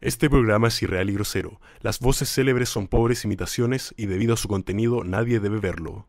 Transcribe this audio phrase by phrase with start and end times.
[0.00, 1.60] Este programa es irreal y grosero.
[1.82, 6.06] Las voces célebres son pobres imitaciones y debido a su contenido nadie debe verlo.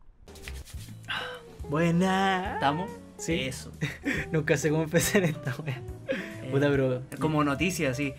[1.68, 2.54] Buena.
[2.54, 2.90] ¿Estamos?
[3.18, 3.34] Sí.
[3.40, 3.70] Eso.
[4.32, 5.82] Nunca sé cómo empezar esta wea.
[6.08, 7.02] Eh, Puta, pero.
[7.18, 8.14] Como noticias así.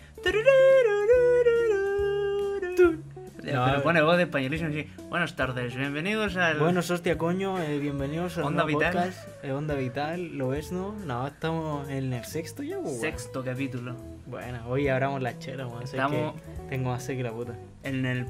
[3.52, 4.86] No, Pero pone voz de españolísimo así.
[5.10, 6.58] Buenas tardes, bienvenidos al.
[6.58, 7.60] Buenos hostia, coño.
[7.62, 8.92] eh, bienvenidos a Onda Vital.
[8.94, 9.28] podcast.
[9.44, 10.92] eh, Onda Vital, ¿lo ves, no?
[11.04, 13.96] No, estamos en el sexto ya, pues, sexto capítulo.
[14.26, 15.82] Bueno, hoy abramos la chela, weón.
[15.82, 17.54] así Estamos- que Tengo más sed que la puta.
[17.82, 18.26] En el,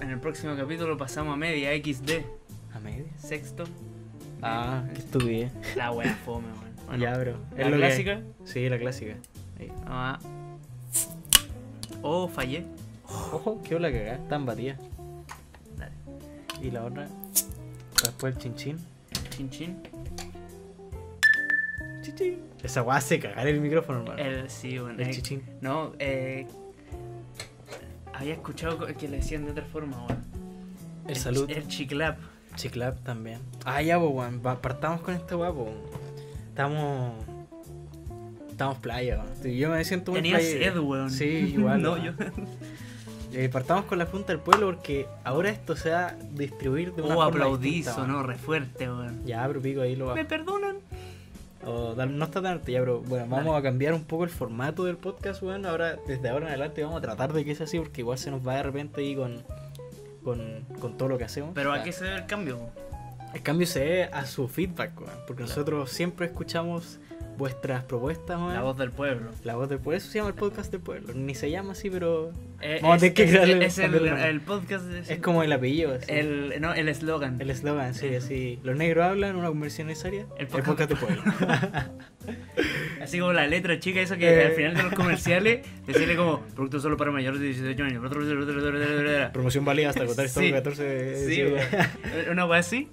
[0.00, 2.24] en el próximo capítulo pasamos a media XD.
[2.74, 3.04] ¿A media?
[3.16, 3.64] Sexto.
[4.42, 5.52] Ah, qué estupidez.
[5.76, 6.66] La wea fome, weón.
[6.86, 7.36] Bueno, ya, bro.
[7.56, 8.20] ¿La Es lo que- clásica?
[8.44, 9.14] Sí, la clásica.
[9.86, 10.18] Ah.
[12.02, 12.64] Oh, fallé.
[13.08, 14.14] Ojo, qué la cagada.
[14.18, 14.78] Están batidas.
[15.76, 15.92] Dale.
[16.62, 17.08] Y la otra.
[18.02, 18.78] Después el chinchín.
[19.30, 19.76] Chin chin.
[22.66, 24.18] Esa weá hace cagar el micrófono, hermano.
[24.22, 25.00] El, sí, bueno.
[25.00, 25.42] El eh, chichín.
[25.60, 26.46] No, eh.
[28.12, 30.22] Había escuchado que le decían de otra forma, weón.
[31.06, 31.48] El salud.
[31.48, 32.18] El chiclap.
[32.56, 33.38] Chiclap también.
[33.64, 34.40] Ah, ya, pues, weón.
[34.40, 35.70] Partamos con este guapo.
[36.48, 37.12] Estamos.
[38.50, 39.56] Estamos playa, weón.
[39.56, 40.72] Yo me siento muy Tenía playa.
[40.72, 41.10] sed, weón.
[41.10, 41.24] Sí,
[41.56, 41.80] igual.
[41.82, 42.12] no, yo.
[43.32, 47.02] Eh, partamos con la punta del pueblo porque ahora esto se va a distribuir de
[47.02, 48.26] una Oh, forma aplaudí, distinta, weón.
[48.26, 49.24] re fuerte, weón.
[49.24, 50.14] Ya, pero pico ahí lo va.
[50.16, 50.76] ¿Me perdonan?
[51.66, 53.58] O no está tan alto ya, pero bueno, vamos Dale.
[53.58, 55.66] a cambiar un poco el formato del podcast, weón.
[55.66, 58.30] Ahora, desde ahora en adelante vamos a tratar de que sea así porque igual se
[58.30, 59.42] nos va de repente ahí con,
[60.22, 61.50] con, con todo lo que hacemos.
[61.54, 62.58] Pero ¿a qué se debe el cambio?
[63.34, 65.10] El cambio se debe a su feedback, weón.
[65.26, 65.48] Porque Claro.
[65.48, 67.00] nosotros siempre escuchamos
[67.36, 68.54] vuestras propuestas, weón.
[68.54, 69.30] La voz del pueblo.
[69.42, 69.98] La voz del pueblo.
[69.98, 71.12] Eso se llama el podcast del pueblo.
[71.14, 72.30] Ni se llama así, pero
[72.62, 73.22] Eh, Vamos a es, tener que
[73.64, 74.84] es- es el, el podcast.
[74.86, 75.92] de- es como el apellido.
[75.94, 76.10] así.
[76.10, 77.40] El, no, el eslogan.
[77.40, 78.58] El eslogan, sí, así.
[78.62, 80.26] Los negros hablan, una conversión necesaria.
[80.38, 81.22] El El podcast, podcast del pueblo.
[83.02, 84.46] Así como la letra chica, eso que Eh.
[84.46, 88.02] al final de los comerciales decirle como producto solo para mayores de 18 años.
[89.32, 90.46] Promoción válida hasta agotar Sí.
[90.46, 91.26] stock 14.
[91.28, 92.30] Sí, sí.
[92.30, 92.88] Una wea así,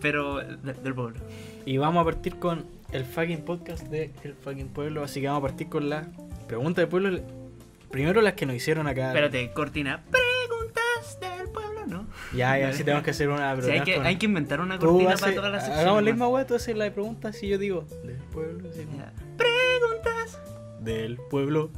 [0.00, 1.18] pero de- del pueblo.
[1.66, 5.02] Y vamos a partir con el fucking podcast de El fucking pueblo.
[5.04, 6.06] Así que vamos a partir con las
[6.48, 7.20] preguntas del pueblo.
[7.90, 9.08] Primero las que nos hicieron acá.
[9.08, 10.02] Espérate, cortina.
[10.10, 12.06] Preguntas del pueblo, ¿no?
[12.34, 13.52] Ya, ya, sí tenemos que hacer una.
[13.56, 15.80] pero Sí, hay que, con- hay que inventar una cortina para todas las secciones.
[15.84, 17.84] Hagamos la misma weá, tú haces la de preguntas y yo digo.
[18.04, 19.12] Del pueblo, Ya.
[19.36, 20.38] Preguntas.
[20.80, 21.70] Del pueblo.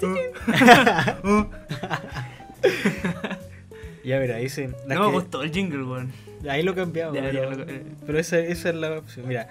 [4.04, 4.74] ya, mira, dicen.
[4.86, 6.12] las No me que- gustó el jingle, weón.
[6.48, 7.14] Ahí lo cambiamos.
[7.14, 7.84] Ya, ya, pero lo- eh.
[8.06, 9.28] pero esa, esa es la opción.
[9.28, 9.48] Mira.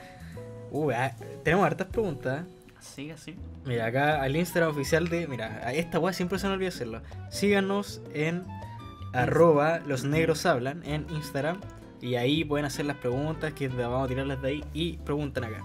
[0.71, 1.11] Uh, ah,
[1.43, 2.45] tenemos hartas preguntas.
[2.79, 3.35] Así, así.
[3.65, 5.27] Mira, acá al Instagram oficial de.
[5.27, 7.01] Mira, a esta weá siempre se me olvida hacerlo.
[7.29, 8.45] Síganos en
[9.13, 11.59] arroba los negros hablan en Instagram.
[12.01, 14.63] Y ahí pueden hacer las preguntas que vamos a tirarlas de ahí.
[14.73, 15.61] Y preguntan acá.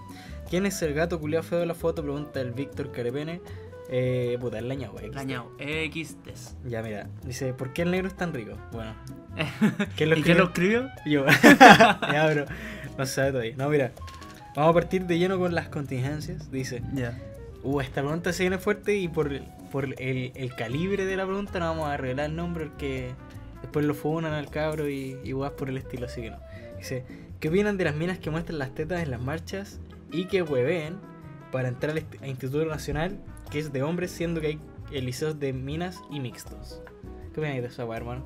[0.51, 2.03] ¿Quién es el gato culiao feo de la foto?
[2.03, 3.41] Pregunta el Víctor Carepene.
[3.89, 5.11] Eh, puta, el lañado, wey.
[5.13, 5.53] Lañao.
[5.59, 6.57] X des.
[6.65, 7.09] Ya, mira.
[7.25, 8.57] Dice, ¿por qué el negro es tan rico?
[8.73, 8.95] Bueno.
[9.97, 10.89] ¿Quién ¿Y quién lo escribió?
[11.07, 11.27] Yo.
[12.13, 12.47] ya, bro.
[12.99, 13.55] No se sabe todavía.
[13.57, 13.93] No, mira.
[14.55, 16.51] Vamos a partir de lleno con las contingencias.
[16.51, 16.83] Dice.
[16.93, 17.19] Ya.
[17.63, 19.31] Uh, esta pregunta se viene fuerte y por,
[19.73, 23.15] por el, el calibre de la pregunta no vamos a arreglar el nombre porque
[23.63, 26.39] después lo funan al cabro y, y weas por el estilo, así que no.
[26.77, 27.05] Dice,
[27.41, 29.81] ¿qué opinan de las minas que muestran las tetas en las marchas
[30.13, 30.97] y que hueveen
[31.51, 33.17] para entrar al est- a Instituto Nacional
[33.51, 34.61] que es de hombres siendo que hay
[34.93, 36.83] eh, liceos de minas y mixtos?
[37.33, 38.23] ¿Qué opinan de esa wea, hermano?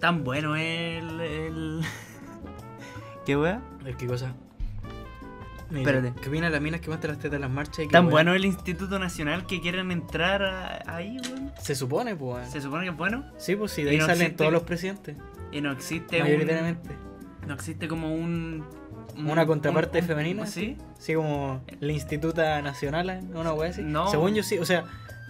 [0.00, 1.20] Tan bueno el.
[1.20, 1.80] el...
[3.26, 3.60] ¿Qué wea?
[3.84, 4.34] ¿El qué cosa?
[5.74, 6.12] Espérate.
[6.20, 8.08] ¿Qué opinan de las minas que muestran las tetas en las marchas y que Tan
[8.08, 11.52] bueno el Instituto Nacional que quieren entrar a- ahí, weón.
[11.60, 12.48] Se supone, pues.
[12.50, 13.24] Se supone que es bueno.
[13.38, 15.16] Sí, pues sí, de Y ahí no salen existe- todos los presidentes.
[15.52, 16.90] Y no existe un, Mayoritariamente.
[17.46, 18.64] No existe como un.
[19.16, 20.46] un- Una contraparte femenina.
[20.46, 20.76] Sí.
[20.98, 23.82] Sí, como la Instituta Nacional, una wea así.
[23.82, 24.08] No.
[24.10, 24.84] Según yo sí, o sea,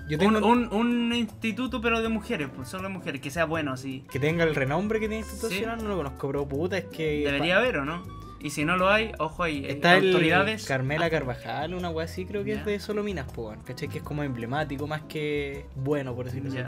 [0.08, 3.44] yo tengo Un, un, un instituto, pero de mujeres, pues solo de mujeres, que sea
[3.44, 4.04] bueno así.
[4.10, 5.36] que tenga el renombre que tiene Sí.
[5.42, 7.22] Nacional, no lo conozco, pero puta, es que.
[7.24, 8.02] Debería haber, ¿o no?
[8.40, 9.64] Y si no lo hay, ojo ahí.
[9.64, 10.66] eh, Está el autoridades.
[10.66, 13.88] Carmela Carvajal, una wea así, creo que es de solo minas, pues, ¿cachai?
[13.88, 16.58] Que es como emblemático más que bueno, por decirlo así.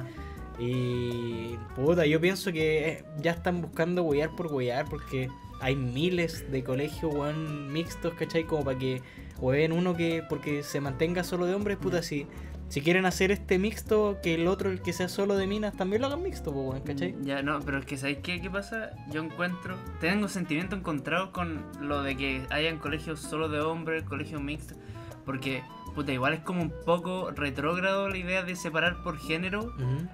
[0.58, 5.28] Y puta, yo pienso que eh, ya están buscando huear por huear porque
[5.60, 8.44] hay miles de colegios weón, mixtos, ¿cachai?
[8.44, 9.00] Como para que
[9.38, 12.26] hueen uno que porque se mantenga solo de hombres, puta, si,
[12.68, 16.02] si quieren hacer este mixto, que el otro, el que sea solo de minas, también
[16.02, 17.14] lo hagan mixto, pues, ¿cachai?
[17.22, 18.90] Ya, no, pero es que ¿sabéis qué, qué pasa?
[19.10, 24.42] Yo encuentro, tengo sentimiento encontrado con lo de que hayan colegios solo de hombres, colegios
[24.42, 24.76] mixtos,
[25.24, 25.62] porque,
[25.94, 30.08] puta, igual es como un poco retrógrado la idea de separar por género Ujú.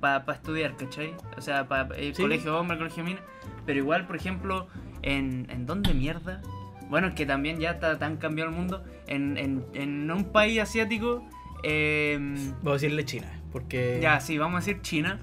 [0.00, 1.14] para estudiar, ¿cachai?
[1.36, 2.12] O sea, para Sí.
[2.22, 3.20] colegio hombre, colegio mina,
[3.64, 4.68] pero igual, por ejemplo,
[5.02, 6.40] en, ¿en dónde mierda?
[6.88, 10.60] Bueno, es que también ya está tan cambiado el mundo, en, en, en un país
[10.60, 11.24] asiático
[11.62, 13.98] em, Voy a decirle China, porque...
[14.00, 15.20] ya, sí, vamos a decir China.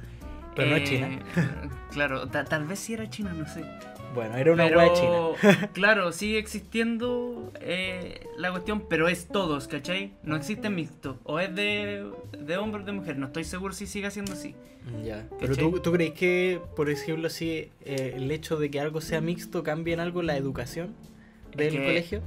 [0.56, 1.20] Pero no es Eh, China.
[1.92, 3.64] claro, ta- tal vez sí era China, no sé.
[4.14, 4.94] Bueno, era una pero, wea
[5.42, 5.70] china.
[5.74, 10.14] claro, sigue existiendo eh, la cuestión, pero es todos, ¿cachai?
[10.22, 11.18] No existe mixto.
[11.24, 12.06] O es de,
[12.38, 13.18] de hombre o de mujer.
[13.18, 14.54] No estoy seguro si sigue siendo así.
[15.04, 15.26] Ya.
[15.40, 15.72] Pero ¿Cachai?
[15.72, 19.64] ¿tú, ¿tú crees que, por ejemplo, si eh, el hecho de que algo sea mixto
[19.64, 20.94] cambia en algo la educación
[21.56, 22.22] del que- colegio?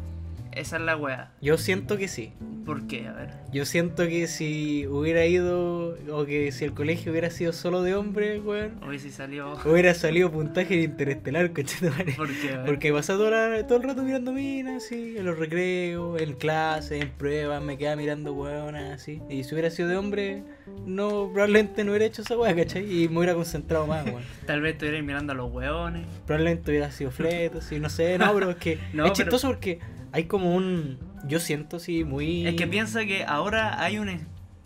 [0.57, 1.33] Esa es la weá.
[1.43, 2.33] Yo siento que sí.
[2.65, 3.07] ¿Por qué?
[3.07, 3.29] A ver.
[3.53, 7.95] Yo siento que si hubiera ido, o que si el colegio hubiera sido solo de
[7.95, 9.53] hombres, weón, sí salió.
[9.67, 12.15] hubiera salido puntaje de interestelar, conchetumare.
[12.15, 12.55] ¿Por qué?
[12.55, 12.67] A ver.
[12.67, 17.03] Porque pasaba todo, la- todo el rato mirando minas, así, en los recreos, en clases,
[17.03, 19.21] en pruebas, me quedaba mirando weonas, así.
[19.29, 20.43] Y si hubiera sido de hombre,
[20.87, 22.85] no, probablemente no hubiera hecho esa weá, ¿cachai?
[23.05, 24.23] Y me hubiera concentrado más, weón.
[24.47, 26.07] Tal vez estuvierais mirando a los weones.
[26.27, 29.49] Probablemente hubiera sido fleto, sí, no sé, no, pero es que No, es pero- chistoso
[29.49, 29.79] porque
[30.17, 30.99] hay como un,
[31.29, 32.47] yo siento, sí, muy...
[32.47, 34.09] Es que piensa que ahora hay un,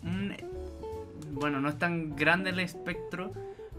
[0.03, 0.33] un-
[1.33, 3.33] Bueno, no es tan grande el espectro,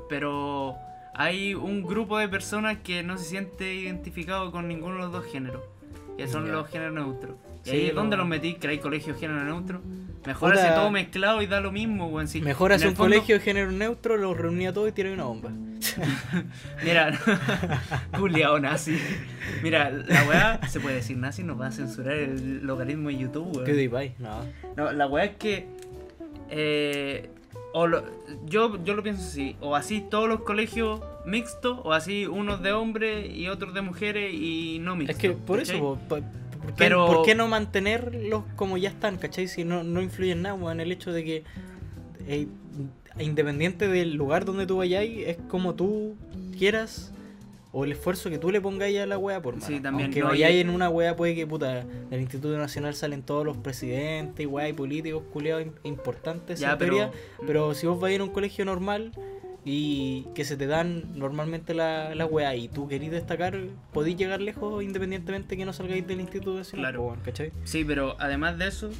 [0.07, 0.75] pero
[1.15, 5.25] hay un grupo de personas que no se siente identificado con ninguno de los dos
[5.33, 5.63] géneros,
[6.19, 7.37] que son los géneros neutros.
[7.65, 9.81] Y ahí donde los metí, que hay colegios género neutro.
[10.27, 12.29] Mejor hace todo mezclado y da lo mismo, weón.
[12.29, 15.15] si Mejor hace un fondo- colegio de género neutro, los reunía a todos y tiraba
[15.15, 15.51] una bomba.
[16.85, 17.19] Mira,
[18.19, 18.99] culiao nazi.
[19.63, 23.51] Mira, la weá, se puede decir nazi, nos va a censurar el logaritmo de YouTube,
[23.53, 23.65] weón.
[23.65, 24.41] PewDiePie, no.
[24.77, 25.67] No, la weá es que.
[26.51, 27.29] eh,
[27.75, 28.05] o lo-
[28.47, 32.73] yo, yo lo pienso así: o así todos los colegios mixtos, o así unos de
[32.73, 35.17] hombres y otros de mujeres y no mixtos.
[35.17, 35.81] Es que por eso, ¿cachai?
[35.81, 36.21] po, po-
[36.63, 39.49] ¿por qué, Pero- por qué no mantenerlos como ya están, cachai?
[39.49, 41.45] Si no, no influye en nada, weón, el hecho de que
[42.27, 42.47] eh,
[43.19, 46.15] independiente del lugar donde tú vayas, es como tú
[46.57, 47.13] quieras
[47.75, 49.83] o el esfuerzo que tú le pongáis a la wea por Sí, mano.
[49.83, 53.23] también, Aunque no, vayáis y- en una wea, puede que puta, del Instituto Nacional salen
[53.23, 57.11] todos los presidentes, wea, y políticos culiados im- importantes, Ya, en pero- teoría,
[57.47, 59.13] pero si vos vais a un colegio normal
[59.65, 63.59] y que se te dan normalmente la, la weá y tú querís destacar,
[63.93, 67.17] podéis llegar lejos independientemente que no salgáis del Instituto Nacional, Claro.
[67.25, 67.53] ¿cachai?
[67.65, 68.91] Sí, pero además de eso,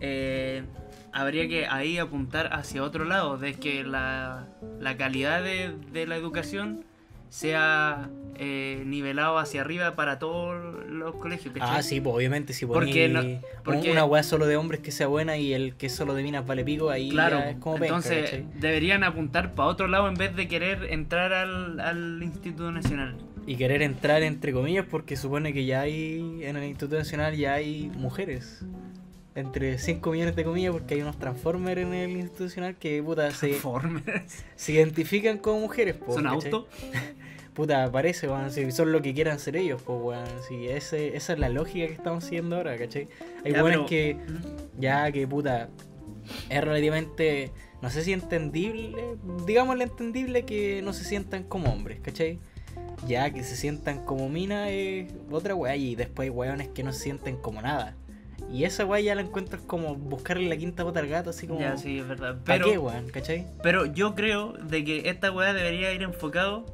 [0.00, 0.64] eh,
[1.12, 4.48] habría que ahí apuntar hacia otro lado, de que la,
[4.80, 6.84] la calidad de, de la educación
[7.32, 11.54] sea eh, nivelado hacia arriba para todos los colegios.
[11.54, 11.78] ¿cachai?
[11.78, 13.22] Ah, sí, pues obviamente si Porque no-
[13.64, 16.46] porque- una weá solo de hombres que sea buena y el que solo de minas
[16.46, 20.36] vale pico, ahí Claro, ya es como entonces deberían apuntar para otro lado en vez
[20.36, 23.16] de querer entrar al, al Instituto Nacional.
[23.46, 27.54] Y querer entrar entre comillas porque supone que ya hay, en el Instituto Nacional ya
[27.54, 28.62] hay mujeres.
[29.34, 33.30] Entre 5 millones de comillas porque hay unos Transformers en el Instituto Nacional que puta
[33.30, 34.44] se, Transformers.
[34.54, 36.52] se identifican como mujeres, po, ¿Son ¿cachai?
[36.52, 36.66] autos?
[37.54, 40.26] Puta, parece, weón, si son lo que quieran ser ellos, pues, weón.
[40.48, 43.08] Si ese, esa es la lógica que estamos siguiendo ahora, ¿cachai?
[43.44, 44.16] Hay Ya, weones pero- que,
[44.78, 45.68] ya que, puta,
[46.48, 47.50] es relativamente,
[47.82, 49.16] no sé si entendible,
[49.46, 52.38] digámosle entendible que no se sientan como hombres, ¿cachai?
[53.06, 56.92] Ya que se sientan como mina es otra weá, y después hay weones que no
[56.92, 57.96] se sienten como nada.
[58.50, 61.60] Y esa weá ya la encuentras como buscarle la quinta pata al gato, así como.
[61.60, 62.38] Ya, sí, es verdad.
[62.44, 63.08] ¿Para qué, weón?
[63.10, 63.46] ¿cachai?
[63.62, 66.64] pero yo creo de que esta weá debería ir enfocado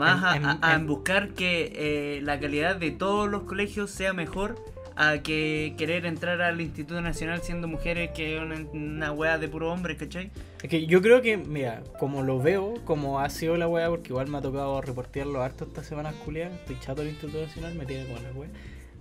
[0.00, 3.42] más a, En- en- a- a en- buscar que eh, la calidad de todos los
[3.44, 4.56] colegios sea mejor
[4.96, 9.48] a que querer entrar al Instituto Nacional siendo mujeres que es una, una weá de
[9.48, 10.30] puro hombre, ¿cachai?
[10.62, 14.08] Es que yo creo que, mira, como lo veo, como ha sido la weá, porque
[14.08, 17.86] igual me ha tocado reportearlo harto estas semanas culiadas, estoy chato del Instituto Nacional, me
[17.86, 18.50] tiene con la weá.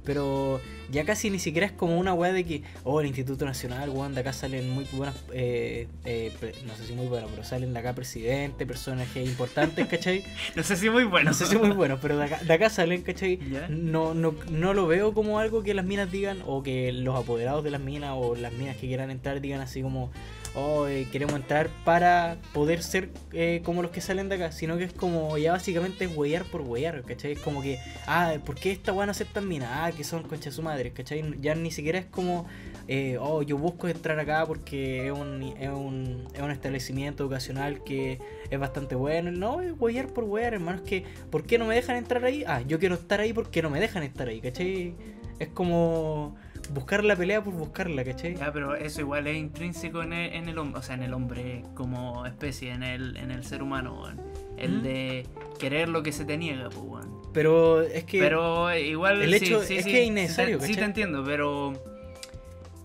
[0.10, 3.92] Pero ya casi ni siquiera es como una weá de que, oh, el Instituto Nacional,
[3.92, 6.32] weón, de acá salen muy buenas, eh, eh,
[6.66, 10.24] no sé si muy buenas, pero salen de acá presidentes, personajes importantes, ¿cachai?
[10.56, 11.30] No sé si muy bueno.
[11.30, 13.38] No sé si muy buenos, pero de acá, de acá salen, ¿cachai?
[13.70, 17.64] No, no, no lo veo como algo que las minas digan o que los apoderados
[17.64, 20.10] de las minas o las minas que quieran entrar digan así como,
[20.56, 24.86] oh, queremos entrar para poder ser eh, como los que salen de acá, sino que
[24.86, 27.34] es como ya básicamente es huear por huear, ¿cachai?
[27.34, 29.70] Es como que, ah, ¿por qué esta weá no aceptan minas?
[29.72, 31.24] Ah, que son concha de su madre, ¿cachai?
[31.42, 32.48] Ya ni siquiera es como,
[32.88, 37.84] eh, oh, yo busco entrar acá porque es un, es un, es un establecimiento educacional
[37.84, 39.32] que es bastante bueno.
[39.32, 40.80] No, es huear por huear, hermano.
[40.80, 42.44] Es que, ¿por qué no me dejan entrar ahí?
[42.48, 44.96] Ah, yo quiero estar ahí porque no me dejan estar ahí, ¿cachai?
[45.40, 46.36] Es como
[46.72, 48.36] buscar la pelea por buscarla, ¿cachai?
[48.36, 51.14] Ya, pero eso igual es intrínseco en el, en el hombre, o sea, en el
[51.14, 54.22] hombre como especie, en el, en el ser humano, weón.
[54.58, 54.82] El ¿Mm?
[54.84, 57.22] de querer lo que se te niega, pues, weón.
[57.34, 58.20] Pero es que.
[58.20, 60.90] Pero igual el sí, hecho sí, es sí, que es innecesario, te- Sí, te, ¿cachai?
[60.90, 61.74] entiendo, pero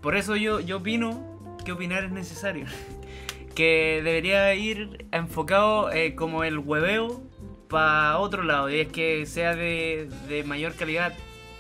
[0.03, 2.67] por eso yo, yo opino que opinar es necesario.
[3.55, 7.23] que debería ir enfocado eh, como el hueveo
[7.69, 11.13] para otro lado, y es que sea de, de mayor calidad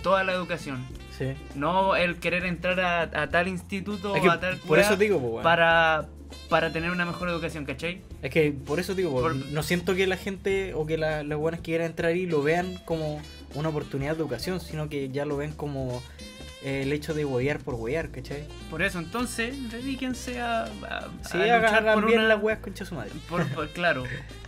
[0.03, 0.85] toda la educación.
[1.19, 1.35] Sí.
[1.55, 5.21] No el querer entrar a, a tal instituto Es o a tal por eso digo,
[5.21, 5.43] po, weón.
[5.43, 6.07] para,
[6.49, 8.03] para tener una mejor educación, ¿cachai?
[8.23, 11.23] Es que por eso digo, po, Por- no siento que la gente o que la-
[11.23, 13.21] las buenas que quieran entrar ahí lo vean como
[13.55, 16.03] una oportunidad de educación, sino que ya lo ven como
[16.65, 18.45] eh, el hecho de huear por huear, ¿cachai?
[18.71, 22.29] Por eso, entonces, dedíquense a, a, Sí, a luchar por bien una...
[22.29, 23.11] las weas concha su madre.
[23.29, 24.03] por- por- claro.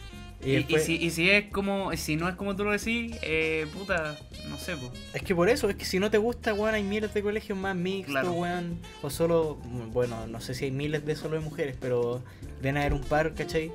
[0.47, 2.71] Y, Y, y después- si, y si es como, si no es como tú lo
[2.71, 4.17] decís, eh, puta,
[4.49, 4.93] no sé, po.
[5.13, 7.59] Es que por eso, es que si no te gusta, weón, hay miles de colegios
[7.59, 8.33] más mixtos, Claro.
[8.33, 8.79] weón.
[9.03, 9.57] O solo,
[9.93, 12.23] bueno, no sé si hay miles de solo de mujeres, pero
[12.63, 13.73] deben haber un par, ¿cachai?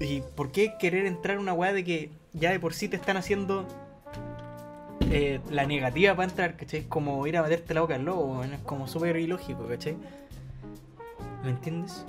[0.00, 3.18] ¿Y por qué querer entrar una weá de que ya de por sí te están
[3.18, 3.68] haciendo
[5.10, 6.80] eh, la negativa para entrar, ¿cachai?
[6.80, 8.54] Es como ir a meterte la boca al lobo, weón.
[8.54, 9.96] Es como súper ilógico, ¿cachai?
[11.44, 12.04] ¿Me entiendes?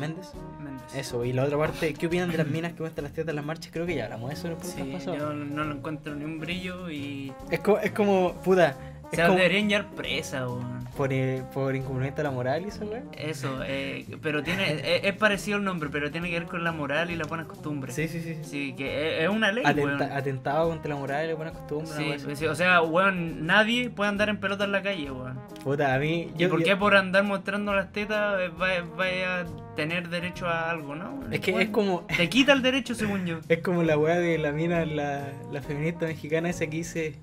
[0.00, 0.32] ¿Méndez?
[0.62, 0.94] Méndez.
[0.94, 3.36] Eso, y la otra parte, ¿qué opinan de las minas que muestran las tetas en
[3.36, 3.70] las marchas?
[3.72, 6.38] Creo que ya hablamos de eso en el Sí, yo no lo encuentro ni un
[6.38, 7.32] brillo y...
[7.50, 8.76] Es, como, es como, puta,
[9.10, 10.84] O sea, como deberían llevar presa, weón.
[10.96, 13.08] por, eh, por incumplimiento de la moral y eso, weón.
[13.16, 16.72] Eso, eh, pero tiene, es, es parecido el nombre, pero tiene que ver con la
[16.72, 17.94] moral y las buenas costumbres.
[17.94, 18.36] Sí, sí, sí.
[18.42, 18.74] sí.
[18.76, 20.02] Que es, es una ley, Atenta- weón.
[20.02, 21.94] atentado contra la moral y las buenas costumbres.
[21.96, 22.36] Sí, así.
[22.36, 25.38] sí, o sea, weón, nadie puede andar en pelota en la calle, weón.
[25.64, 26.30] Puta, a mí.
[26.36, 30.08] ¿Y Yo, por yo- qué por andar mostrando las tetas eh, vaya, vaya a tener
[30.08, 31.20] derecho a algo, no?
[31.30, 32.00] Es que Weón, es como.
[32.14, 33.38] Te quita el derecho, según yo.
[33.48, 37.14] Es como la weá de la mina, la, la feminista mexicana esa que dice.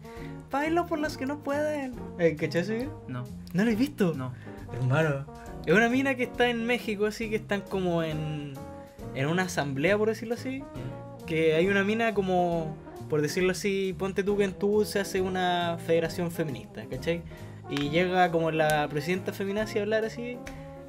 [0.56, 1.94] Bailo por los que no pueden.
[2.18, 3.02] Eh, ¿Cachai ese video?
[3.10, 4.14] No, ¿No lo he visto?
[4.16, 4.32] no.
[4.74, 5.26] Hermano.
[5.66, 8.54] Es una mina que está en México, así que están como en.
[9.16, 10.64] En una asamblea, por decirlo así.
[11.26, 12.76] que hay una mina como,
[13.10, 17.22] por decirlo así, ponte tú que en tú se hace una federación feminista, ¿cachai?
[17.70, 20.38] Y llega como la presidenta feminazi a hablar así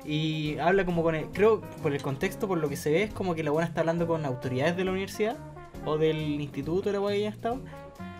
[0.04, 3.12] y habla como con el, creo, por el contexto, por lo que se ve, es
[3.14, 5.37] como que la buena está hablando con autoridades de la universidad
[5.85, 7.61] o del instituto, la weá que ya estado.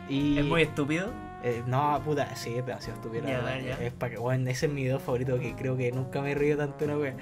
[0.09, 1.09] Y Es muy estúpido.
[1.43, 3.61] Eh, no, puta, sí, es demasiado estúpido, la Ya, verdad.
[3.79, 3.85] ya.
[3.87, 6.35] Es para que, bueno, ese es mi video favorito que creo que nunca me he
[6.35, 7.15] reído tanto una wea.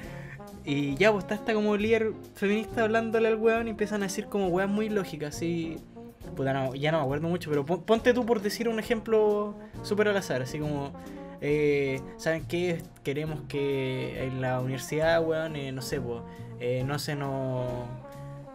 [0.64, 4.26] Y ya, pues está esta como líder feminista hablándole al weón y empiezan a decir
[4.26, 5.76] como weas muy lógicas, así.
[6.36, 9.54] Puta, no, ya no me acuerdo mucho, pero pon- ponte tú por decir un ejemplo
[9.82, 10.90] súper al azar, así como.
[11.42, 12.82] eh, ¿Saben qué?
[13.02, 16.22] Queremos que en la universidad, weón, eh, no sé, pues,
[16.86, 17.66] no se nos.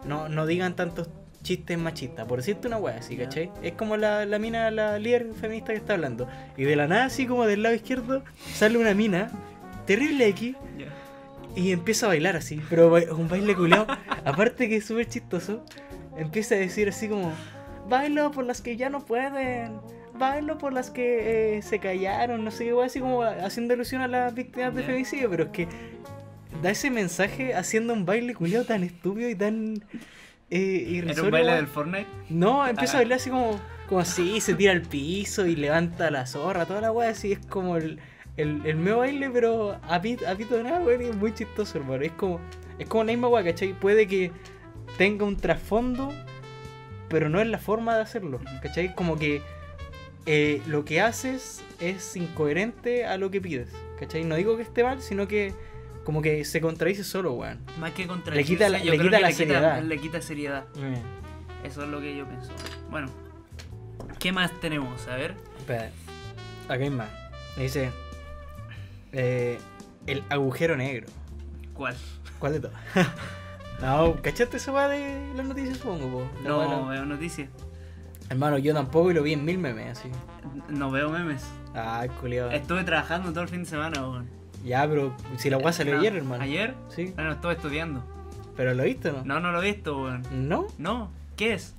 [0.04, 1.08] No, no digan tantos
[1.42, 3.16] chistes machistas, por decirte una wea así.
[3.16, 3.50] ¿cachai?
[3.62, 6.28] Es como la, la mina, la líder feminista que está hablando.
[6.56, 8.22] Y de la nada, así como del lado izquierdo,
[8.54, 9.30] sale una mina,
[9.86, 10.54] terrible Ya.
[11.56, 13.86] y empieza a bailar así, pero un baile culeado.
[14.24, 15.64] Aparte que es súper chistoso,
[16.16, 17.32] empieza a decir así como:
[17.88, 19.80] Bailo por las que ya no pueden,
[20.18, 24.08] bailo por las que eh, se callaron, no sé qué, así como haciendo alusión a
[24.08, 25.66] las víctimas de femicidio, pero es que
[26.62, 29.82] da ese mensaje haciendo un baile culeado tan estúpido y tan.
[30.50, 32.06] Eh, ¿Era irrisorio, un baile del Fortnite?
[32.28, 32.96] No, empieza Ah.
[32.96, 36.80] a bailar así como, como así, se tira al piso y levanta la zorra, toda
[36.80, 38.00] la wea así, es como el,
[38.36, 41.78] el, el medio baile, pero a pito, a pito de nada, weón, es muy chistoso,
[41.78, 42.02] hermano.
[42.02, 42.40] Es como,
[42.78, 43.72] es como la misma wea, ¿cachai?
[43.74, 44.32] Puede que
[44.98, 46.12] tenga un trasfondo,
[47.08, 48.94] pero no es la forma de hacerlo, ¿cachai?
[48.94, 49.42] Como que
[50.26, 53.68] eh, lo que haces es incoherente a lo que pides,
[54.00, 54.24] ¿cachai?
[54.24, 55.52] No digo que esté mal, sino que
[56.10, 57.60] como que se contradice solo, weón.
[57.78, 59.80] Más que contra Le quita la- le quita que la le seriedad.
[59.80, 60.64] le quita seriedad.
[61.62, 62.50] Eso es lo que yo pienso.
[62.90, 63.06] Bueno,
[64.18, 65.06] ¿qué más tenemos?
[65.06, 65.36] A ver.
[65.56, 65.90] Espera,
[66.68, 67.08] acá hay más.
[67.56, 67.92] Me dice.
[69.12, 69.60] eh,
[70.08, 71.06] el agujero negro.
[71.74, 71.94] ¿Cuál?
[72.40, 72.74] ¿Cuál de todos?
[73.80, 76.08] no, ¿cachaste esa weá de las noticias, supongo?
[76.10, 76.30] Po?
[76.42, 77.48] No la- veo noticias.
[78.30, 80.08] Hermano, yo tampoco y lo vi en mil memes así.
[80.70, 81.44] No veo memes.
[81.72, 82.50] Ay, culiado.
[82.50, 84.39] Estuve trabajando todo el fin de semana, weón.
[84.64, 86.42] Ya, pero si la weá salió No, ayer, hermano.
[86.42, 86.74] ¿Ayer?
[86.94, 87.12] Sí.
[87.14, 88.04] Bueno, estuve estudiando.
[88.56, 89.24] ¿Pero lo viste o no?
[89.24, 90.22] No, no lo he visto, weón.
[90.32, 90.66] ¿No?
[90.78, 91.74] No, ¿qué es?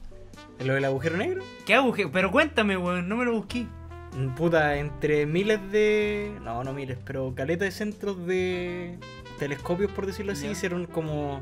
[0.63, 1.43] ¿Lo del agujero negro?
[1.65, 2.11] ¿Qué agujero?
[2.11, 3.65] Pero cuéntame, weón, no me lo busqué.
[4.17, 6.37] Mm, Puta, entre miles de.
[6.43, 8.97] No, no miles, pero caleta de centros de
[9.39, 11.41] telescopios, por decirlo así, hicieron como.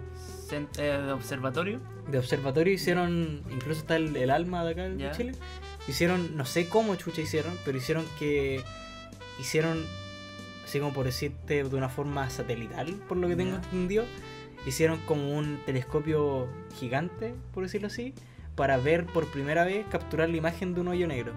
[0.49, 1.79] Cent- eh, de observatorio.
[2.11, 5.11] de observatorio hicieron, incluso está el, el alma de acá de Ya.
[5.11, 5.33] Chile,
[5.87, 8.63] hicieron, no sé cómo chucha hicieron, pero hicieron que,
[9.39, 9.83] hicieron,
[10.69, 13.63] así como por decirte, de una forma satelital, por lo que tengo Ya.
[13.63, 14.05] entendido,
[14.65, 16.47] hicieron como un telescopio
[16.79, 18.13] gigante, por decirlo así,
[18.55, 21.33] para ver por primera vez, capturar la imagen de un hoyo negro.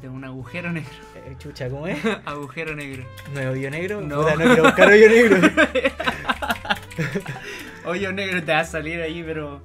[0.00, 0.90] De un agujero negro.
[1.16, 1.98] Eh, chucha, ¿cómo es?
[2.24, 3.04] agujero negro.
[3.34, 4.00] ¿No es hoyo negro?
[4.00, 4.20] No.
[4.20, 5.36] Puta, no quiero buscar hoyo negro.
[7.84, 9.62] Hoyo negro te va a salir ahí, pero.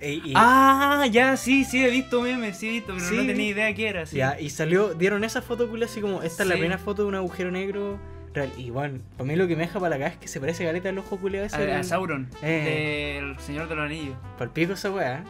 [0.00, 3.16] Ey, Ah, ya, sí, sí, he visto memes, sí he visto, pero Sí.
[3.16, 4.04] no tenía idea qué era.
[4.04, 4.16] Sí.
[4.16, 6.60] Ya, y salió, dieron esa foto culia así como, esta es la Sí.
[6.60, 7.98] primera foto de un agujero negro
[8.34, 8.50] real.
[8.56, 10.64] Y bueno, para mí lo que me deja para la cara es que se parece
[10.64, 11.72] galeta al ojo culiado ese.
[11.72, 13.20] A, a Sauron, Eh.
[13.20, 14.16] del Señor de los Anillos.
[14.34, 15.24] Para el pico esa weá.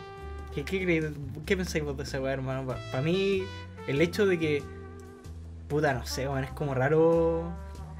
[0.54, 1.14] ¿Qué, qué, creéis-
[1.47, 2.66] ¿Qué pensáis vos de esa weá, hermano?
[2.66, 3.42] Para mí,
[3.87, 4.62] el hecho de que
[5.68, 7.50] puta, no sé, weón, es como raro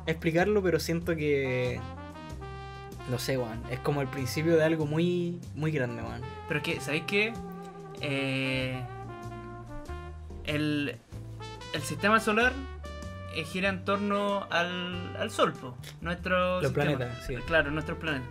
[0.06, 1.80] explicarlo, pero siento que.
[3.11, 3.62] No sé, weón.
[3.71, 6.21] Es como el principio de algo muy, muy grande, weón.
[6.49, 7.32] Pero es que, ¿sabéis qué?
[8.02, 8.80] Eh,
[10.44, 10.97] el,
[11.73, 12.52] el sistema solar
[13.44, 16.96] gira en torno al, al Sol, po, nuestro Los sistema.
[16.96, 17.34] planetas, sí.
[17.46, 18.28] Claro, nuestros planetas.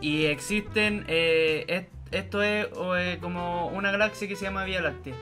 [0.00, 5.14] Y existen, eh, est- esto es eh, como una galaxia que se llama Vía Láctea,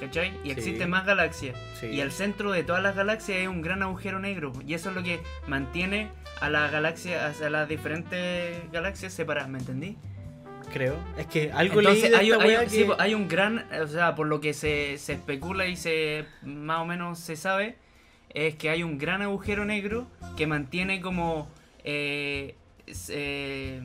[0.00, 0.28] ¿cachai?
[0.44, 0.50] Y Sí.
[0.52, 1.56] existen más galaxias.
[1.80, 1.86] Sí.
[1.88, 4.52] Y al centro de todas las galaxias hay un gran agujero negro.
[4.66, 6.08] Y eso es lo que mantiene
[6.40, 9.96] a las galaxias, a las diferentes galaxias separadas, ¿me entendí?
[10.72, 10.96] Creo.
[11.18, 13.66] Es que algo Entonces, leí de hay, esta hay- weá sí, que- hay un gran,
[13.82, 17.76] o sea, por lo que se, se especula y se más o menos se sabe,
[18.34, 21.48] es que hay un gran agujero negro que mantiene como,
[21.84, 22.54] eh,
[22.90, 23.80] se-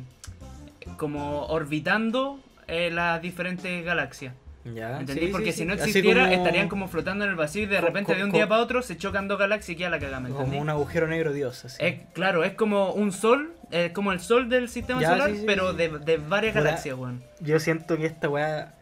[0.97, 4.33] como orbitando eh, las diferentes galaxias.
[4.65, 5.27] Ya, ¿Entendí?
[5.27, 7.79] Sí, Porque sí, si no existiera, como- estarían como flotando en el vacío y de
[7.79, 10.27] Co- repente de un día para otro se chocan dos galaxias y queda la cagada.
[10.27, 11.77] Como un agujero negro dios, así.
[11.79, 15.43] Es, claro, es como un sol, es como el sol del sistema Ya, solar, sí,
[15.45, 15.71] pero.
[15.71, 17.23] De, de varias galaxias, weón.
[17.39, 18.73] Yo siento que esta weá.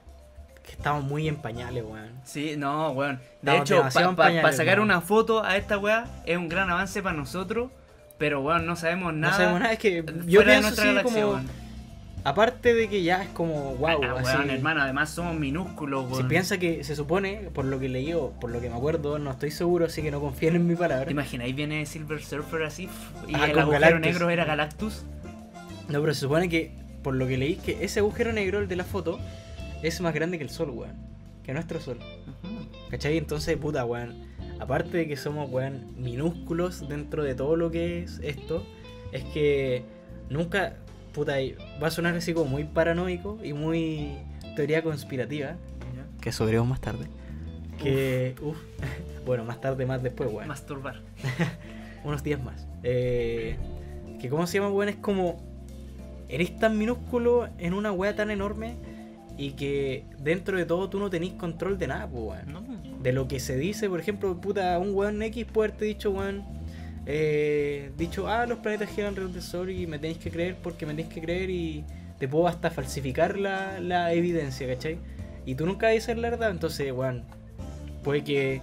[0.65, 2.09] Que estamos muy en pañales, weón.
[2.23, 3.19] Sí, no, weón.
[3.41, 4.89] De Estamos hecho, para sacar weón.
[4.89, 7.69] una foto a esta weá es un gran avance para nosotros,
[8.17, 9.31] pero weón, no sabemos nada.
[9.33, 11.33] No sabemos nada, es que fuera yo de pienso nuestra galaxia, como.
[11.33, 11.65] weón.
[12.27, 14.35] Aparte de que ya es como wow, Ah, así.
[14.35, 16.27] weón, hermano, además somos minúsculos, Si weón.
[16.27, 19.29] piensa que se supone, por lo que leí o por lo que me acuerdo, no
[19.29, 21.05] estoy seguro, así que no confíen en mi palabra.
[21.05, 22.89] ¿Te imagináis viene Silver Surfer así?
[23.27, 24.01] Y Ah, el agujero Galactus.
[24.01, 25.03] negro era Galactus.
[25.87, 26.71] No, pero se supone que,
[27.03, 29.19] por lo que leí, que ese agujero negro, el de la foto,
[29.87, 30.95] es más grande que el sol, weón.
[31.43, 31.99] Que nuestro sol.
[32.89, 33.17] ¿Cachai?
[33.17, 34.15] Entonces, puta, weón.
[34.59, 38.65] Aparte de que somos, weón, minúsculos dentro de todo lo que es esto,
[39.11, 39.83] es que
[40.29, 40.77] nunca,
[41.13, 41.35] puta,
[41.81, 44.17] va a sonar así como muy paranoico y muy
[44.55, 45.55] teoría conspirativa,
[46.21, 47.05] que sobre más tarde.
[47.77, 48.57] Que, uff,
[49.25, 50.47] bueno, más tarde, más después, weón.
[50.47, 51.01] Masturbar.
[52.03, 52.65] unos días más.
[52.83, 53.57] Eh,
[54.19, 55.43] que cómo se llama, weón, es como
[56.29, 58.77] eres tan minúsculo en una wea tan enorme
[59.37, 62.53] y que dentro de todo tú no tenés control de nada, pues, weón.
[62.53, 63.01] No.
[63.01, 66.43] De lo que se dice, por ejemplo, puta, un weón X puede haberte dicho, weón,
[67.05, 70.85] eh, dicho, ah, los planetas giran alrededor del Sol y me tenéis que creer porque
[70.85, 71.83] me tenéis que creer y
[72.17, 74.97] te puedo hasta falsificar la, la evidencia, ¿cachai?
[75.45, 77.23] Y tú nunca dices la verdad, entonces, weón,
[78.03, 78.61] puede que...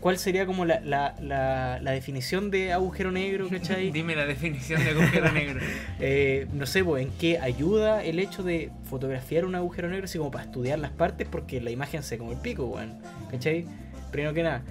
[0.00, 3.90] ¿Cuál, sería como la, la, la, la definición de agujero negro, cachai?
[3.92, 5.60] Dime la definición de agujero negro.
[6.00, 10.18] Eh, no sé, pues, en qué ayuda el hecho de fotografiar un agujero negro así
[10.18, 12.94] como para estudiar las partes porque la imagen se como el pico, weón.
[13.30, 13.66] ¿Cachai?
[14.10, 14.62] Primero que nada.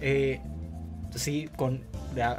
[0.00, 0.40] Eh,
[1.14, 1.82] sí, con,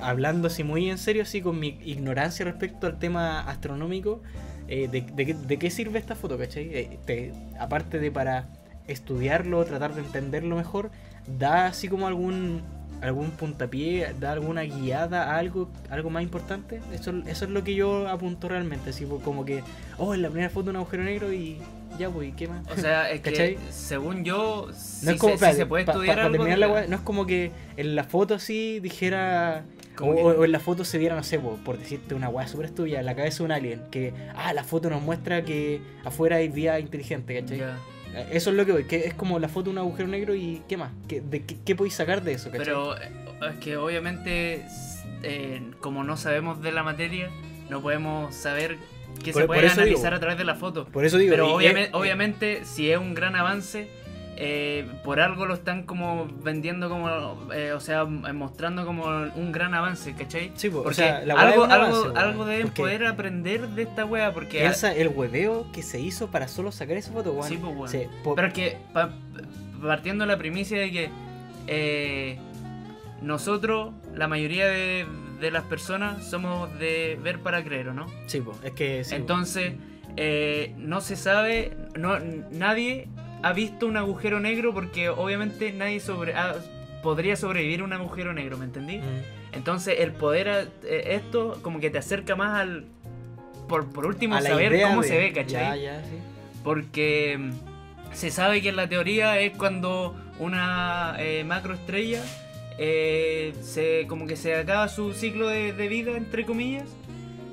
[0.01, 4.21] hablando así muy en serio, así con mi ignorancia respecto al tema astronómico,
[4.67, 6.97] eh, de, de qué- de qué sirve esta foto, ¿cachai?
[7.05, 8.47] Te- aparte de para
[8.87, 10.91] estudiarlo, tratar de entenderlo mejor,
[11.27, 12.61] da así como algún
[13.01, 16.79] algún puntapié, da alguna guiada a algo, algo más importante.
[16.93, 19.63] Eso, eso es lo que yo apunto realmente, así como que,
[19.97, 21.57] oh, en la primera foto un agujero negro y
[21.97, 22.63] ya, pues, ¿y ¿qué más?
[22.69, 24.67] O sea, es que según yo,
[25.03, 26.45] no es como, se, se puede pa- estudiar pa- pa algo.
[26.45, 29.63] la la- no es como que en la foto así dijera.
[29.99, 32.99] O, en la foto se viera, no sé, po, por decirte una weá súper estúpida,
[32.99, 33.81] en la cabeza de un alien.
[33.89, 37.59] Que, ah, la foto nos muestra que afuera hay vida inteligente, ¿cachai?
[38.13, 40.35] Eh, Eso es lo que voy, que es como la foto de un agujero negro
[40.35, 40.91] y ¿qué más?
[41.07, 42.65] ¿Qué, de, qué, qué podéis sacar de eso, cachai?
[42.65, 43.09] Pero eh,
[43.51, 44.65] es que obviamente,
[45.23, 47.29] eh, como no sabemos de la materia,
[47.69, 48.77] no podemos saber
[49.23, 50.15] qué Por- se por puede analizar digo.
[50.15, 50.85] a través de la foto.
[50.85, 51.53] Por eso digo, Pero
[51.93, 53.89] obviamente, si es un gran avance,
[54.37, 57.09] eh, por algo lo están como vendiendo como,
[57.53, 60.51] eh, o sea, m- mostrando como un gran avance, ¿cachai?
[60.55, 64.05] Sí, po, o Porque sea, la algo, algo, algo deben porque poder aprender de esta
[64.05, 64.59] wea, porque...
[64.59, 67.47] Piensa el hueveo que se hizo para solo sacar esa foto, weón.
[67.49, 67.89] Sí, pues, weón.
[67.89, 69.11] Se- po- Pero es que pa-
[69.81, 71.09] partiendo de la primicia de que
[71.67, 72.37] eh,
[73.21, 75.05] nosotros, la mayoría de,
[75.39, 78.07] de las personas, somos de ver para creer, ¿o no?
[78.25, 79.15] sí, po, es que sí.
[79.15, 79.73] Entonces,
[80.17, 82.17] eh, no se sabe, no,
[82.51, 83.07] nadie
[83.43, 86.55] ha visto un agujero negro porque obviamente nadie sobre, ah,
[87.03, 88.97] podría sobrevivir a un agujero negro, ¿me entendí?
[88.99, 89.53] Mm.
[89.53, 92.85] Entonces, el poder, a- eh, esto como que te acerca más al...
[93.67, 95.81] Por, por último, A saber cómo de- se ve, ¿cachai?
[95.81, 96.15] Ya, ya, sí.
[96.63, 97.51] Porque mm,
[98.13, 102.21] se sabe que en la teoría es cuando una eh, macroestrella
[102.77, 106.85] eh, se, como que se acaba su ciclo de, de vida, entre comillas,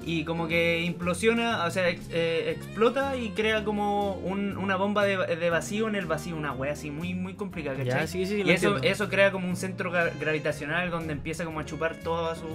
[0.09, 5.05] y como que implosiona, o sea, ex- eh, explota y crea como un- una bomba
[5.05, 8.01] de, de vacío en el vacío, una wea así muy, muy complicada, ¿cachai?
[8.01, 11.61] Ya, sí, sí, y eso, eso crea como un centro gra- gravitacional donde empieza como
[11.61, 12.47] a chupar todo a su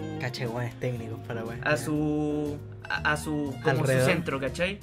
[0.54, 1.60] weones técnicos para weón.
[1.64, 2.58] a su
[2.90, 4.80] a, a su como su centro, ¿cachai?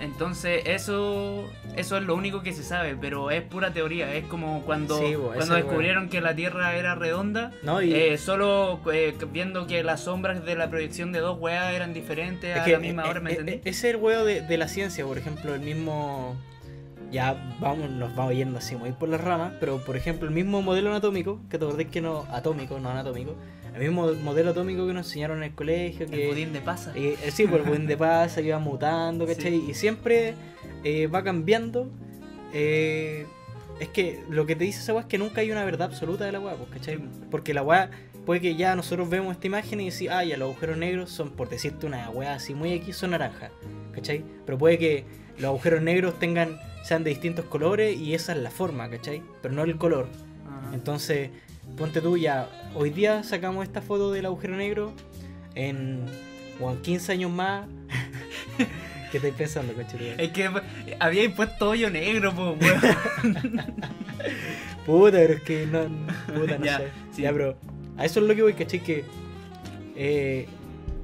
[0.00, 4.14] Entonces, eso eso es lo único que se sabe, pero es pura teoría.
[4.14, 8.18] Es como cuando, Sí, bo, cuando descubrieron que la Tierra era redonda, No, y eh,
[8.18, 12.66] solo eh, viendo que las sombras de la proyección de dos weas eran diferentes a
[12.66, 13.52] la misma hora, ¿me eh, entendí?
[13.64, 16.36] ese es el huevo de, de la ciencia, por ejemplo, el mismo.
[17.10, 20.62] Ya vamos, nos vamos yendo así muy por las ramas, pero por ejemplo, el mismo
[20.62, 22.24] modelo anatómico, que te acordás que no.
[22.30, 23.34] atómico, no anatómico.
[23.80, 26.28] El mismo modelo atómico que nos enseñaron en el colegio, el que.
[26.28, 26.92] budín de pasa.
[26.94, 29.54] eh, eh, sí, por el buen de pasa, que va mutando, ¿cachai?
[29.70, 30.34] Y siempre
[30.84, 31.88] eh, va cambiando.
[32.52, 33.26] eh,
[33.80, 36.26] es que lo que te dice esa weá es que nunca hay una verdad absoluta
[36.26, 37.00] de la weá, pues, ¿cachai?
[37.30, 37.90] Porque la weá,
[38.26, 41.30] puede que ya nosotros vemos esta imagen y decir, ah, ya los agujeros negros son,
[41.30, 43.50] por decirte una weá así muy X, son naranjas,
[43.94, 44.22] ¿cachai?
[44.44, 45.04] Pero puede que
[45.38, 49.22] los agujeros negros tengan, sean de distintos colores y esa es la forma, ¿cachai?
[49.40, 50.08] Pero no el color.
[50.46, 50.74] Ajá.
[50.74, 51.30] Entonces,
[51.80, 54.92] ponte tú ya, hoy día sacamos esta foto del agujero negro
[55.54, 56.04] en,
[56.60, 57.66] o en 15 años más.
[59.10, 60.14] ¿Qué estáis pensando, coche?
[60.18, 60.48] Es que
[61.00, 62.80] había puesto hoyo negro, po, weón.
[64.86, 65.84] Puta, pero es que no,
[66.38, 66.88] puta, no Ya, sé.
[67.12, 67.22] sí.
[67.22, 67.56] Ya, pero
[67.96, 68.80] a eso es lo que voy, ¿cachai?
[68.80, 69.04] Que
[69.96, 70.46] eh,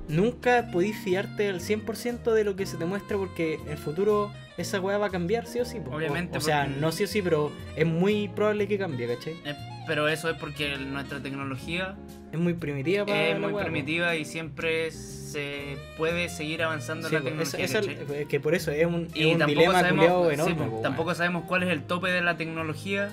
[0.09, 4.31] nunca podéis fiarte al 100% de lo que se te muestra porque en el futuro
[4.57, 5.81] esa weá va a cambiar sí o sí.
[5.81, 5.95] po.
[5.97, 9.35] Obviamente, O, sea, no sí o sí, pero es muy probable que cambie, ¿cachai?
[9.45, 9.55] Eh,
[9.87, 11.95] Pero eso es porque nuestra tecnología
[12.33, 13.71] Es muy primitiva para es muy weá, po.
[13.71, 17.65] primitiva y siempre se puede seguir avanzando Sí, la tecnología.
[17.65, 21.15] es que por eso es un, Y es un tampoco dilema sabemos, sí, po, tampoco
[21.15, 23.11] sabemos cuál es el tope de la tecnología.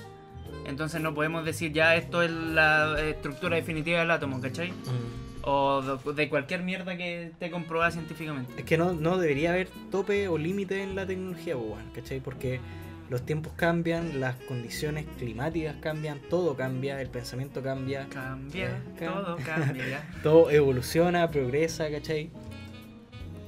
[0.66, 4.72] Entonces no podemos decir ya esto es la estructura definitiva del átomo, ¿cachai?
[4.72, 5.23] Mm.
[5.46, 8.54] O de, cualquier mierda que esté comprobada científicamente.
[8.58, 11.56] Es que no, no debería haber tope o límite en la tecnología,
[11.94, 12.22] ¿cachai?
[12.22, 12.62] Porque
[13.10, 19.38] los tiempos cambian, las condiciones climáticas cambian, todo cambia, el pensamiento cambia, Cambia, Ya, todo
[19.46, 22.32] cambia todo evoluciona, progresa, ¿cachai?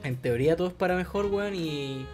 [0.04, 2.06] En teoría todo es para mejor, weón, y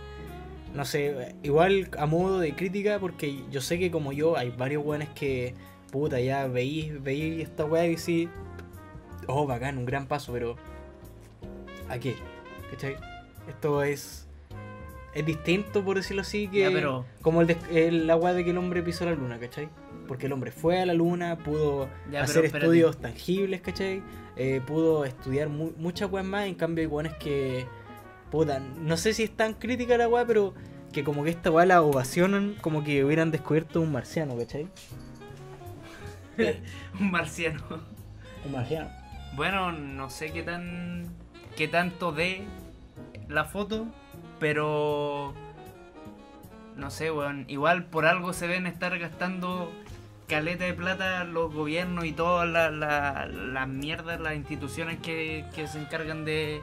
[0.73, 4.85] no sé, igual a modo de crítica, porque yo sé que como yo hay varios
[4.85, 5.53] weones que,
[5.91, 8.29] puta, ya veí, veí esta weá y decís,
[9.27, 10.55] oh, bacán, un gran paso, pero
[11.89, 12.15] ¿a qué?
[12.71, 12.95] ¿Cachai?
[13.47, 14.27] Esto es...
[15.13, 16.61] Es distinto, por decirlo así, que...
[16.61, 19.67] Ya, pero- Como el, des- el weá de que el hombre pisó la luna, ¿cachai?
[20.07, 24.01] Porque el hombre fue a la luna, pudo Ya, hacer pero estudios tangibles, ¿cachai?
[24.37, 27.65] Eh, pudo estudiar mu- muchas weas más, en cambio hay weones que...
[28.29, 30.53] Puta, no sé si es tan crítica la weá, pero
[30.93, 34.67] que como que esta weá la ovacionan como que hubieran descubierto un marciano, ¿cachai?
[36.99, 37.61] Un marciano.
[38.45, 38.89] Un marciano.
[39.35, 41.05] Bueno, no sé qué tan.
[41.55, 42.43] qué tanto de
[43.27, 43.87] la foto,
[44.39, 45.33] pero.
[46.75, 47.45] No sé, weón.
[47.47, 49.71] Igual por algo se ven estar gastando
[50.27, 55.79] caleta de plata los gobiernos y todas las la, mierdas, las instituciones que, que se
[55.81, 56.61] encargan de,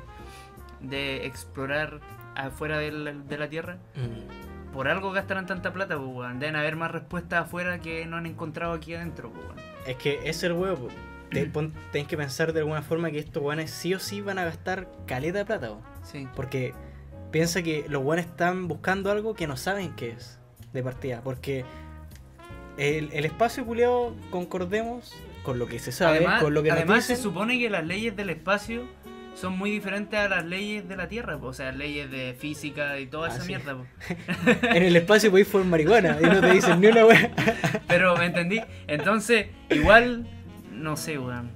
[0.81, 2.01] de explorar
[2.35, 3.77] afuera del- de la Tierra.
[3.95, 4.73] Mm.
[4.73, 6.39] Por algo gastarán tanta plata, pues, weón.
[6.41, 9.59] Deben haber más respuestas afuera que no han encontrado aquí adentro, pues, weón.
[9.87, 10.89] Es que ese es el huevo.
[11.29, 11.35] Po.
[11.35, 14.39] Te- pon- Tenés que pensar de alguna forma que estos weones sí o sí van
[14.39, 15.73] a gastar caleta de plata.
[16.03, 16.27] Sí.
[16.35, 16.73] Porque
[17.31, 20.39] piensa que los buenos están buscando algo que no saben qué es
[20.73, 21.21] de partida.
[21.23, 21.65] Porque
[22.77, 27.05] el, el espacio culeado, concordemos con lo que se sabe, además, con lo que además
[27.05, 28.83] se supone que las leyes del espacio
[29.35, 32.99] son muy diferentes a las leyes de la Tierra, po, o sea, leyes de física
[32.99, 33.49] y toda Ah, esa sí.
[33.49, 33.77] mierda.
[34.75, 37.31] En el espacio podéis fumar marihuana y no te dicen ni una wea.
[37.87, 38.61] Pero, ¿me entendí?
[38.89, 40.27] Entonces, igual,
[40.79, 41.51] no sé, weón.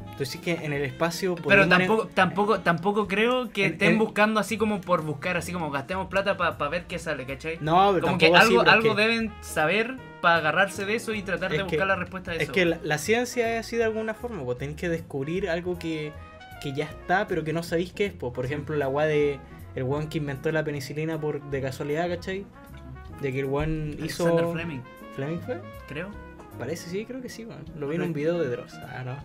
[0.00, 3.98] Entonces sí que en el espacio Pero tampoco, tampoco, tampoco creo que En- estén en-
[3.98, 7.58] buscando así como por buscar, así como gastemos plata para ver qué sale, ¿cachai?
[7.60, 10.94] No, pero como que tampoco así, algo, es algo que- deben saber para agarrarse de
[10.94, 12.52] eso y tratar de Es buscar que- la respuesta de Es eso.
[12.52, 16.12] que la, la ciencia es así de alguna forma, pues tenéis que descubrir algo que,
[16.62, 18.12] que ya está, pero que no sabéis qué es.
[18.14, 18.32] po.
[18.32, 19.38] Por ejemplo, la weá de
[19.74, 22.46] el weón que inventó la penicilina por de casualidad, ¿cachai?
[23.20, 24.50] De que el weón hizo.
[24.54, 24.80] Fleming,
[25.14, 25.60] ¿Fleming fue?
[25.88, 26.08] creo.
[26.58, 27.46] Parece, sí, creo que sí.
[27.78, 28.74] Lo vi en un video de Dross.
[28.74, 29.16] Ah, no.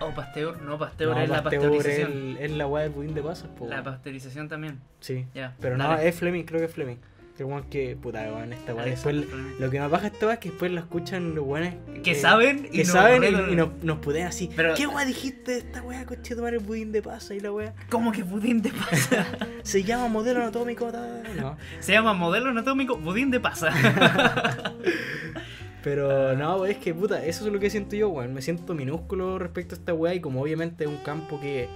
[0.00, 2.12] O, o Pasteur, no, Pasteur No, es la Pasteur pasteurización.
[2.12, 3.66] el- es la weá del budín de pasas, po.
[3.68, 4.80] La pasteurización también.
[5.00, 5.26] Sí.
[5.34, 5.54] Ya.
[5.60, 6.08] Pero no, dale.
[6.08, 6.96] es Fleming, creo que es Fleming.
[7.36, 8.84] Weón que, puta, weón, esta weá.
[8.84, 9.16] Después,
[9.58, 11.74] lo que me baja esta weá es que después la escuchan los weones.
[12.04, 14.48] Que eh, saben y que nos saben y- nos, nos putean así.
[14.54, 17.50] Pero- ¿Qué weá dijiste de esta weá, coche tomar el budín de pasa y la
[17.50, 17.74] weá?
[17.90, 19.26] ¿Cómo que budín de pasa?
[19.64, 20.92] Se llama modelo anatómico.
[21.36, 21.56] No.
[21.80, 23.72] Se llama modelo anatómico budín de pasa.
[25.84, 28.32] Pero no, es que puta, eso es lo que siento yo, weón.
[28.32, 31.68] Me siento minúsculo respecto a esta weá y como obviamente es un campo que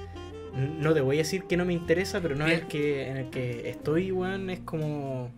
[0.80, 3.16] no te voy a decir que no me interesa, pero no es el que en
[3.18, 5.30] el que estoy, weón, es como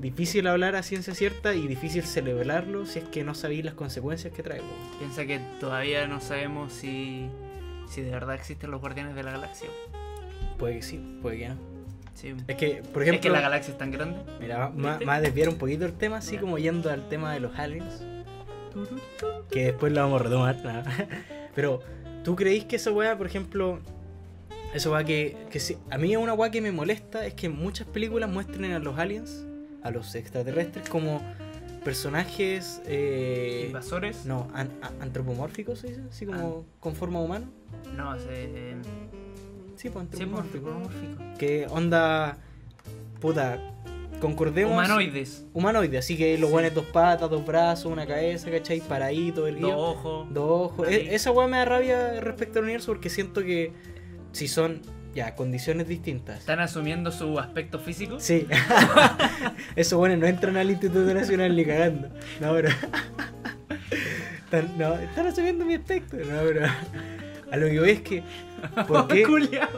[0.00, 4.32] difícil hablar a ciencia cierta y difícil celebrarlo si es que no sabéis las consecuencias
[4.34, 4.98] que trae, weón.
[4.98, 7.28] Piensa que todavía no sabemos si,
[7.88, 9.68] si de verdad existen los guardianes de la galaxia.
[10.58, 11.69] Puede que sí, puede que no.
[12.14, 12.34] Sí.
[12.48, 14.18] Es que, por Es ejemplo, que la galaxia es tan grande.
[14.40, 16.40] mira, va- va va a desviar un poquito el tema, así Ya.
[16.40, 18.04] como yendo al tema de los aliens,
[19.50, 20.56] que después lo vamos a retomar.
[20.64, 20.84] nada.
[21.54, 21.80] Pero,
[22.24, 23.80] ¿tú creéis que esa weá, por ejemplo,
[24.74, 27.48] esa weá que, que sí- a mí es una weá que me molesta, es que
[27.48, 29.46] muchas películas muestren a los aliens,
[29.82, 31.22] a los extraterrestres, como
[31.84, 32.82] personajes...
[32.86, 34.26] eh, Invasores.
[34.26, 36.02] no, an- a- antropomórficos, ¿se dice?
[36.10, 37.46] Así como con forma humana.
[37.96, 38.74] No, se.
[39.80, 40.68] Sí, pues Sí, antropomórfico.
[40.68, 41.38] antropomórfico.
[41.38, 42.36] Que onda.
[43.20, 43.58] Puta.
[44.20, 44.72] Concordemos.
[44.74, 45.46] Humanoides.
[45.54, 48.80] Humanoide, así que los buenos dos patas, dos brazos, una cabeza, ¿cachai?
[48.82, 50.28] Paradito, el Dos ojos.
[50.34, 50.88] Dos ojos.
[50.88, 53.72] E- esa weá me da rabia respecto al universo porque siento que
[54.32, 54.82] si son
[55.14, 56.40] ya condiciones distintas.
[56.40, 58.20] Están asumiendo su aspecto físico.
[58.20, 58.46] Sí.
[59.76, 62.08] Esos buenos no entran al Instituto Nacional ni cagando.
[62.40, 62.68] No, pero.
[64.44, 66.16] están, no, están asumiendo mi aspecto.
[66.18, 66.66] No, pero.
[67.52, 68.22] A lo que voy es que.
[68.86, 69.22] ¿Por qué?
[69.26, 69.68] Culiao.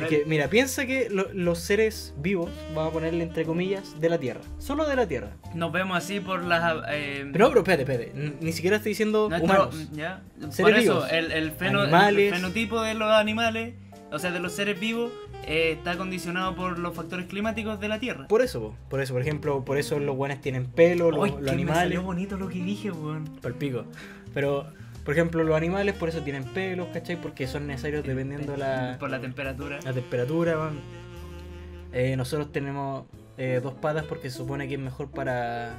[0.00, 4.08] Es que, mira, piensa que lo- los seres vivos, vamos a ponerle entre comillas, de
[4.08, 4.40] la Tierra.
[4.58, 5.30] Solo de la Tierra.
[5.54, 6.84] Nos vemos así por las.
[6.90, 8.36] eh, Pero, pero espérate, espérate.
[8.40, 9.88] Ni siquiera estoy diciendo nuestro- humanos.
[9.92, 10.22] ¿ya?
[10.50, 11.12] Seres Por eso, vivos.
[11.12, 12.32] el, el feno- el Animales.
[12.34, 13.74] fenotipo de los animales,
[14.12, 15.10] o sea, de los seres vivos,
[15.46, 18.28] eh, está condicionado por los factores climáticos de la Tierra.
[18.28, 18.76] Por eso, po.
[18.90, 21.82] por eso, por ejemplo, por eso los buenos tienen pelo, los, los que me animales.
[21.82, 23.24] salió bonito lo que dije, weón.
[23.42, 23.84] Palpico.
[24.34, 24.66] Pero,
[25.08, 27.16] por ejemplo, los animales por eso tienen pelos, ¿cachai?
[27.18, 29.78] Porque son necesarios dependiendo de la, Por la temperatura.
[29.82, 30.52] la temperatura.
[30.58, 30.80] weón.
[31.94, 33.06] Eh, nosotros tenemos
[33.38, 35.76] eh, dos patas porque se supone que es mejor para,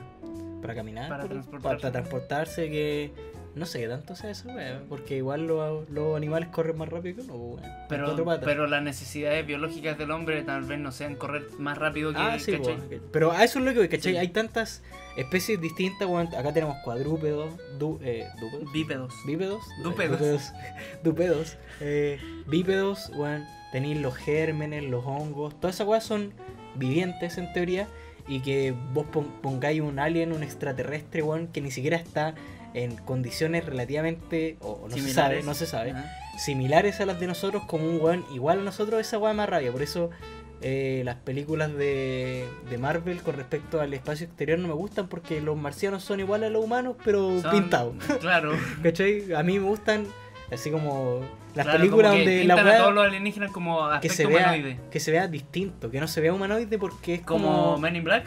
[0.63, 1.77] para caminar, Para por- transportarse.
[1.81, 3.11] para transportarse que...
[3.55, 7.15] No sé qué tanto sea eso, weón, porque igual los, los animales corren más rápido
[7.17, 11.47] que uno, weón, Pero, pero las necesidades biológicas del hombre tal vez no sean correr
[11.57, 12.69] más rápido que Ah, sí, po.
[13.11, 14.13] pero a eso es lo que voy, ¿cachai?
[14.13, 14.17] Sí.
[14.17, 14.83] Hay tantas
[15.17, 16.27] especies distintas, weón.
[16.27, 19.13] Acá tenemos cuadrúpedos, du, eh, dúpedos, Bípedos.
[19.25, 20.19] bípedos, Dúpedos.
[20.19, 20.41] dúpedos,
[21.03, 23.45] dúpedos, eh, bípedos, weón.
[23.71, 26.33] Tenéis los gérmenes, los hongos, todas esas weas son
[26.75, 27.87] vivientes en teoría
[28.27, 32.33] y que vos pon- pongáis un alien, un extraterrestre, weón, que ni siquiera está
[32.73, 35.07] en condiciones relativamente, o no se sabe,
[35.39, 35.45] Similares.
[35.45, 35.93] no se sabe,
[36.37, 39.71] similares a las de nosotros como un weón igual a nosotros, esa weá da rabia.
[39.71, 40.09] Por eso
[40.61, 45.41] eh, las películas de, de Marvel con respecto al espacio exterior no me gustan porque
[45.41, 47.95] los marcianos son iguales a los humanos, pero Son- pintados.
[48.19, 48.51] Claro.
[48.83, 49.33] ¿Cachai?
[49.33, 50.05] A mí me gustan
[50.51, 51.21] así como
[51.55, 54.37] las Claro, películas como donde la a weá todos los alienígenas como que se, vea,
[54.37, 54.79] humanoide.
[54.91, 57.77] que se vea distinto, que no se vea humanoide porque es Como como...
[57.79, 58.25] Men in Black.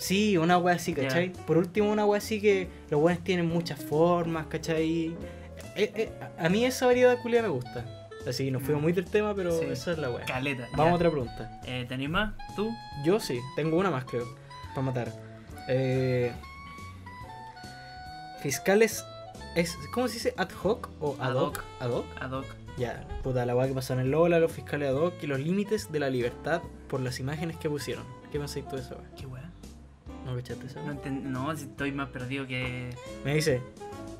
[0.00, 0.94] Sí, una weá así.
[0.94, 1.32] ¿cachai?
[1.46, 5.14] Por último, una weá así que los weones tienen muchas formas, ¿cachai?
[5.76, 7.84] Eh, eh, a mí esa variedad culia me gusta.
[8.26, 9.66] Así, nos fuimos muy del tema, pero Sí.
[9.70, 10.24] esa es la weá.
[10.26, 10.68] Caleta.
[10.72, 11.60] Vamos a otra pregunta.
[11.66, 12.34] Eh, ¿Tenés más?
[12.56, 12.70] ¿Tú?
[13.04, 14.26] Yo sí, tengo una más, creo,
[14.74, 15.12] para matar.
[15.68, 16.32] Eh,
[18.42, 19.04] fiscales,
[19.54, 20.34] es, ¿cómo se dice?
[20.36, 21.62] ¿Ad hoc o ad hoc?
[21.80, 22.06] ¿Ad hoc?
[22.20, 22.46] Ad hoc.
[22.76, 25.40] Ya, puta, la weá que pasó en el Lola, los fiscales ad hoc y los
[25.40, 28.04] límites de la libertad por las imágenes que pusieron.
[28.32, 29.10] ¿Qué pensáis tú de esa weá?
[29.16, 29.39] Qué weá.
[30.26, 30.94] ¿No cachaste esa No,
[31.46, 32.90] no, si estoy más perdido que.
[33.24, 33.60] Me dice,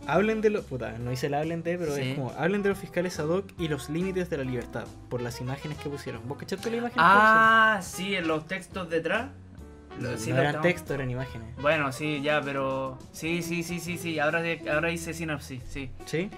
[0.06, 0.64] hablen de los.
[0.64, 2.00] Puta, no dice el hablen de, pero Sí.
[2.02, 5.20] es como, hablen de los fiscales ad hoc y los límites de la libertad por
[5.22, 6.26] las imágenes que pusieron.
[6.26, 6.96] ¿Vos cachaste la imagen?
[6.98, 9.30] Ah, sí, en los textos detrás.
[10.00, 11.48] Lo- sí, no eran estamos- textos, eran imágenes.
[11.60, 12.98] Bueno, sí, ya, pero.
[13.12, 14.18] Sí, sí, sí, sí, sí.
[14.18, 15.90] Ahora, ahora hice sinapsis, sí.
[16.06, 16.30] ¿Sí?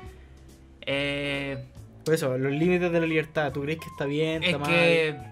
[0.80, 1.64] Eh,
[2.04, 4.42] Por eso, los límites de la libertad, ¿tú crees que está bien?
[4.42, 4.68] es ¿Está mal?
[4.70, 5.31] que.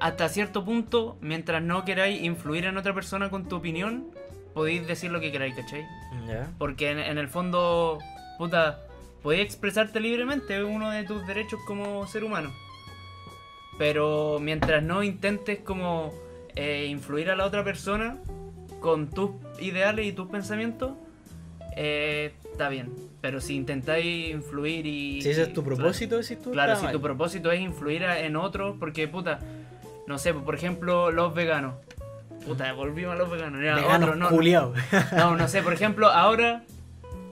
[0.00, 4.06] Hasta cierto punto, mientras no queráis influir en otra persona con tu opinión,
[4.54, 5.84] podéis decir lo que queráis, ¿cachai?
[6.58, 7.98] Porque en, en el fondo,
[8.38, 8.80] puta,
[9.22, 12.52] podéis expresarte libremente, es uno de tus derechos como ser humano.
[13.78, 16.12] Pero mientras no intentes como
[16.56, 18.16] eh, influir a la otra persona
[18.80, 19.30] con tus
[19.60, 20.92] ideales y tus pensamientos,
[21.76, 22.92] eh, está bien.
[23.20, 25.22] Pero si intentáis influir y...
[25.22, 26.50] Si ese es tu claro, propósito, decís tú.
[26.52, 26.92] Claro, si mal.
[26.92, 29.38] tu propósito es influir a- en otros, porque puta,
[30.08, 31.74] no sé, por ejemplo, los veganos.
[32.46, 33.62] Puta, volvimos a los veganos.
[33.62, 34.72] ya, Veganos otro, no, no,
[35.16, 36.62] no, no sé, por ejemplo, ahora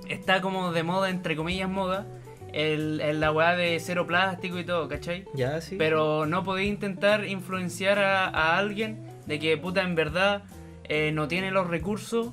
[0.09, 2.07] está como de moda, entre comillas, moda,
[2.53, 5.25] el, el- la weá de cero plástico y todo, ¿cachai?
[5.35, 5.77] ya, sí.
[5.79, 10.43] Pero no podéis intentar influenciar a, a alguien de que, puta, en verdad
[10.85, 12.33] eh, no tiene los recursos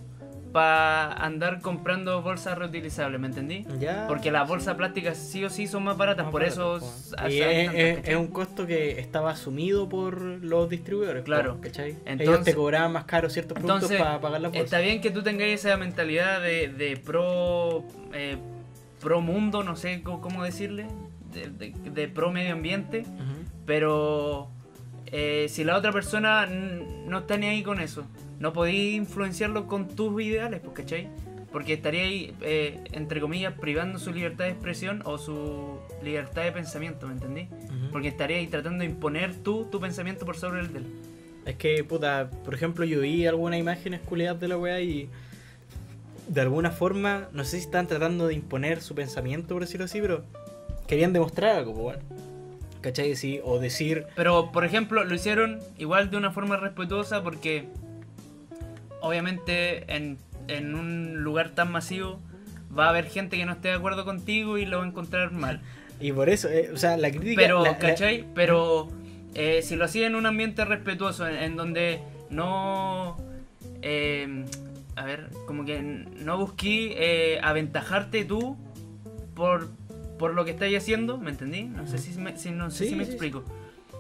[0.54, 3.66] para andar comprando bolsas reutilizables, ¿me entendí?
[3.80, 4.06] Ya.
[4.08, 7.28] Porque las bolsas plásticas sí o sí son más baratas, Más por barato, eso...
[7.28, 11.24] Y es, un costo que estaba asumido por los distribuidores.
[11.24, 11.60] Claro.
[11.60, 11.90] ¿cachai?
[11.92, 14.66] Ellos Entonces- te cobraban más caro ciertos productos Entonces, para pagar las bolsas.
[14.66, 18.38] Está bien que tú tengáis esa mentalidad de, de pro eh,
[19.02, 20.86] pro mundo, no sé cómo, decirle,
[21.34, 23.06] de, de- de pro medio ambiente,
[23.66, 24.50] pero
[25.08, 28.06] eh, si la otra persona no está ni ahí con eso,
[28.44, 31.08] no podéis influenciarlo con tus ideales, pues, ¿cachai?
[31.50, 37.08] Porque estaríais, eh, entre comillas, privando su libertad de expresión o su libertad de pensamiento,
[37.08, 37.44] ¿me entendí?
[37.44, 37.92] Ujú.
[37.94, 40.86] porque estarías tratando de imponer tú tu pensamiento por sobre el de él.
[41.46, 45.08] Es que, puta, por ejemplo, yo vi algunas imágenes culiadas de la weá y
[46.28, 50.02] de alguna forma, no sé si están tratando de imponer su pensamiento, por decirlo así,
[50.02, 50.26] pero
[50.86, 52.24] querían demostrar algo, pues, bueno.
[52.82, 53.16] ¿Cachai?
[53.16, 57.70] Sí, o decir, Pero, por ejemplo, lo hicieron igual de una forma respetuosa porque
[59.04, 62.20] obviamente en, en un lugar tan masivo
[62.76, 65.32] va a haber gente que no esté de acuerdo contigo y lo va a encontrar
[65.32, 65.62] mal.
[66.00, 67.40] y por eso, eh, o sea, la crítica.
[67.42, 68.26] Pero, la- la- ¿cachai?
[68.34, 68.90] Pero
[69.36, 72.00] eh, si lo hacía en un ambiente respetuoso, en, en donde
[72.32, 73.18] no...
[73.82, 74.46] eh,
[74.96, 76.96] a ver, como que no busqué
[77.36, 78.58] eh, aventajarte tú
[79.36, 79.70] por,
[80.20, 81.64] por lo que estáis haciendo, ¿me entendí?
[81.64, 83.16] No sé si me, si- no sé Sí, si me sí, sí.
[83.16, 83.44] explico.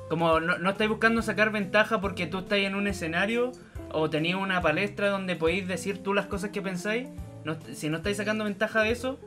[0.09, 3.51] Como no, no estáis buscando sacar ventaja porque tú estáis en un escenario
[3.93, 7.07] o tenéis una palestra donde podéis decir tú las cosas que pensáis.
[7.45, 9.19] No, si no estáis sacando ventaja de eso,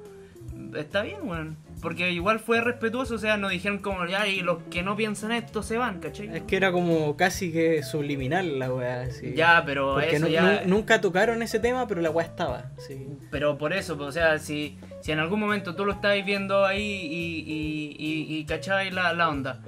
[0.75, 1.57] está bien, weón.
[1.83, 5.31] Porque igual fue respetuoso, o sea, no dijeron como, ya, y los que no piensan
[5.33, 6.35] esto se van, ¿cachai?
[6.35, 9.03] Es que era como casi que subliminal la weá.
[9.03, 9.35] así.
[9.35, 10.63] Ya, pero Porque eso ya...
[10.67, 12.71] nunca tocaron ese tema, pero la weá estaba.
[12.79, 13.07] Sí.
[13.31, 16.65] Pero por eso, pues, o sea, si, si en algún momento tú lo estabas viendo
[16.65, 19.63] ahí y, y, y, y cachabas la, la onda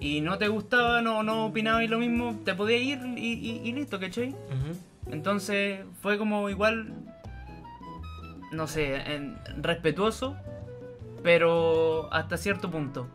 [0.00, 3.72] y no te gustaba, no, no opinabas lo mismo, te podías ir y, y, y
[3.72, 4.34] listo, ¿cachai?
[5.10, 6.92] Entonces fue como igual,
[8.52, 10.36] no sé, en- respetuoso,
[11.22, 13.08] pero hasta cierto punto.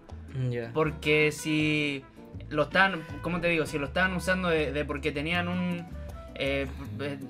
[0.74, 2.04] Porque si
[2.50, 3.66] lo estaban, ¿cómo te digo?
[3.66, 5.86] Si lo estaban usando de, de porque tenían un,
[6.36, 6.66] eh,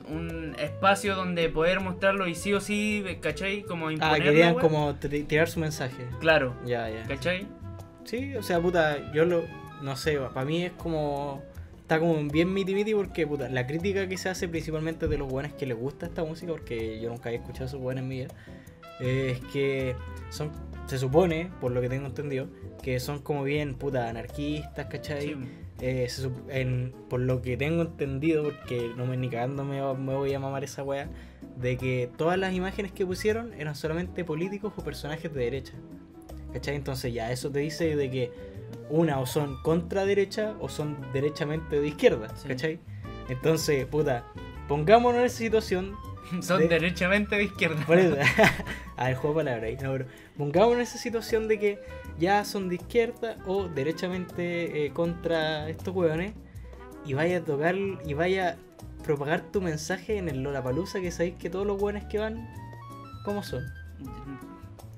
[0.09, 3.63] un espacio donde poder mostrarlo y sí o sí, ¿cachai?
[3.63, 4.61] Como Ah, imponerlo, querían weón.
[4.61, 6.07] como tirar su mensaje.
[6.21, 7.03] Claro, Ya, ya.
[7.03, 7.45] ¿cachai?
[8.05, 9.43] Sí, o sea, puta, yo lo.
[9.81, 11.41] No sé, para mí es como.
[11.81, 15.27] Está como bien miti miti porque, puta, la crítica que se hace principalmente de los
[15.29, 18.07] buenos que les gusta esta música, porque yo nunca había escuchado a esos buenos en
[18.07, 18.29] mi vida,
[18.99, 19.95] es que
[20.29, 20.51] son.
[20.87, 22.47] Se supone, por lo que tengo entendido,
[22.81, 25.21] que son como bien, puta, anarquistas, ¿cachai?
[25.27, 25.35] Sí.
[25.81, 30.13] Eh, se en- por lo que tengo entendido, porque no me ni cagando me, me
[30.13, 31.09] voy a mamar esa wea,
[31.57, 35.73] de que todas las imágenes que pusieron eran solamente políticos o personajes de derecha.
[36.53, 36.75] ¿Cachai?
[36.75, 38.31] Entonces ya eso te dice de que
[38.89, 42.29] una o son contra derecha o son derechamente de izquierda.
[42.35, 42.47] Sí.
[42.47, 42.79] ¿Cachai?
[43.29, 44.23] Entonces, puta,
[44.67, 45.95] pongámonos en esa situación.
[46.41, 47.85] Son De- derechamente de izquierda.
[47.85, 48.15] Por eso,
[48.97, 49.77] a ver, juego de palabras ahí.
[49.83, 50.05] No, pero
[50.37, 51.79] pongámonos en esa situación de que
[52.17, 56.33] ya son de izquierda o derechamente eh, contra estos hueones
[57.05, 58.57] y vaya a tocar y vaya
[58.99, 62.47] a propagar tu mensaje en el Lollapalooza que sabéis que todos los hueones que van,
[63.25, 63.63] ¿cómo son?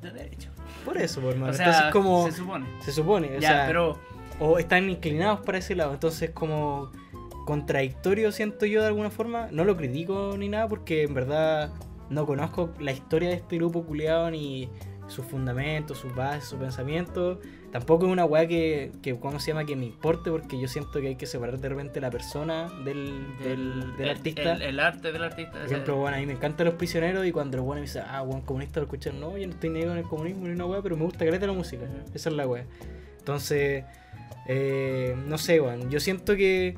[0.04, 0.50] De derecho.
[0.86, 1.52] Por eso, por hermano.
[1.52, 2.66] O sea, Entonces, como se supone.
[2.80, 4.00] se supone, o ya, sea, pero
[4.40, 5.94] o están inclinados para ese lado.
[5.94, 6.92] Entonces, como
[7.46, 9.48] contradictorio siento yo de alguna forma.
[9.52, 11.72] No lo critico ni nada porque en verdad
[12.10, 14.70] no conozco la historia de este grupo culiado ni
[15.08, 17.38] sus fundamentos, sus bases, sus pensamientos.
[17.72, 19.66] Tampoco es una weá que, que, ¿cómo se llama?
[19.66, 23.26] Que me importe porque yo siento que hay que separar de repente la persona del,
[23.44, 24.54] del, del el- artista.
[24.54, 25.52] El, el arte del artista.
[25.52, 28.04] Por ejemplo, bueno, a mí me encantan los prisioneros y cuando los buenos me dicen,
[28.08, 30.66] ah, buen comunista lo escuchan, no, yo no estoy negado en el comunismo ni una
[30.66, 31.84] weá, pero me gusta caleta la música.
[32.14, 32.66] Esa es la weá.
[33.20, 33.84] Entonces,
[34.48, 35.90] eh, no sé, weón.
[35.90, 36.76] Yo siento que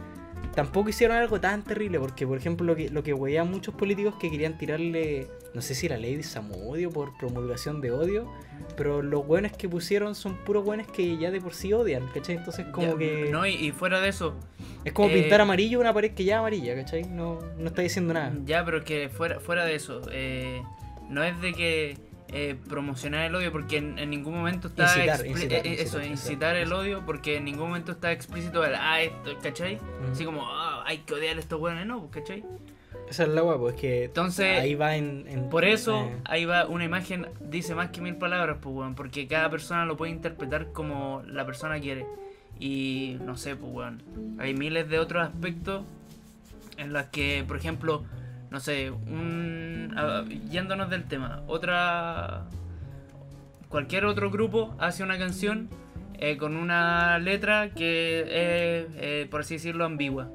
[0.57, 4.31] tampoco hicieron algo tan terrible, porque por ejemplo lo que, lo que muchos políticos que
[4.31, 8.31] querían tirarle, no sé si la ley de Samudio por promulgación de odio,
[8.75, 12.37] pero los buenos que pusieron son puros buenos que ya de por sí odian, ¿cachai?
[12.37, 13.29] Entonces como ya, que...
[13.31, 14.35] No, y, y fuera de eso,
[14.83, 17.03] es como eh, pintar amarillo una pared que ya es amarilla, ¿cachai?
[17.03, 18.33] No, no está diciendo nada.
[18.45, 20.63] Ya, pero que fuera, fuera de eso, eh,
[21.09, 21.97] no es de que
[22.29, 26.05] eh, promocionar el odio porque en, en ningún momento está Incitar, incitar, eh, eso, incitar,
[26.11, 29.79] incitar el odio porque en ningún momento está explícito el ah esto, ¿cachai?
[30.11, 32.43] Así como ah, hay que odiar a estos buenos, no, ¿cachai?
[33.09, 35.25] Esa es la weá, pues que Entonces, ahí va en...
[35.29, 38.95] en- Por eso eh, ahí va una imagen, dice más que mil palabras, pues weón,
[38.95, 42.05] porque cada persona lo puede interpretar como la persona quiere.
[42.59, 44.03] Y no sé, pues weón,
[44.39, 45.85] hay miles de otros aspectos
[46.77, 48.03] en los que, por ejemplo,
[48.49, 52.43] no sé, un, a- yéndonos del tema, otra,
[53.69, 55.69] cualquier otro grupo hace una canción
[56.19, 60.29] eh, con una letra que es, eh, por así decirlo, ambigua.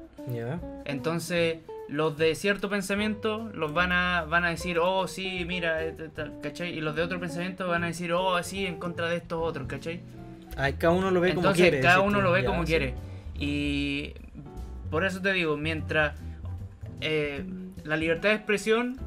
[0.85, 1.57] Entonces,
[1.89, 5.79] los de cierto pensamiento los van a, van a decir, oh, sí, mira,
[6.15, 6.77] ta- ¿cachai?
[6.77, 9.67] Y los de otro pensamiento van a decir, oh, sí, en contra de estos otros,
[9.67, 10.01] ¿cachai?
[10.55, 11.81] Ahí cada uno lo ve como Entonces, quiere.
[11.81, 12.67] cada uno lo ve ya, como sí.
[12.67, 12.93] quiere.
[13.37, 14.13] Y
[14.89, 16.15] por eso te digo, mientras
[17.01, 17.43] eh,
[17.83, 18.97] la libertad de expresión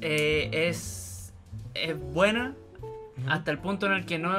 [0.00, 1.32] eh, es,
[1.74, 2.54] es buena
[3.28, 4.32] hasta el punto en el que no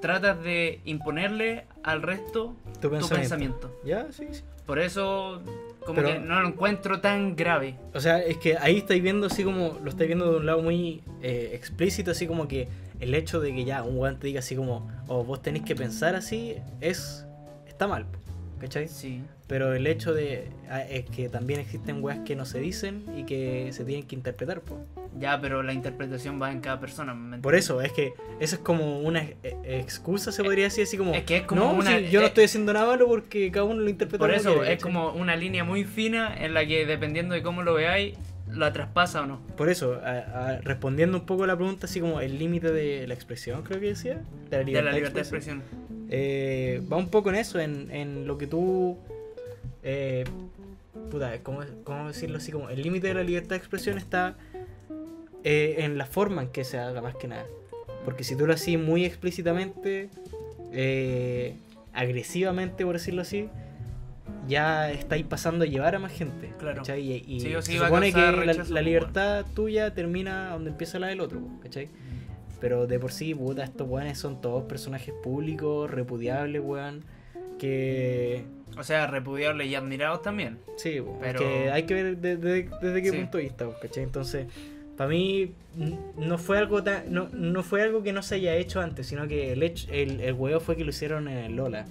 [0.00, 3.78] tratas de imponerle al resto Tu tu pensamiento.
[3.84, 4.42] Ya, sí, sí.
[4.66, 5.42] Por eso
[5.80, 7.76] como Pero- que no lo encuentro tan grave.
[7.92, 10.62] O sea, es que ahí estáis viendo así como, lo estáis viendo de un lado
[10.62, 12.68] muy eh, explícito, así como que
[13.00, 15.74] el hecho de que ya un weón te diga así como, o vos tenéis que
[15.74, 17.26] pensar así, es,
[17.66, 18.06] está mal,
[18.62, 18.86] ¿cachai?
[18.88, 19.20] Sí.
[19.48, 23.24] Pero el hecho de ah, es que también existen weas que no se dicen y
[23.24, 24.78] que se tienen que interpretar, po.
[25.18, 27.12] Ya, pero la interpretación va en cada persona.
[27.12, 30.96] ¿me Por eso, es que eso es como una eh, excusa, se podría decir así
[30.96, 33.06] como, Es que es como no, una- si yo no eh, estoy haciendo nada malo
[33.08, 36.54] porque cada uno lo interpreta Por eso quiere, es como una línea muy fina en
[36.54, 38.14] la que dependiendo de cómo lo veáis,
[38.54, 39.40] la traspasa o no.
[39.56, 40.18] Por eso, a-
[40.54, 43.80] a- respondiendo un poco a la pregunta, así como el límite de la expresión, creo
[43.80, 44.14] que decía,
[44.50, 45.58] de la De libertad, la libertad de expresión.
[45.58, 46.06] expresión.
[46.10, 48.98] Eh, va un poco en eso, en, en lo que tú.
[49.82, 50.24] Eh,
[51.10, 52.52] puta, ¿cómo, cómo decirlo así?
[52.52, 54.36] Como el límite de la libertad de expresión está
[55.44, 57.46] eh, en la forma en que se haga, más que nada.
[58.04, 60.08] Porque si tú lo haces muy explícitamente,
[60.72, 61.54] eh,
[61.92, 63.48] agresivamente, por decirlo así,
[64.48, 66.52] ya estáis pasando a llevar a más gente.
[66.58, 66.78] Claro.
[66.78, 67.00] ¿cachai?
[67.00, 70.98] Y, y Sí o sí se supone que la, pues, libertad tuya termina donde empieza
[70.98, 71.88] la del otro, ¿cachai?
[72.60, 77.04] Pero de por sí, puta, estos weones son todos personajes públicos, repudiables, weón.
[77.58, 78.44] Que.
[78.78, 80.58] O sea, repudiables y admirados también.
[80.76, 83.16] Sí, weón, Pero- que hay que ver de- de- desde qué Sí.
[83.16, 84.02] punto de vista, ¿cachai?
[84.04, 84.46] Entonces,
[84.96, 85.52] para mí,
[86.16, 89.26] no fue algo tan, no, no fue algo que no se haya hecho antes, sino
[89.28, 91.86] que el hecho, el, el huevo fue que lo hicieron en el Lola.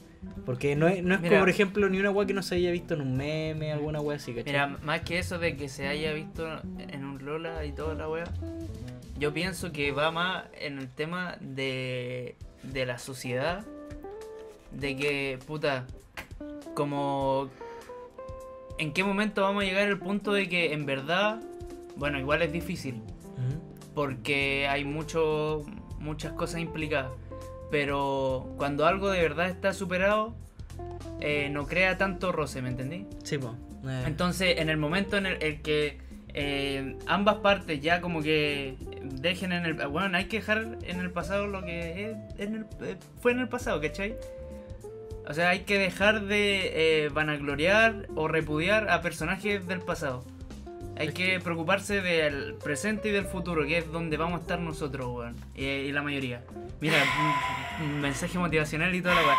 [0.45, 1.32] Porque no es, no es Mira.
[1.32, 4.01] como, por ejemplo, ni una weá que no se haya visto en un meme, alguna
[4.01, 4.53] weá así, ¿cachai?
[4.53, 6.47] Mira, más que eso de que se haya visto
[6.78, 8.26] en un Lola y toda la wea,
[9.17, 13.65] yo pienso que va más en el tema de, de la sociedad,
[14.72, 15.86] de que, puta,
[16.74, 17.49] como...
[18.78, 21.39] ¿En qué momento vamos a llegar al punto de que en verdad,
[21.97, 23.01] bueno, igual es difícil,
[23.93, 25.63] porque hay mucho,
[25.99, 27.11] muchas cosas implicadas.
[27.72, 30.36] Pero cuando algo de verdad está superado,
[31.22, 33.07] eh, no crea tanto roce, ¿me entendí?
[33.24, 33.53] Sí, pues.
[34.05, 35.97] Entonces, en el momento en el, el que
[36.34, 39.74] eh, ambas partes ya como que dejen en el...
[39.88, 43.47] Bueno, hay que dejar en el pasado lo que es- en el- fue en el
[43.49, 44.15] pasado, ¿cachai?
[45.28, 50.24] O sea, hay que dejar de eh, vanagloriar o repudiar a personajes del pasado.
[50.97, 54.59] Hay Es que preocuparse del presente y del futuro, que es donde vamos a estar
[54.59, 55.35] nosotros, weón.
[55.55, 56.43] Y, y la mayoría.
[56.79, 56.97] Mira,
[57.79, 59.37] un, un mensaje motivacional y toda la weá.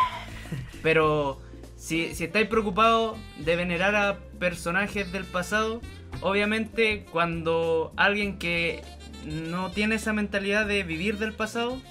[0.81, 1.41] Pero
[1.75, 5.81] si, si estáis preocupados de venerar a personajes del pasado,
[6.21, 8.81] obviamente cuando alguien que
[9.25, 11.81] no tiene esa mentalidad de vivir del pasado,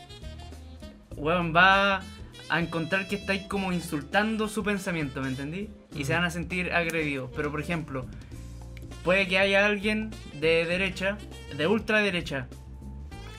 [1.16, 2.02] weón, va
[2.48, 5.70] a encontrar que estáis como insultando su pensamiento, ¿me entendí?
[5.94, 7.30] Y se van a sentir agredidos.
[7.34, 8.06] Pero por ejemplo,
[9.04, 11.18] puede que haya alguien de derecha,
[11.56, 12.46] de ultraderecha,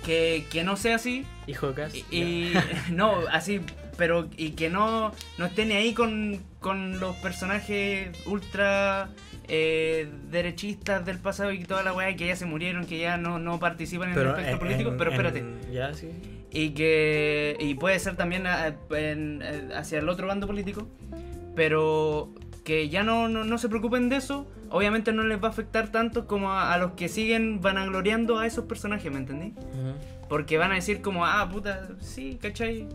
[0.06, 1.96] que, que no sea así Hijo de Cas.
[1.96, 2.54] y, y-
[2.92, 3.62] no, así,
[3.98, 9.10] pero y que no, no esté ni ahí con, con los personajes ultra
[9.48, 13.18] eh, derechistas del pasado y toda la weá, y que ya se murieron, que ya
[13.18, 15.40] no, no participan en el aspecto en- político, en- pero espérate.
[15.40, 16.10] en- ya, sí.
[16.56, 18.44] Y que y puede ser también
[18.92, 20.88] en- eh, hacia el otro bando político,
[21.56, 22.30] pero
[22.64, 25.92] que ya no, no, no se preocupen de eso, obviamente no les va a afectar
[25.92, 29.54] tanto como a, a los que siguen vanagloriando a esos personajes, ¿me entendí?
[30.30, 32.88] Porque van a decir como, ah, puta, sí, ¿cachai?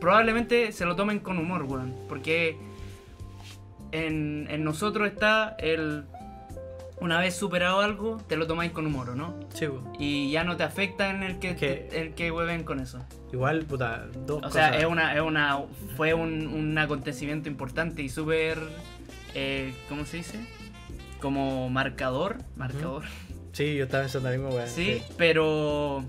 [0.00, 1.94] Probablemente se lo tomen con humor, weón.
[2.08, 2.56] Porque
[3.92, 6.04] en, en nosotros está el...
[7.00, 9.40] Una vez superado algo, te lo tomáis con humor, ¿o no?
[9.54, 9.80] Sí, pues.
[9.98, 13.02] Y ya no te afecta en el que, Que- el que hueven con eso.
[13.32, 14.52] Igual, puta, dos O cosas.
[14.52, 15.60] sea, es una, es una,
[15.96, 18.58] fue un, un acontecimiento importante y súper,
[19.34, 20.38] eh, ¿cómo se dice?
[21.20, 23.04] Como marcador, marcador.
[23.52, 24.66] Sí, yo estaba pensando la misma weá.
[24.66, 26.04] Sí, pero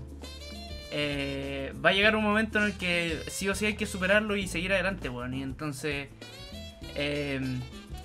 [0.90, 4.36] eh, va a llegar un momento en el que sí o sí hay que superarlo
[4.36, 5.32] y seguir adelante, weón.
[5.34, 6.08] Y entonces,
[6.94, 7.40] eh,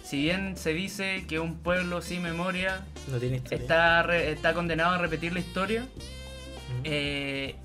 [0.07, 4.93] si bien se dice que un pueblo sin memoria No tiene está, re- está condenado
[4.95, 5.85] a repetir la historia,
[6.83, 7.55] eh,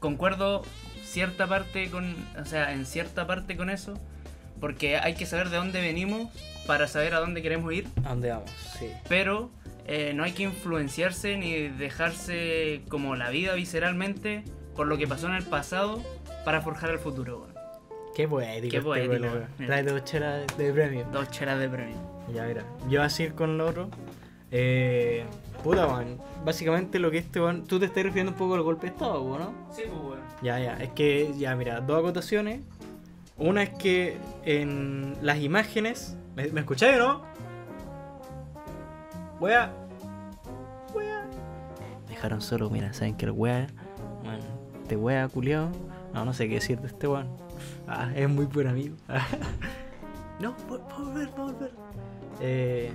[0.00, 0.62] concuerdo
[1.04, 3.94] cierta parte con, o sea, en cierta parte con eso,
[4.60, 6.30] porque hay que saber de dónde venimos
[6.66, 8.50] para saber a dónde queremos ir ¿A dónde vamos?
[8.78, 8.88] Sí.
[9.08, 9.50] pero
[9.86, 14.42] eh, no hay que influenciarse ni dejarse como la vida visceralmente
[14.74, 16.02] por lo que pasó en el pasado
[16.44, 17.48] para forjar el futuro.
[18.16, 18.70] Qué poético.
[18.70, 19.26] Qué este poético.
[19.58, 19.66] Mira.
[19.66, 21.06] Trae dos chelas de premio.
[21.12, 21.96] Dos chelas de premio.
[22.32, 22.64] Ya, mira.
[22.88, 23.90] Yo así ir con lo otro.
[24.50, 25.26] Eh,
[25.62, 26.18] puta, weón.
[26.42, 27.66] Básicamente lo que este weón.
[27.66, 29.52] Tú te estás refiriendo un poco al golpe de estado, ¿no?
[29.70, 30.22] Sí, pues bueno.
[30.40, 30.78] Ya, ya.
[30.78, 32.62] Es que, ya, mira, dos acotaciones.
[33.36, 36.16] Una es que en las imágenes.
[36.34, 37.22] ¿Me, me escucháis o no?
[39.40, 39.74] Wea.
[40.94, 41.26] Wea.
[42.06, 43.66] Me dejaron solo, mira, saben que el wea.
[44.24, 44.40] Man,
[44.80, 45.68] este wea culiao.
[46.14, 47.44] No, no sé qué decir de este weón.
[47.88, 48.96] Ah, es muy buen amigo.
[50.40, 51.70] no, volver, volver.
[52.40, 52.90] Eh...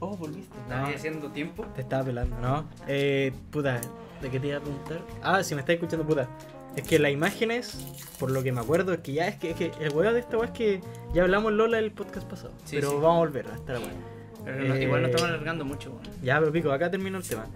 [0.00, 0.56] Oh, volviste.
[0.62, 1.64] ¿Estás No, haciendo tiempo?
[1.74, 2.64] te estaba pelando, ¿no?
[2.86, 3.80] Eh, puta,
[4.22, 5.00] ¿de qué te iba a preguntar?
[5.22, 6.28] Ah, si me estás escuchando, puta.
[6.76, 7.76] Es que las imágenes,
[8.20, 10.20] por lo que me acuerdo, es que ya es que, es que el huevo de
[10.20, 10.80] esta weá es que
[11.12, 12.52] ya hablamos Lola el podcast pasado.
[12.64, 12.96] Sí, pero sí.
[12.96, 13.88] vamos a volver a estar weá.
[14.44, 16.02] Pero no- Eh, igual no estamos alargando mucho, weón.
[16.22, 17.46] Ya, pero pico, acá termino el tema.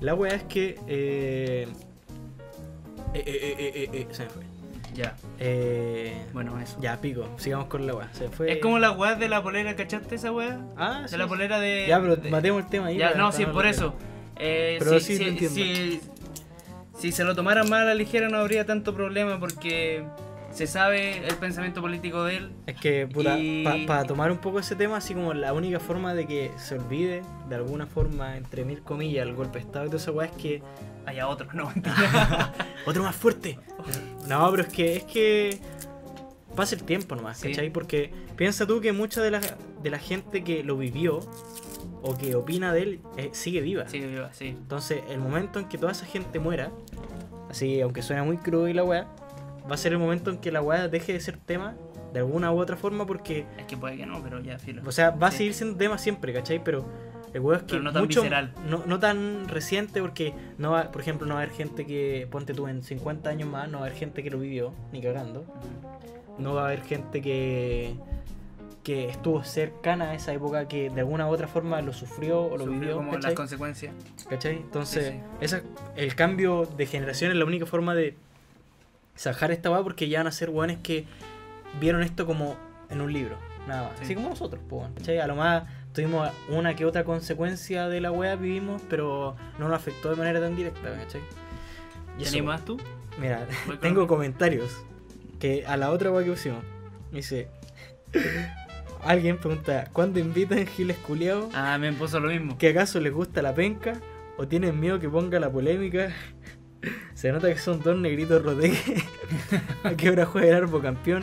[0.00, 0.78] La weá es que.
[0.86, 1.66] Eh...
[3.14, 4.44] Eh, eh, eh, eh, eh, eh, se me fue.
[4.98, 6.26] Ya, Eh...
[6.32, 6.76] bueno, eso.
[6.80, 8.08] Ya, pico, sigamos con la weá.
[8.12, 8.50] Se me fue.
[8.52, 10.60] Es como la weá de la polera, ¿cachaste esa weá?
[10.76, 11.28] Ah, De sí, la sí.
[11.28, 11.86] polera de.
[11.86, 12.96] Ya, pero de- matemos el tema ahí.
[12.98, 13.94] Ya, no, sí, por eso.
[14.36, 16.00] Eh, Pero sí, entiendo.
[16.98, 20.04] si se lo tomaran más a la ligera no habría tanto problema porque
[20.58, 22.50] se sabe el pensamiento político de él.
[22.66, 26.14] Es que, puta, Y- para tomar un poco ese tema, así como la única forma
[26.14, 29.88] de que se olvide, de alguna forma, entre mil comillas, el golpe de Estado y
[29.88, 30.62] toda esa weá, es que.
[31.06, 32.52] Haya otro, no mentira.
[32.86, 33.58] ¡Otro más fuerte!
[34.26, 34.96] No, pero es que.
[34.96, 35.58] Es que.
[36.56, 37.48] Pasa el tiempo nomás, Sí.
[37.50, 37.70] ¿cachai?
[37.70, 39.40] Porque piensa tú que mucha de la,
[39.82, 41.20] de la gente que lo vivió
[42.02, 43.88] o que opina de él eh, sigue viva.
[43.88, 44.48] sí, viva, sí.
[44.48, 46.70] Entonces, el momento en que toda esa gente muera,
[47.48, 49.06] así, aunque suena muy crudo y la weá,
[49.70, 51.74] va a ser el momento en que la weá deje de ser tema
[52.12, 54.82] de alguna u otra forma porque, Es que puede que no, pero ya, filo.
[54.86, 56.62] o sea, va a seguir siendo tema siempre, ¿cachai?
[56.62, 56.84] Pero
[57.34, 58.54] el weá es que Pero no tan mucho, visceral.
[58.68, 62.26] no, no tan reciente porque, no va, por ejemplo, no va a haber gente que,
[62.30, 65.02] ponte tú, en 50 años más, no va a haber gente que lo vivió, ni
[65.02, 65.44] cagando.
[66.38, 67.94] No va a haber gente que
[68.84, 72.52] que estuvo cercana a esa época que de alguna u otra forma lo sufrió o
[72.56, 73.32] lo Sufrió vivió, como ¿cachai?
[73.32, 73.94] las consecuencias.
[74.30, 74.56] ¿Cachai?
[74.56, 75.20] Entonces, Sí, sí.
[75.42, 75.62] Esa,
[75.94, 78.16] el cambio de generación es la única forma de
[79.18, 81.04] sacar esta weá porque ya van a ser weones que
[81.80, 82.56] vieron esto como
[82.88, 83.98] en un libro, nada más.
[83.98, 84.04] Sí.
[84.04, 85.18] Así como nosotros, pues, ¿cachai?
[85.18, 89.76] A lo más tuvimos una que otra consecuencia de la weá, vivimos, pero no nos
[89.76, 91.20] afectó de manera tan directa, ¿cachai?
[92.18, 92.80] Y ¿Te animas tú?
[93.20, 93.46] Mira,
[93.80, 94.70] tengo comentarios
[95.40, 96.64] que a la otra weá que pusimos,
[97.12, 97.48] dice.
[99.02, 101.52] Alguien pregunta, ¿cuándo invitan giles culiados?
[101.54, 102.56] Ah, me puso lo mismo.
[102.56, 104.00] ¿Que acaso les gusta la penca?
[104.36, 106.12] ¿O tienen miedo que ponga la polémica?
[107.14, 109.02] Se nota que son dos negritos roteque.
[109.84, 111.22] ¿A qué hora juega el Arbo campeón?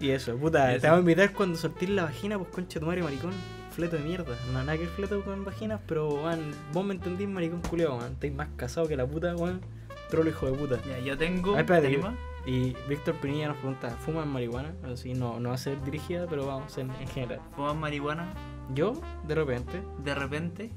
[0.00, 0.80] Y eso, puta, eso.
[0.80, 3.32] te vamos a invitar cuando sortís la vagina, pues concha tu madre maricón.
[3.70, 4.34] Fleto de mierda.
[4.50, 6.40] No, nada que ver fleto con vaginas, pero man,
[6.72, 8.12] vos me entendís, maricón culiao, man.
[8.12, 9.60] Estáis más casado que la puta, weón.
[10.08, 10.80] Trolo hijo de puta.
[10.88, 11.54] Ya, yo tengo.
[11.54, 12.00] Ay, espérate.
[12.46, 14.74] Y Víctor Pinilla nos pregunta, ¿fuman marihuana?
[14.90, 17.40] Así no, no va a ser dirigida, pero vamos, en, en general.
[17.54, 18.32] ¿Fumas marihuana
[18.74, 18.98] Yo,
[19.28, 20.70] de repente, de repente?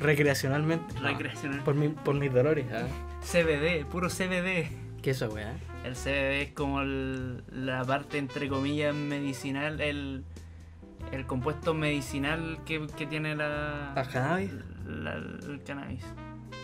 [0.00, 0.94] Recreacionalmente.
[1.00, 1.62] no, Recreacional.
[1.64, 2.86] por, mi, por mis dolores, ¿ah?
[3.22, 4.68] CBD, puro CBD.
[5.02, 5.54] ¿Qué eso, weá?
[5.84, 10.24] El CBD es como el- la parte, entre comillas, medicinal, el,
[11.12, 14.50] el compuesto medicinal que, que tiene la, ¿La cannabis?
[14.86, 16.02] la- el cannabis.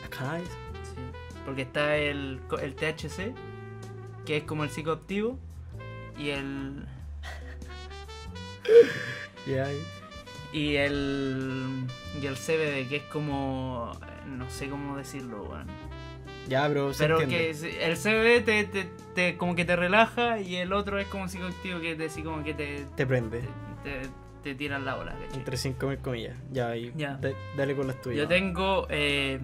[0.03, 0.49] ¿La cannabis?
[0.49, 0.97] Sí.
[1.45, 3.35] Porque está el, el THC,
[4.27, 5.39] que es como el psicoactivo,
[6.19, 6.85] y el
[9.47, 9.69] Ya,
[10.55, 11.85] y el
[12.23, 13.93] y el CBD, que es como
[14.27, 15.67] no sé cómo decirlo, weón.
[16.49, 17.59] ya, pero se Pero entiende.
[17.61, 21.29] que el CBD te, te, te- como que te relaja y el otro es como
[21.29, 23.43] psicoactivo que te así como que te, Te prende.
[23.83, 24.03] te,
[24.43, 25.39] te, tiran la ola, ¿cachai?
[25.39, 26.37] Entre 5.000 comillas.
[26.53, 27.17] Ya, y Ya.
[27.17, 28.19] da- dale con las tuyas.
[28.19, 28.87] Yo tengo.
[28.91, 29.41] Eh,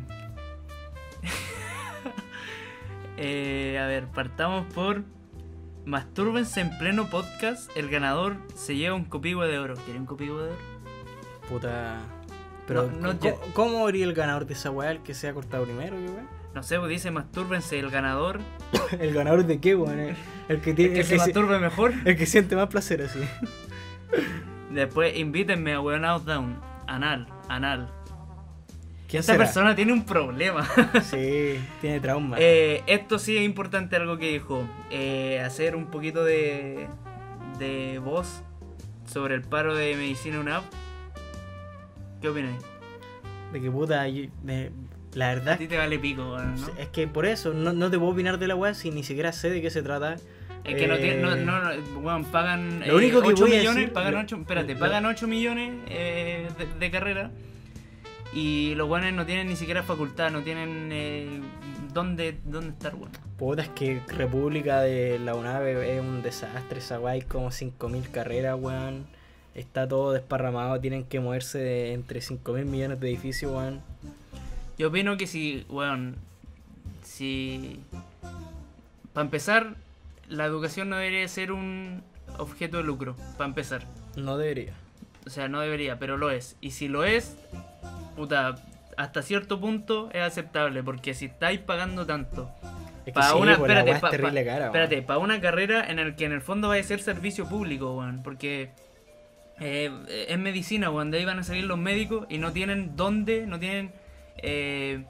[3.16, 5.02] eh, a ver, partamos por.
[5.86, 7.74] Mastúrbense en pleno podcast.
[7.76, 9.74] El ganador se lleva un copihue de oro.
[9.84, 10.69] ¿Quiere un copihue de oro?
[11.50, 11.98] Puta.
[12.66, 14.90] Pero, No, no, ¿cómo, ¿cómo el ganador de esa weá?
[14.92, 16.24] El que se ha cortado primero, weá?
[16.54, 17.78] No sé, pues dice mastúrbense.
[17.78, 18.40] El ganador.
[19.00, 19.98] ¿El ganador de qué, weón?
[19.98, 20.16] El,
[20.48, 20.94] el que El tiene.
[20.94, 21.92] que El se que, masturbe mejor.
[22.04, 23.20] el que siente más placer así.
[24.70, 26.58] Después invítenme a Weonados Down.
[26.86, 27.90] Anal, anal.
[29.08, 29.44] ¿Quién Esa será?
[29.44, 30.68] persona tiene un problema.
[31.02, 32.36] Sí, tiene trauma.
[32.38, 34.62] Eh, esto sí es importante algo que dijo.
[34.90, 36.86] eh, hacer un poquito de,
[37.58, 38.42] de voz
[39.06, 40.62] sobre el paro de medicina UNAP.
[42.20, 42.54] ¿Qué opinas?
[43.52, 44.26] De que puta, yo-
[45.14, 46.68] la verdad A ti te vale pico, weón, ¿no?
[46.78, 49.32] es que por eso no, no te puedo opinar de la weá si ni siquiera
[49.32, 50.16] sé de qué se trata.
[50.62, 53.54] Es que no tiene, no, Eh, no, no, weón, pagan lo único que 8 voy
[53.54, 57.30] a millones, decir- pagan lo- 8, espérate, lo- pagan 8 millones eh, de, de carrera
[58.32, 61.40] y los weones no tienen ni siquiera facultad, no tienen eh,
[61.92, 63.10] dónde, dónde estar, weón.
[63.36, 68.08] Puta, es que República de la UNAVE es un desastre, esa weá hay como 5.000
[68.10, 69.06] carreras, weón.
[69.54, 73.80] Está todo desparramado, tienen que moverse de entre 5.000 millones de edificios, weón.
[74.78, 76.16] Yo opino que si, weón,
[77.02, 77.80] si...
[79.12, 79.74] Para empezar,
[80.28, 82.02] la educación no debería ser un
[82.38, 83.86] objeto de lucro, para empezar.
[84.16, 84.72] No debería.
[85.26, 86.56] O sea, no debería, pero lo es.
[86.60, 87.36] Y si lo es,
[88.16, 88.54] puta,
[88.96, 92.48] hasta cierto punto es aceptable, porque si estáis pagando tanto
[93.00, 94.76] Es que para sí, una, pues, espérate, pa- terrible pa- cara, weón.
[94.76, 97.96] espérate, para una carrera en el que en el fondo va a ser servicio público,
[97.96, 98.70] weón, porque
[99.60, 100.90] Eh, es medicina.
[100.90, 103.92] De ahí van a salir los médicos y no tienen dónde, no tienen.
[104.38, 105.04] eh,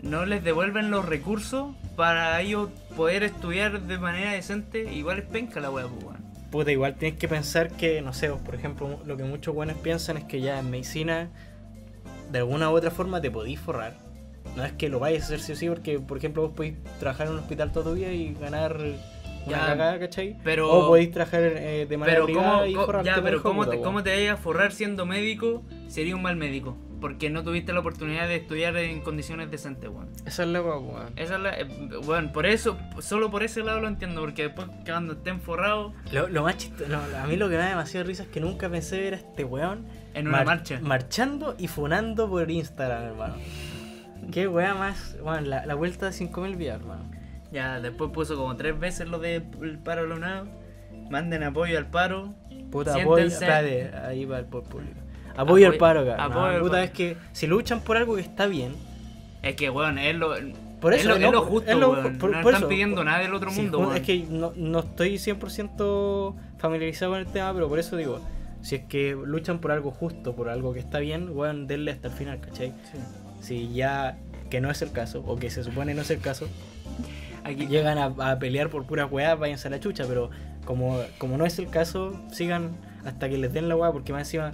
[0.00, 4.92] no les devuelven los recursos para ellos poder estudiar de manera decente.
[4.92, 6.16] Igual es penca la weá, pues.
[6.50, 10.16] Puta, igual tienes que pensar que, no sé, por ejemplo, lo que muchos buenos piensan
[10.16, 11.30] es que ya en medicina,
[12.30, 13.96] de alguna u otra forma, te podís forrar.
[14.56, 16.76] No es que lo vayas a hacer sí o sí, porque, por ejemplo, vos podéis
[17.00, 18.80] trabajar en un hospital toda tu vida y ganar
[19.46, 20.36] una Ya, cagada, ¿cachai?
[20.44, 23.66] pero- O podéis trabajar eh, de manera Pero privada cómo, y forrarte ya, pero cómo
[23.68, 26.76] te, cómo te vayas a forrar siendo médico sería un mal médico.
[27.00, 30.08] Porque no tuviste la oportunidad de estudiar en condiciones decentes, weón.
[30.26, 31.12] Esa es la weón.
[31.14, 31.56] Esa es la.
[31.60, 31.64] eh,
[32.04, 34.20] bueno, por eso, solo por ese lado lo entiendo.
[34.20, 37.68] Porque después, cuando estén forrados Lo, lo más chistoso, a mí lo que me da
[37.68, 40.80] demasiada risa es que nunca pensé ver a este weón en una mar- marcha.
[40.82, 43.34] marchando y funando por Instagram, hermano.
[44.32, 47.08] Qué weá más, bueno, la, la vuelta de 5000 vías, hermano.
[47.52, 49.42] Ya, después puso como tres veces lo del
[49.84, 50.46] paro lunado.
[51.10, 52.34] Manden apoyo al paro.
[52.70, 55.00] Puta, apoyo, espérate, ahí va el público.
[55.36, 56.82] Apoyo al paro, apoyo No, puta, paro.
[56.84, 58.72] es que si luchan por algo que está bien,
[59.40, 60.34] Es que, weón, es lo.
[60.80, 62.18] Por es eso, es no, lo justo, es lo- weón.
[62.18, 63.96] por- no por están eso, pidiendo por- nada del otro sí, mundo, weón.
[63.96, 68.20] es que no, no estoy 100% familiarizado con el tema, pero por eso digo,
[68.62, 72.08] si es que luchan por algo justo, por algo que está bien, weón, denle hasta
[72.08, 72.74] el final, ¿cachai?
[72.92, 72.98] Sí.
[73.40, 74.18] Si ya
[74.50, 76.48] que no es el caso, o que se supone no es el caso,
[77.48, 80.30] Aquí, llegan a, a pelear por puras weas, váyanse a la chucha, pero
[80.64, 84.22] como, como no es el caso, sigan hasta que les den la wea, porque más
[84.22, 84.52] encima,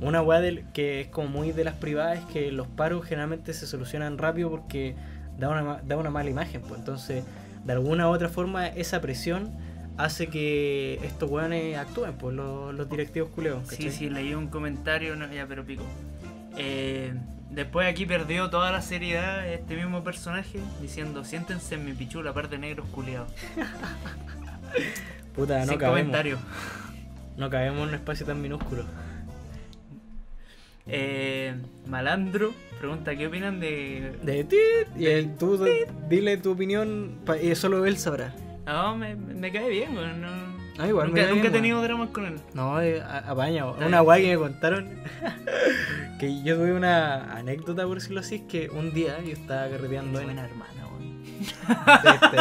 [0.00, 3.52] una wea del, que es como muy de las privadas es que los paros generalmente
[3.52, 4.94] se solucionan rápido porque
[5.38, 7.24] da una, da una mala imagen, pues entonces,
[7.64, 9.50] de alguna u otra forma, esa presión
[9.98, 13.68] hace que estos weones actúen, pues los, los directivos culeos.
[13.68, 15.84] Sí, sí, leí un comentario, no, ya, pero pico.
[16.56, 17.12] Eh,
[17.50, 22.48] después aquí perdió toda la seriedad este mismo personaje diciendo, siéntense en mi pichula, par
[22.48, 23.30] de negros culiados.
[25.34, 26.38] Puta, no Sin cabemos, comentario.
[27.36, 28.84] no cabemos en un espacio tan minúsculo.
[30.86, 31.54] Eh,
[31.86, 34.16] Malandro pregunta, ¿qué opinan de...?
[34.22, 34.56] De ti,
[34.96, 35.62] y el- tú
[36.08, 38.34] dile tu opinión, y solo él sabrá.
[38.66, 39.94] No, me, me cae bien.
[39.94, 42.40] No, Ah, igual, nunca he tenido dramas con él.
[42.54, 43.66] No, eh, a- apaña.
[43.66, 44.88] Una guay que me contaron.
[46.18, 50.18] que yo tuve una anécdota, por decirlo así, es que un día yo estaba carreteando
[50.20, 50.26] en.
[50.26, 50.70] Buena hermana.
[51.70, 52.36] Este,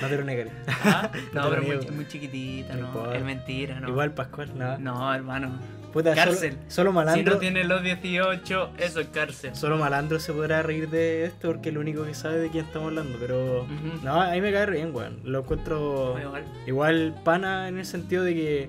[0.00, 0.50] no te lo negaré.
[0.84, 3.88] Ah, No No, pero es muy, muy chiquitita, No no, es mentira, no.
[3.88, 4.78] Igual Pascual, nada.
[4.78, 5.58] No, hermano.
[5.92, 6.56] Puta, Cárcel.
[6.68, 7.34] Solo, Si malandro.
[7.34, 9.54] no tiene los 18, eso es cárcel.
[9.56, 12.64] Solo malandro se podrá reír de esto porque es lo único que sabe de quién
[12.66, 13.18] estamos hablando.
[13.20, 13.66] Pero.
[14.04, 15.20] No, a mí me cae bien, weón.
[15.24, 16.16] Lo encuentro.
[16.20, 16.44] Igual.
[16.66, 18.68] Igual pana en el sentido de que.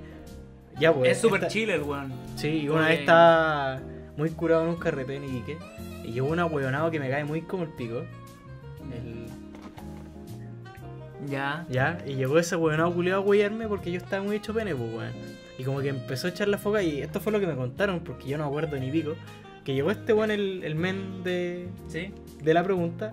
[0.79, 1.11] Ya, pues.
[1.11, 2.11] Es súper chile el weón.
[2.35, 3.79] Sí, y una vez estaba
[4.17, 5.57] muy curado en un carrete en Iquique.
[6.03, 8.03] Y llegó un ahueonado que me cae muy como el pico.
[8.91, 9.27] El-
[11.29, 11.65] Ya.
[11.69, 15.13] Ya, y llegó ese culiado a huearme porque yo estaba muy hecho pene, pues, weón.
[15.57, 17.99] Y como que empezó a echar la foca y esto fue lo que me contaron
[17.99, 19.15] porque yo no me acuerdo ni pico.
[19.63, 22.11] Que llegó este weón, el, el men de, ¿Sí?
[22.41, 23.11] de la pregunta.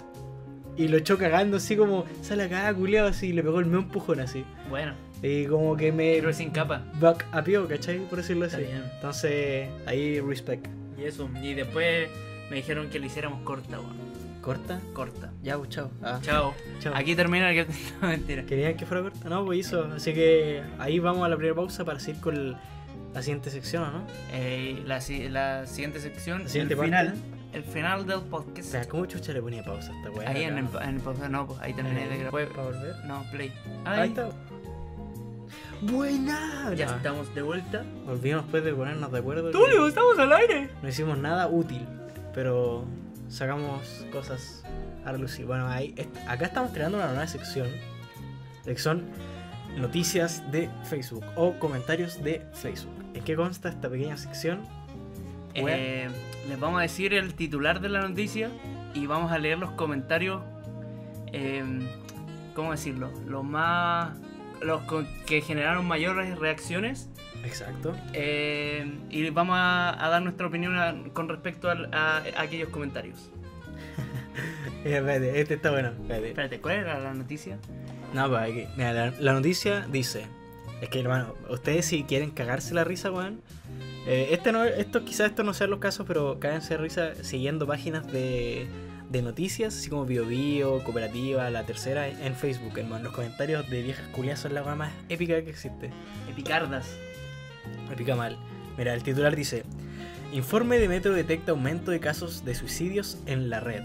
[0.77, 3.81] Y lo echó cagando así como, sale acá, culiado, así, y le pegó el medio
[3.81, 4.45] empujón así.
[4.71, 4.95] Bueno.
[5.23, 6.85] Y como que me Héroe sin capa.
[7.01, 7.99] back apió, ¿cachai?
[7.99, 8.67] Por decirlo Está así.
[8.67, 8.85] bien.
[8.95, 10.69] Entonces, ahí respect.
[10.97, 11.29] Y eso.
[11.43, 12.09] Y después
[12.49, 13.97] me dijeron que le hiciéramos corta, weón.
[14.43, 14.81] ¿Corta?
[14.95, 15.33] Corta.
[15.43, 15.91] Ya, pues chao.
[16.03, 16.55] Ah, Chao.
[16.81, 16.93] chao.
[16.95, 17.67] Aquí termina el...
[18.03, 18.45] No, mentira.
[18.45, 19.29] ¿Querían que fuera corta?
[19.29, 19.85] No, pues hizo.
[19.95, 22.57] Así que ahí vamos a la primera pausa para seguir con el-
[23.15, 24.03] la siguiente sección, ¿o no?
[24.33, 26.91] Eh, la, si- la siguiente sección, La siguiente el parte.
[26.97, 27.15] final.
[27.53, 28.69] El final del O podcast.
[28.71, 30.29] sea, ¿cómo chucha le ponía pausa a esta weá?
[30.31, 32.49] Ahí en el, en el pausa- no, pues ahí terminé de grabar.
[32.49, 32.95] ¿Para volver?
[33.07, 33.53] No, play.
[33.87, 34.29] Ahí, Ahí, está.
[35.81, 36.71] Buena.
[36.71, 36.97] ya Ya.
[36.97, 37.85] estamos de vuelta.
[38.07, 39.47] Volvimos después de ponernos de acuerdo.
[39.47, 40.69] que Tulio, estamos al aire.
[40.83, 41.87] No hicimos nada útil,
[42.35, 42.85] pero
[43.29, 44.65] sacamos cosas
[45.05, 45.47] a relucir.
[45.47, 47.69] Bueno, ahí, est- acá estamos creando una nueva sección.
[48.65, 49.05] Que son
[49.77, 52.95] noticias de Facebook o comentarios de Facebook.
[53.15, 54.61] ¿En qué consta esta pequeña sección?
[55.55, 56.09] Eh,
[56.49, 58.51] les vamos a decir el titular de la noticia
[58.95, 60.43] y vamos a leer los comentarios.
[61.33, 61.65] eh,
[62.55, 63.11] ¿Cómo decirlo?
[63.27, 64.17] Los más.
[64.61, 64.83] Los
[65.27, 67.08] que generaron mayores reacciones.
[67.45, 67.95] Exacto.
[68.13, 73.31] eh, y vamos a, a dar nuestra opinión a- con respecto a, a aquellos comentarios.
[74.85, 75.89] Eh, espérate, este está bueno.
[75.89, 76.29] Espérate.
[76.29, 77.59] Espérate, ¿cuál era la noticia?
[78.15, 78.65] No, pues aquí.
[78.77, 80.25] Mira, la, la noticia dice.
[80.81, 83.41] Es que, hermano, ustedes si quieren cagarse la risa, weón.
[84.07, 87.67] eh, este no, esto, quizás esto no sean los casos, pero cáganse de risa siguiendo
[87.67, 88.69] páginas de,
[89.11, 93.03] de noticias, así como BioBio, Cooperativa, La Tercera, en Facebook, hermano.
[93.05, 95.91] Los comentarios de viejas culias son la weá más épica que existe.
[96.31, 96.97] Epicardas.
[97.89, 98.39] Me pica mal.
[98.77, 99.65] Mira, el titular dice:
[100.33, 103.83] Informe de Metro detecta aumento de casos de suicidios en la red.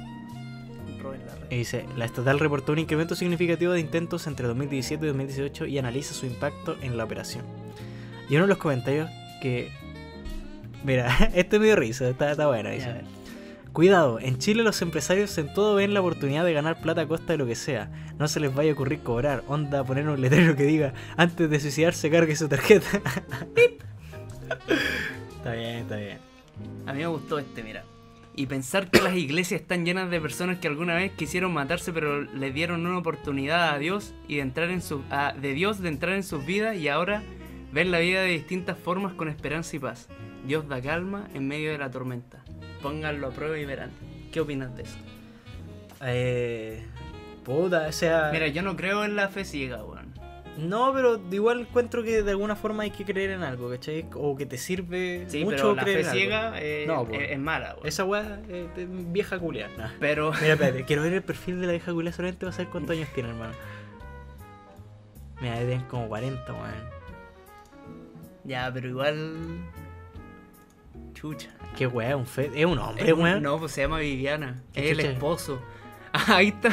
[1.49, 5.77] Y dice, la estatal reportó un incremento significativo de intentos entre 2017 y 2018 y
[5.77, 7.45] analiza su impacto en la operación.
[8.29, 9.09] Y uno de los comentarios
[9.41, 9.71] que.
[10.83, 12.69] Mira, este me dio risa, está, está bueno.
[12.69, 13.01] Dice.
[13.73, 17.33] Cuidado, en Chile los empresarios en todo ven la oportunidad de ganar plata a costa
[17.33, 17.89] de lo que sea.
[18.19, 19.43] No se les vaya a ocurrir cobrar.
[19.47, 22.85] Onda, poner un letrero que diga antes de suicidarse cargue su tarjeta.
[25.37, 26.19] está bien, está bien.
[26.85, 27.83] A mí me gustó este, mira.
[28.35, 32.21] Y pensar que las iglesias están llenas de personas que alguna vez quisieron matarse, pero
[32.21, 35.89] le dieron una oportunidad a Dios y de entrar en su, a- de Dios de
[35.89, 37.23] entrar en sus vidas y ahora
[37.71, 40.09] ver la vida de distintas formas con esperanza y paz.
[40.47, 42.42] Dios da calma en medio de la tormenta.
[42.83, 43.89] Pónganlo a prueba y verán.
[44.31, 44.97] ¿Qué opinas de eso?
[46.01, 46.83] Eh.
[47.43, 48.29] Puta, o sea.
[48.31, 50.13] Mira, yo no creo en la fe ciega, weón.
[50.57, 54.05] No, pero igual encuentro que de alguna forma hay que creer en algo, ¿cachai?
[54.13, 56.19] O que te sirve Sí, mucho pero la creer fe en algo.
[56.19, 57.87] ciega eh, No, es, es mala, weón.
[57.87, 59.67] Esa weá eh, de vieja culia.
[59.77, 59.89] Nah.
[59.99, 62.95] Pero Mira, espérate, quiero ver el perfil de la vieja culia solamente para saber cuántos
[62.95, 63.53] años tiene, hermano.
[65.41, 66.65] Mira, tienen como 40, weón.
[68.43, 69.57] ya, pero igual
[71.23, 71.49] chucha.
[71.77, 72.51] Qué weá, es un fe...
[72.53, 73.41] es un hombre, Es un- weón.
[73.41, 74.61] no, pues se llama Viviana.
[74.73, 75.61] ¿Qué Es el esposo.
[76.15, 76.69] Ah, ahí está.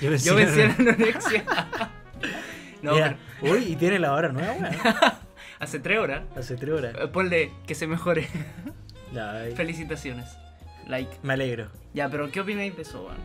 [0.00, 1.44] Yo pensé Yo era- la anorexia.
[2.82, 4.74] no, Mira, uy, y tiene la hora nueva, weón.
[5.58, 6.22] hace tres horas.
[6.36, 6.94] Hace tres horas.
[6.98, 8.26] Eh, Ponle que se mejore.
[9.56, 10.38] Felicitaciones.
[10.86, 11.18] Like.
[11.22, 11.68] Me alegro.
[11.92, 13.18] Ya, pero ¿qué opináis de eso, weón?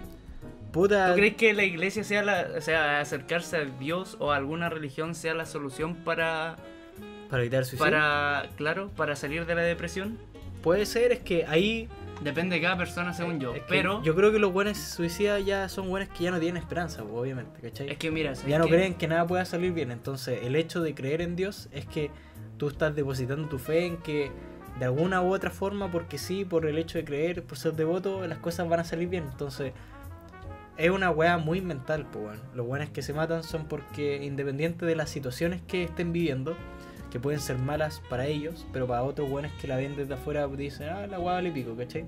[0.73, 1.09] Puta.
[1.11, 2.47] ¿Tú crees que la iglesia sea la.
[2.57, 6.57] O sea, acercarse a Dios o a alguna religión sea la solución para.
[7.29, 7.85] Para evitar suicidio.
[7.89, 8.49] para.
[8.57, 10.17] claro, para salir de la depresión?
[10.63, 11.89] Puede ser, es que ahí.
[12.21, 13.53] Depende de cada persona, según yo.
[13.53, 14.01] es que pero.
[14.01, 17.13] Yo creo que los buenos suicidas ya son buenos que ya no tienen esperanza, pues,
[17.13, 17.89] obviamente, ¿cachai?
[17.91, 19.91] Es que mira, ¿sabes ya no creen que nada pueda salir bien.
[19.91, 22.11] Entonces, el hecho de creer en Dios es que
[22.57, 24.31] tú estás depositando tu fe en que
[24.79, 28.25] de alguna u otra forma, porque sí, por el hecho de creer, por ser devoto,
[28.25, 29.25] las cosas van a salir bien.
[29.29, 29.73] Entonces,
[30.77, 32.41] es una weá muy mental, pues, weón.
[32.55, 36.55] Los buenos que se matan son porque, independiente de las situaciones que estén viviendo,
[37.13, 40.47] que pueden ser malas para ellos, pero para otros buenos que la ven desde afuera
[40.47, 42.05] dicen, ah, la weá vale pico, ¿cachai?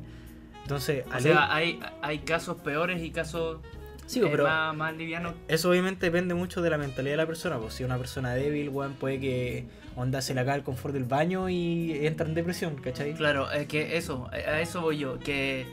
[0.63, 3.59] Entonces, O sea, hay, hay casos peores y casos
[4.07, 5.35] sí, eh, pero más, más livianos.
[5.47, 7.59] Eso obviamente depende mucho de la mentalidad de la persona.
[7.59, 11.03] Pues si una persona débil, weón, puede que onda se le haga el confort del
[11.03, 13.13] baño y entra en depresión, ¿cachai?
[13.13, 15.67] Claro, es que eso, a eso voy yo, que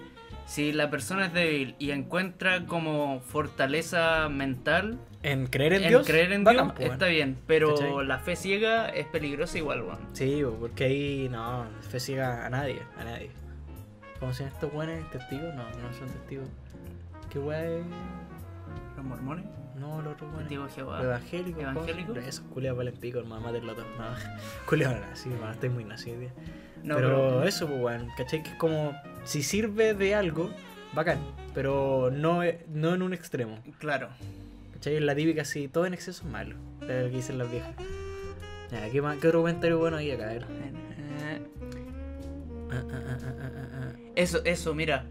[0.53, 6.07] si la persona es débil y encuentra como fortaleza mental En creer en, en, Dios,
[6.07, 7.15] creer en Dios, pues, está weón.
[7.15, 8.05] bien, pero ¿Cachai?
[8.07, 9.99] la fe ciega es peligrosa igual, weón.
[10.13, 13.31] Sí, porque ahí no, fe ciega a nadie, a nadie.
[14.21, 15.09] ¿Cómo se estos weones?
[15.11, 15.55] ¿Testigos?
[15.55, 16.49] No, no son testigos.
[17.31, 17.85] ¿Qué es?
[18.97, 20.51] Los mormones, No, los otros weones.
[20.51, 21.03] digo Jehová.
[21.03, 21.65] Evangélicos.
[21.65, 22.27] ¿cómo se- ¿Evangélicos?
[22.27, 23.87] Esos culiados valen pico, hermano, mátenlo todo.
[23.99, 24.05] No,
[24.69, 26.19] culiados, sí, hermano, estoy muy nacido.
[26.85, 28.43] No, pero, eso, pues, weón, ¿cachai?
[28.43, 28.93] Que es como,
[29.25, 30.51] si sirve de algo,
[30.95, 31.19] bacán,
[31.55, 32.41] pero no,
[32.73, 33.59] no en un extremo.
[33.79, 34.09] Claro.
[34.75, 34.97] ¿Cachai?
[34.97, 37.75] Es la típica así, todo en exceso es malo, es lo que dicen las viejas.
[38.71, 40.25] Ya, ¿qué, más, ¿qué otro comentario bueno hay acá?
[40.25, 40.43] A ver.
[40.43, 41.43] Eh,
[42.75, 43.93] Ah, ah, ah, ah.
[44.17, 45.05] Eso, eso, mira.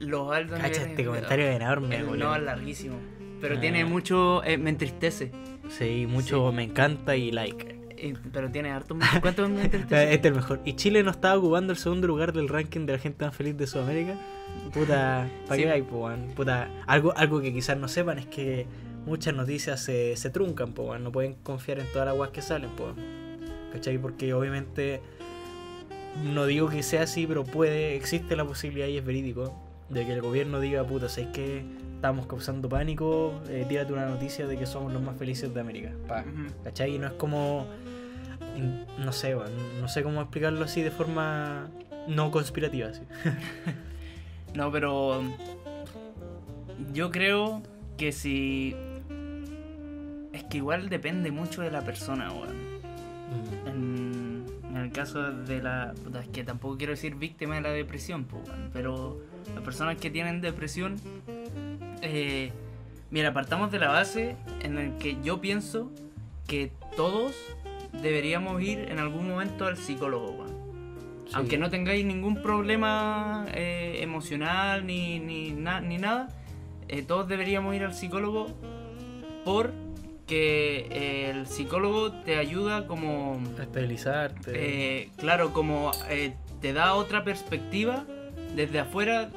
[0.00, 2.24] Los altos Cacha, este comentario es enorme, boludo.
[2.30, 2.96] no es larguísimo.
[3.40, 3.60] Pero Ah.
[3.60, 4.42] tiene mucho.
[4.44, 5.30] eh, me entristece.
[5.70, 7.77] Sí, mucho me encanta y like.
[8.00, 8.96] Eh, Pero tiene harto.
[9.20, 10.60] ¿Cuánto me Este es el mejor.
[10.64, 13.56] ¿Y Chile no estaba ocupando el segundo lugar del ranking de la gente más feliz
[13.56, 14.14] de Sudamérica?
[14.72, 15.82] Puta, ¿para qué hay?
[15.82, 18.66] Puta, algo, algo que quizás no sepan es que
[19.06, 20.96] muchas noticias se, se truncan, po.
[20.98, 22.92] No pueden confiar en todas las guas que salen, po.
[23.72, 23.98] ¿Cachai?
[23.98, 25.00] Porque obviamente,
[26.24, 29.54] no digo que sea así, pero puede, existe la posibilidad y es verídico
[29.88, 31.64] de que el gobierno diga, puta, ¿sabes que
[31.98, 35.90] Estamos causando pánico, eh, tírate una noticia de que somos los más felices de América.
[36.06, 36.20] Pa.
[36.20, 36.46] Ujú.
[36.62, 36.94] ¿Cachai?
[36.94, 37.66] Y no es como.
[39.00, 41.66] No sé, weón, no sé cómo explicarlo así de forma
[42.06, 42.90] no conspirativa.
[42.90, 43.02] Así.
[44.54, 45.22] No, pero
[46.92, 47.62] yo creo
[47.96, 48.76] que si
[50.32, 52.56] es que igual depende mucho de la persona, weón.
[53.66, 55.92] En, en el caso de la,
[56.22, 58.42] es que tampoco quiero decir víctima de la depresión, pues,
[58.72, 59.20] pero
[59.54, 60.96] las personas que tienen depresión,
[62.02, 62.52] eh,
[63.10, 65.90] mira, partamos de la base en el que yo pienso
[66.46, 67.34] que todos
[68.02, 70.46] deberíamos ir en algún momento al psicólogo.
[71.26, 71.32] Sí.
[71.34, 76.28] Aunque no tengáis ningún problema eh, emocional ni, ni, na- ni nada,
[76.88, 78.46] eh, todos deberíamos ir al psicólogo
[79.44, 84.52] porque el psicólogo te ayuda como, Estabilizarte.
[85.02, 85.90] eh, claro, como
[86.60, 88.04] te da otra perspectiva
[88.54, 89.30] desde afuera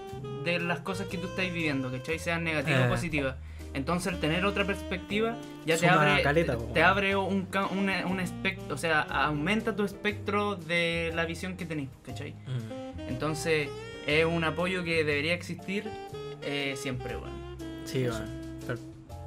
[0.44, 2.20] de las cosas que tú estás viviendo, ¿cachai?
[2.20, 2.86] Sean negativas Eh.
[2.88, 3.36] o positivas.
[3.74, 8.76] Entonces, el tener otra perspectiva ya te abre, caleta, te, abre un, una- un espectro,
[8.76, 12.34] o sea, aumenta tu espectro de la visión que tenés, ¿cachai?
[12.34, 13.00] Mm.
[13.08, 13.70] Entonces,
[14.08, 15.86] es un apoyo que debería existir
[16.42, 17.36] eh, siempre, bueno.
[17.86, 18.26] Sí, weón.
[18.68, 18.80] Pero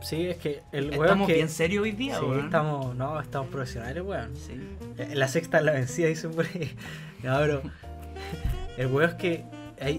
[0.03, 1.33] Sí, es que el weón Estamos que...
[1.35, 2.45] bien serios hoy día, Sí, weón.
[2.45, 4.37] estamos, no, estamos profesionales, weón.
[4.37, 4.61] Sí.
[4.99, 6.77] Eh, La sexta es la vencida, dicen por ahí.
[7.23, 7.39] No,
[8.77, 9.45] el weón es que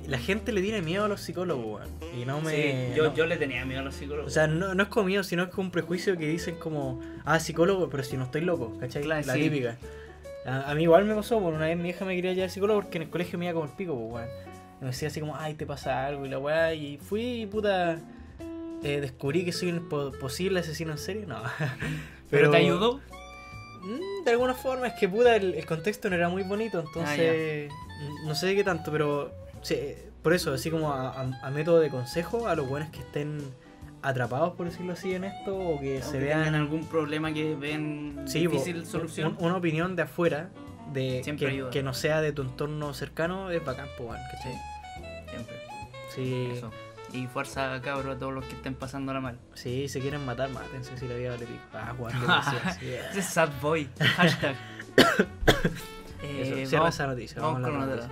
[0.08, 1.90] la gente le tiene miedo a los psicólogos, weón.
[2.20, 2.52] Y no me...
[2.52, 3.16] Sí, yo, no.
[3.16, 4.32] yo le tenía miedo a los psicólogos.
[4.32, 7.40] O sea, no, no es miedo, sino es como un prejuicio que dicen como, ah,
[7.40, 9.04] psicólogo, pero si no estoy loco, ¿cachai?
[9.04, 9.42] Claro, la sí.
[9.42, 9.78] típica.
[10.46, 12.52] A, a mí igual me pasó, por una vez mi hija me quería llevar al
[12.52, 14.30] psicólogo porque en el colegio me iba como el pico, pues, weón.
[14.80, 17.46] Y me decía así como, ay, te pasa algo y la weá, y fui y
[17.46, 17.98] puta,
[18.84, 21.42] eh, descubrí que soy un po- posible asesino en serie, no.
[22.30, 23.00] ¿Pero te ayudó?
[23.84, 26.84] Mm, De alguna forma, es que puta, el, el contexto no era muy bonito, Ah,
[26.88, 27.72] entonces
[28.26, 29.32] no sé de qué tanto, pero
[29.66, 33.00] sí, por eso, así como a, a- a método de consejo a los buenos que
[33.00, 33.40] estén
[34.02, 38.22] atrapados, por decirlo así, en esto, o que se vean tengan algún problema que ven
[38.26, 39.36] sí, difícil solución.
[39.40, 40.50] un- una opinión de afuera,
[40.94, 41.22] de
[41.72, 44.54] que, no sea de tu entorno cercano, es bacán, weón, ¿cachai?
[45.30, 45.56] Siempre.
[46.14, 46.72] Sí, Eso.
[47.14, 49.40] Y fuerza, cabro, a todos los que estén pasándola mal.
[49.54, 51.62] sí, si quieren matar, mátense si la vida vale pico.
[51.74, 52.14] Ah, Juan,
[52.80, 53.88] sí, Ese es sad boy.
[54.00, 54.56] Hashtag.
[56.22, 57.42] Eso, Eh, cierra vamos, esa noticia.
[57.42, 58.12] vamos Vamos, a con la noticia.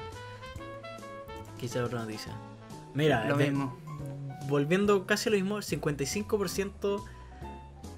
[1.63, 2.33] Quizá otra noticia.
[2.93, 3.77] Mira, Lo de- mismo.
[4.49, 7.01] volviendo casi a lo mismo, el 55%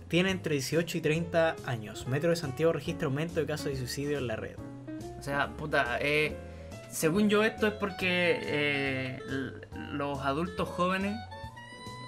[0.08, 2.06] tiene entre 18 y 30 años.
[2.08, 4.56] Metro de Santiago registra aumento de casos de suicidio en la red.
[5.20, 6.38] O sea, puta, eh,
[6.92, 9.20] según yo esto es porque eh,
[9.94, 11.18] los adultos jóvenes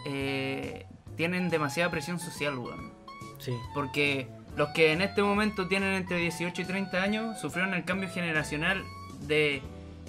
[0.06, 0.86] eh,
[1.16, 2.94] tienen demasiada presión social, weón.
[3.40, 3.54] Sí.
[3.74, 8.10] Porque los que en este momento tienen entre 18 y 30 años sufrieron el cambio
[8.10, 8.84] generacional
[9.22, 9.64] de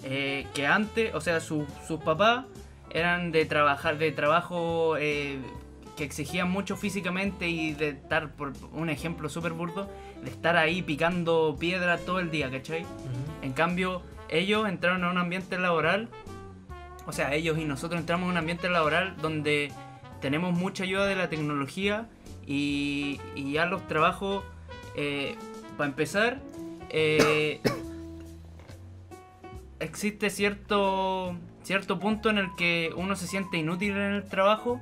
[0.05, 2.45] eh, que antes, o sea, su- sus papás
[2.91, 5.39] eran de trabajar, de trabajo eh,
[5.97, 9.91] que exigían mucho físicamente y de estar, por un ejemplo súper burdo,
[10.23, 12.87] de estar ahí picando piedra todo el día, ¿cachai?
[13.43, 16.09] En cambio, ellos entraron a un ambiente laboral,
[17.07, 19.73] o sea, ellos y nosotros entramos a un ambiente laboral donde
[20.21, 22.09] tenemos mucha ayuda de la tecnología
[22.47, 24.45] y, y ya los trabajos,
[24.97, 25.37] eh,
[25.77, 26.41] para empezar,
[26.91, 27.61] eh,
[29.81, 34.81] existe cierto, cierto punto en el que uno se siente inútil en el trabajo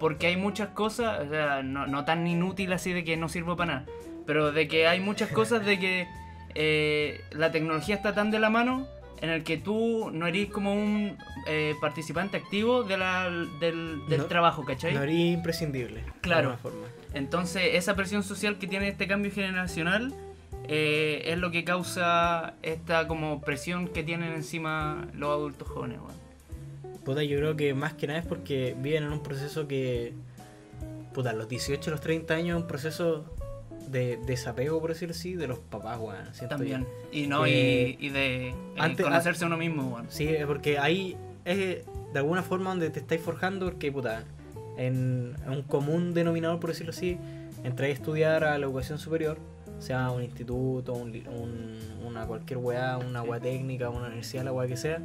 [0.00, 3.56] porque hay muchas cosas, o sea, no, no tan inútil así de que no sirvo
[3.56, 3.86] para nada,
[4.26, 6.06] pero de que hay muchas cosas de que
[6.54, 8.86] eh, la tecnología está tan de la mano
[9.20, 11.16] en el que tú no eres como un
[11.48, 13.24] eh, participante activo de la,
[13.58, 14.94] del, del No- trabajo, ¿cachai?
[14.94, 16.04] No haría imprescindible.
[16.20, 16.52] Claro.
[16.52, 16.86] De forma.
[17.14, 20.14] Entonces, esa presión social que tiene este cambio generacional
[20.68, 26.18] eh, es lo que causa esta como presión que tienen encima los adultos jóvenes, weón.
[27.04, 30.12] Puta, yo creo que más que nada es porque viven en un proceso que.
[31.14, 33.24] Puta, los 18 a los 30 años es un proceso
[33.88, 36.16] de desapego, por decirlo así, de los papás, weón.
[36.48, 36.82] También.
[36.82, 36.88] yo.
[37.12, 40.06] Y no, Eh, y, y de eh, antes- conocerse a uno mismo, weón.
[40.10, 41.16] Sí, porque ahí
[41.46, 41.56] es
[42.12, 44.24] de alguna forma donde te estáis forjando, porque, puta,
[44.76, 47.16] en en un común denominador, por decirlo así,
[47.64, 49.38] entrar a estudiar a la educación superior,
[49.78, 51.12] sea un instituto, un,
[52.06, 55.00] una cualquier weá, una weá técnica, una universidad, la weá que sea,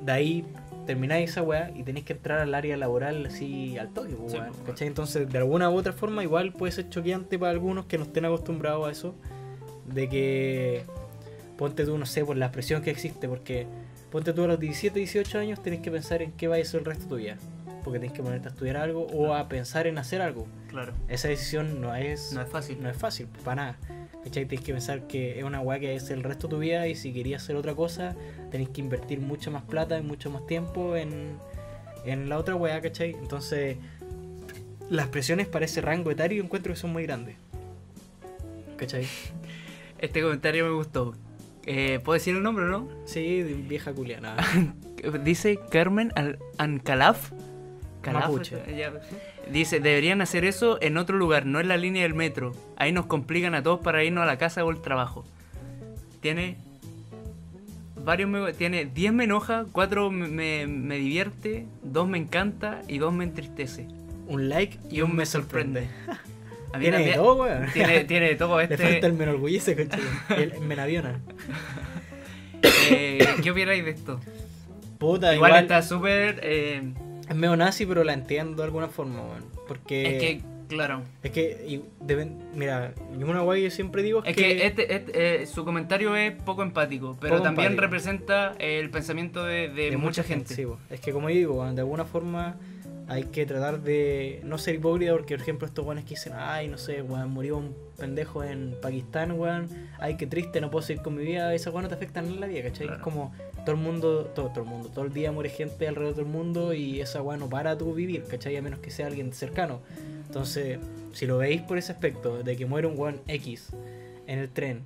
[0.00, 0.44] de ahí
[0.86, 4.38] termináis esa weá y tenéis que entrar al área laboral así al toque, pues, Sí,
[4.38, 4.88] weón, pues, ¿cachai?
[4.88, 8.24] Entonces, de alguna u otra forma, igual puede ser choqueante para algunos que no estén
[8.24, 9.14] acostumbrados a eso,
[9.86, 10.84] de que
[11.56, 13.66] ponte tú, no sé, por la presión que existe, porque
[14.10, 16.80] ponte tú a los 17, 18 años tenés que pensar en qué va a ser
[16.80, 17.36] el resto de tu vida,
[17.84, 20.46] porque tenés que ponerte a estudiar algo o a pensar en hacer algo.
[20.68, 20.92] Claro.
[21.08, 22.82] Esa decisión no es, No es fácil.
[22.82, 23.76] no es fácil, para nada.
[24.24, 24.46] ¿Cachai?
[24.46, 26.94] Tienes que pensar que es una weá que es el resto de tu vida y
[26.94, 28.16] si querías hacer otra cosa,
[28.50, 31.36] tenés que invertir mucho más plata y mucho más tiempo en,
[32.06, 33.10] en la otra weá, ¿cachai?
[33.10, 33.76] Entonces,
[34.88, 37.36] las presiones para ese rango etario encuentro que son muy grandes.
[38.78, 39.06] ¿Cachai?
[39.98, 41.14] Este comentario me gustó.
[41.66, 42.88] Eh, ¿Puedo decir el nombre, no?
[43.04, 44.36] Sí, vieja culiana.
[45.22, 47.30] Dice Carmen Al Ancalaf.
[48.04, 48.56] Calaf, Mapuche.
[48.76, 48.92] ya.
[49.50, 52.52] Dice, deberían hacer eso en otro lugar, no en la línea del metro.
[52.76, 55.24] Ahí nos complican a todos para irnos a la casa o el trabajo.
[56.20, 56.56] Tiene
[58.04, 62.98] varios me, tiene 10 me enoja, 4 me, me- me divierte, 2 me encanta y
[62.98, 63.86] 2 me entristece.
[64.26, 65.88] Un like y, un me sorprende.
[66.72, 67.66] A mí Tiene de todo, weón.
[67.72, 68.76] Tiene, tiene de todo Le este.
[68.78, 69.88] falta el me enorgullece,
[70.36, 71.20] el me aviona.
[72.90, 74.20] eh, ¿Qué opináis de esto?
[74.98, 76.40] Puta, Igual, igual, está súper.
[76.42, 76.82] eh,
[77.28, 79.44] es medio nazi, pero la entiendo de alguna forma, weón.
[79.68, 81.02] Porque es que, claro.
[81.22, 84.94] Es que, y deben- mira, yo una guay que siempre digo es, Es que este,
[84.94, 87.82] este, eh, su comentario es poco empático, pero Poco también empático.
[87.82, 90.54] representa el pensamiento de, de mucha, gente.
[90.54, 92.56] sí, es que como digo, de alguna forma
[93.06, 96.68] hay que tratar de no ser hipócrita porque, por ejemplo, estos weones que dicen, ay,
[96.68, 99.68] no sé, weón, murió un pendejo en Pakistán, weón,
[99.98, 102.40] ay, qué triste, no puedo seguir con mi vida, esa weón no te afecta en
[102.40, 102.86] la vida, ¿cachai?
[102.86, 102.96] Claro.
[102.96, 103.34] Es como
[103.64, 107.00] todo el mundo, todo, el mundo, todo el día muere gente alrededor del mundo y
[107.00, 108.56] esa weón no para tu vivir, ¿cachai?
[108.56, 109.80] A menos que sea alguien cercano.
[110.26, 110.78] Entonces,
[111.12, 113.70] si lo veis por ese aspecto, de que muere un weón X
[114.26, 114.82] en el tren,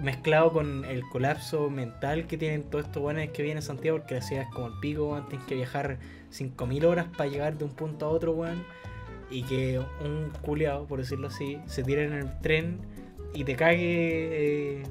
[0.00, 4.14] mezclado con el colapso mental que tienen todos estos weones que vienen a Santiago, porque
[4.14, 5.98] la ciudad es como el pico, weón, tienes que viajar
[6.32, 8.62] 5.000 horas para llegar de un punto a otro, weón,
[9.30, 12.78] y que un culiao, por decirlo así, se tire en el tren
[13.34, 14.82] y te cague eh,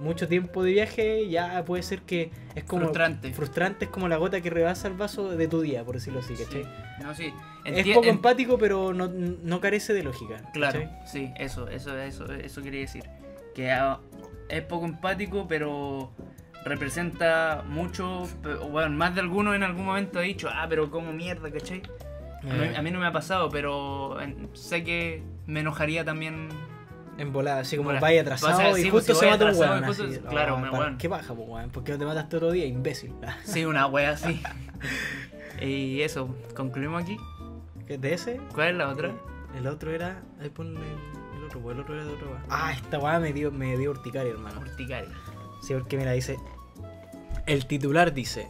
[0.00, 3.32] mucho tiempo de viaje, ya puede ser que es como Frustrante.
[3.32, 6.34] frustrante, es como la gota que rebasa el vaso de tu día, por decirlo así,
[6.34, 6.64] ¿cachai?
[6.64, 6.68] Sí.
[7.02, 7.32] No, sí.
[7.64, 10.42] Es Enti- poco en- empático, pero no, no carece de lógica.
[10.52, 11.06] Claro, ¿cachai?
[11.06, 13.04] sí, eso, eso, eso, eso quería decir.
[13.54, 14.00] Que ah,
[14.48, 16.10] es poco empático, pero
[16.64, 18.28] representa mucho,
[18.70, 21.82] bueno, más de alguno en algún momento ha dicho, ah, pero como mierda, ¿cachai?
[22.42, 24.16] A mí, Eh, a mí no me ha pasado, pero
[24.54, 26.48] sé que me enojaría también.
[27.16, 29.44] En volada, así como vaya atrasado O sea, y sí, pues, justo si se mata
[29.46, 29.82] un weón.
[29.82, 30.98] y justo- así, claro, oh, me weón.
[30.98, 31.70] ¿Qué baja, pues, weón?
[31.70, 33.12] ¿Por qué no te mataste otro día, imbécil?
[33.44, 34.42] Sí, una wea así.
[35.60, 37.16] y eso, concluimos aquí.
[37.86, 38.40] ¿Qué de ese?
[38.54, 39.12] ¿Cuál es la otra?
[39.56, 40.22] El otro era.
[40.40, 42.26] Ahí ponle el, el otro, el otro era de otro.
[42.30, 42.42] weón.
[42.48, 44.60] Ah, esta weá me dio, me dio urticaria, hermano.
[44.60, 45.10] Urticaria.
[45.62, 46.36] Sí, porque mira, dice.
[47.46, 48.48] El titular dice.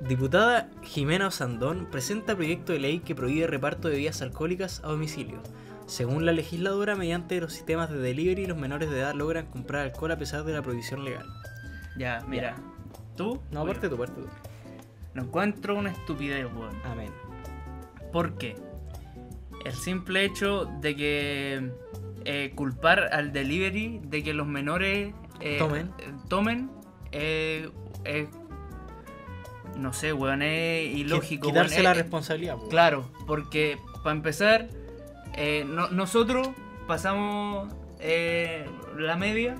[0.00, 5.42] Diputada Jimena Osandón presenta proyecto de ley que prohíbe reparto de bebidas alcohólicas a domicilio.
[5.88, 10.12] Según la legisladora, mediante los sistemas de delivery, los menores de edad logran comprar alcohol
[10.12, 11.26] a pesar de la prohibición legal.
[11.96, 12.56] Ya, mira.
[13.16, 13.40] ¿Tú?
[13.50, 14.28] No, Oye, aparte tú, aparte tú.
[15.14, 16.76] Lo encuentro una estupidez, weón.
[16.84, 17.10] Amén.
[18.12, 18.54] ¿Por qué?
[19.64, 21.70] El simple hecho de que
[22.26, 25.90] eh, culpar al delivery de que los menores eh, Tomen.
[25.98, 26.70] eh, tomen
[27.12, 27.70] eh,
[29.76, 31.48] no sé, weón, es ilógico.
[31.48, 32.56] Quitarse weón, la responsabilidad.
[32.56, 32.68] po.
[32.68, 34.68] Claro, porque para empezar,
[35.38, 36.48] eh, no- nosotros
[36.86, 38.66] pasamos eh,
[38.96, 39.56] la media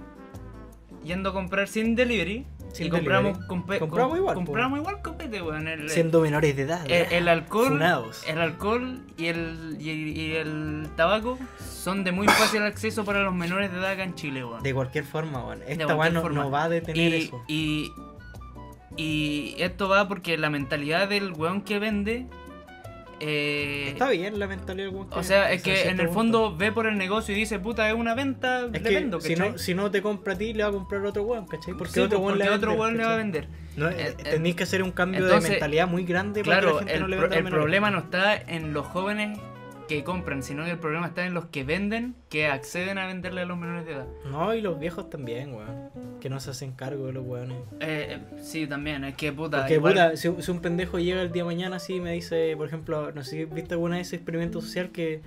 [1.04, 2.44] yendo a comprar sin delivery.
[2.72, 4.44] Sin y compramos, compe- Compramos com- igual, po.
[4.44, 5.66] compramos igual copete, weón.
[5.68, 6.84] El, Siendo menores de edad.
[6.90, 8.22] el, alcohol, Funados.
[8.28, 13.34] el alcohol y el, y, y el tabaco son de muy fácil acceso para los
[13.34, 14.62] menores de edad acá en Chile, weón.
[14.62, 15.62] De cualquier forma, weón.
[15.66, 16.42] Esta no, forma.
[16.42, 17.42] no va a detener Y, eso.
[17.48, 17.90] y,
[18.98, 22.26] y esto va porque la mentalidad del weón que vende.
[23.20, 26.12] Eh, Está bien la mentalidad o sea, es que en el punto.
[26.12, 29.20] fondo ve por el negocio y dice, puta, es una venta, Es le que vendo,
[29.20, 31.74] si no, si no te compra a ti, le va a comprar otro weón, ¿cachai?
[31.74, 33.24] Porque Sí, otro pues, weón le va a vender, weón le va a ¿cachai?
[33.24, 33.48] vender.
[33.76, 36.78] No, Eh, eh, tenéis que hacer un cambio entonces, de mentalidad muy grande para Claro,
[36.78, 39.38] que la gente el, no le venda el problema no está en los jóvenes
[39.88, 43.40] que compran, sino que el problema está en los que venden, que acceden a venderle
[43.40, 44.06] a los menores de edad.
[44.30, 45.90] No, y los viejos también, weón.
[46.20, 47.58] Que no se hacen cargo de los weones.
[47.80, 49.58] Eh, eh, sí, también, es que puta.
[49.60, 52.12] Porque, igual- puta, si, si un pendejo llega el día de mañana así y me
[52.12, 55.22] dice, por ejemplo, no sé si viste alguna vez ese experimento social que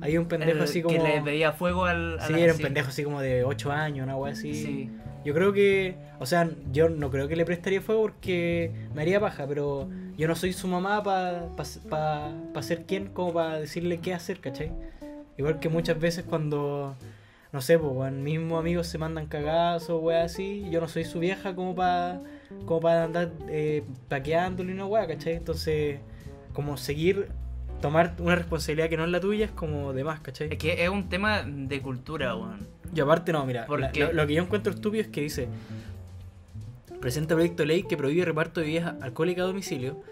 [0.00, 0.96] hay un pendejo el así como.
[0.96, 2.18] Que le veía fuego al.
[2.26, 4.54] Sí, era un pendejo así como de 8 años, una wea así.
[4.54, 4.90] Sí.
[5.24, 9.18] Yo creo que, o sea, yo no creo que le prestaría fuego porque me haría
[9.18, 13.58] paja, pero yo no soy su mamá para pa, pa- pa ser quien como para
[13.58, 14.70] decirle qué hacer, ¿cachai?
[15.36, 16.94] Igual que muchas veces cuando,
[17.52, 21.18] no sé, pues, mismos amigos se mandan cagadas o weas así, yo no soy su
[21.18, 22.20] vieja como para
[22.64, 25.34] como para andar eh, paqueándole una wea, ¿cachai?
[25.34, 25.98] Entonces,
[26.52, 27.28] como seguir,
[27.80, 30.48] tomar una responsabilidad que no es la tuya es como de más, ¿cachai?
[30.50, 32.66] Es que es un tema de cultura, weón.
[32.94, 35.48] Y aparte no, mira, lo, lo que yo encuentro estúpido es que dice,
[37.00, 40.02] presenta proyecto de ley que prohíbe reparto de bebidas alcohólicas a domicilio.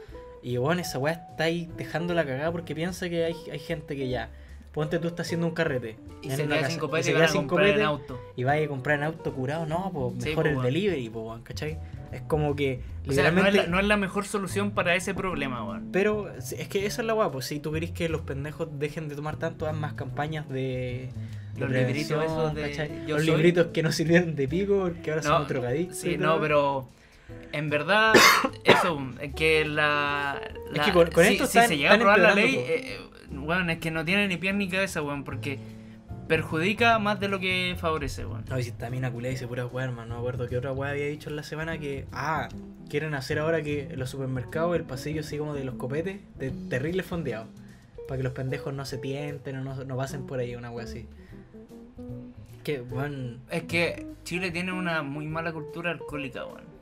[0.43, 3.97] Y bueno, esa weá está ahí dejando la cagada porque piensa que hay, hay gente
[3.97, 4.29] que ya,
[4.75, 5.97] ponte tú estás haciendo un carrete.
[6.21, 7.67] Y en se una queda casa, sin y copete se y queda van a comprar
[7.69, 8.21] en auto.
[8.37, 11.79] y vaya a comprar en auto curado, no, pues mejor el delivery, pues, ¿cachai?
[12.13, 15.15] Es como que O sea, no es, la, no es la mejor solución para ese
[15.15, 15.89] problema, weón.
[15.93, 19.17] Pero es que esa es la pues si tú querés que los pendejos dejen de
[19.17, 21.11] tomar tanto, haz más campañas de...
[21.57, 23.31] Los libritos esos de Los soy.
[23.31, 25.99] libritos que no sirvieron de pico porque ahora No, son drogadictos.
[25.99, 26.89] Sí, no, pero
[27.53, 28.13] en verdad,
[28.65, 30.41] eso, es que la.
[30.75, 32.65] Es que con- con si, esto si están- se llega a aprobar la ley, eh,
[32.67, 33.01] eh,
[33.33, 35.59] weón, es que no tiene ni pies ni cabeza, weón, porque
[36.29, 38.45] perjudica más de lo que favorece, weón.
[38.49, 40.09] No, y si mina culé dice pura weá, hermano.
[40.09, 42.07] No me acuerdo qué otra weá había dicho en la semana que.
[42.13, 42.49] Ah,
[42.89, 46.51] quieren hacer ahora que en los supermercados el pasillo así como de los copetes, de
[46.71, 47.47] terrible fondeado.
[48.09, 50.85] Para que los pendejos no se tienten o no, no pasen por ahí, una weá
[50.85, 51.07] así.
[52.63, 53.41] Que, weón.
[53.51, 56.74] Es que Chile tiene una muy mala cultura alcohólica, weón.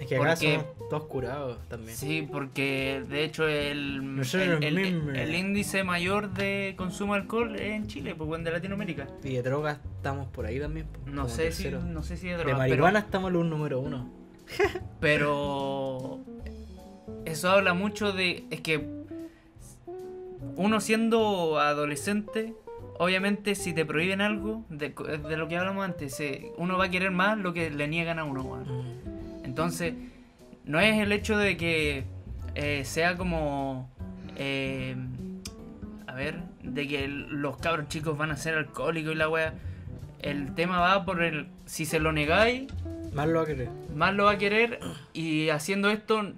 [0.00, 1.96] Es que acá Porque- somos todos curados también.
[1.96, 4.00] Sí, porque de hecho el,
[4.34, 5.14] el, el- mismos.
[5.14, 9.06] el índice mayor de consumo de alcohol es en Chile, pues de Latinoamérica.
[9.22, 10.86] Y de drogas estamos por ahí también.
[10.88, 13.78] po, No sé si, no sé si de De drogas, marihuana estamos en los número
[13.80, 14.10] uno.
[15.00, 16.18] Pero
[17.24, 18.44] eso habla mucho de.
[18.50, 18.86] Es que
[20.56, 22.54] uno siendo adolescente,
[22.98, 24.90] obviamente si te prohíben algo, de,
[25.28, 28.18] de lo que hablamos antes, eh, uno va a querer más lo que le niegan
[28.18, 28.42] a uno.
[28.44, 29.13] Mm.
[29.54, 29.94] Entonces,
[30.64, 32.02] no es el hecho de que
[32.56, 33.88] eh, sea como...
[34.34, 34.96] eh,
[36.08, 39.54] a ver, de que los cabros chicos van a ser alcohólicos y la wea.
[40.18, 41.46] El tema va por el.
[41.66, 42.64] Si se lo negáis,
[43.12, 43.68] Más lo va a querer.
[43.94, 44.80] más lo va a querer.
[45.12, 46.32] Y haciendo esto,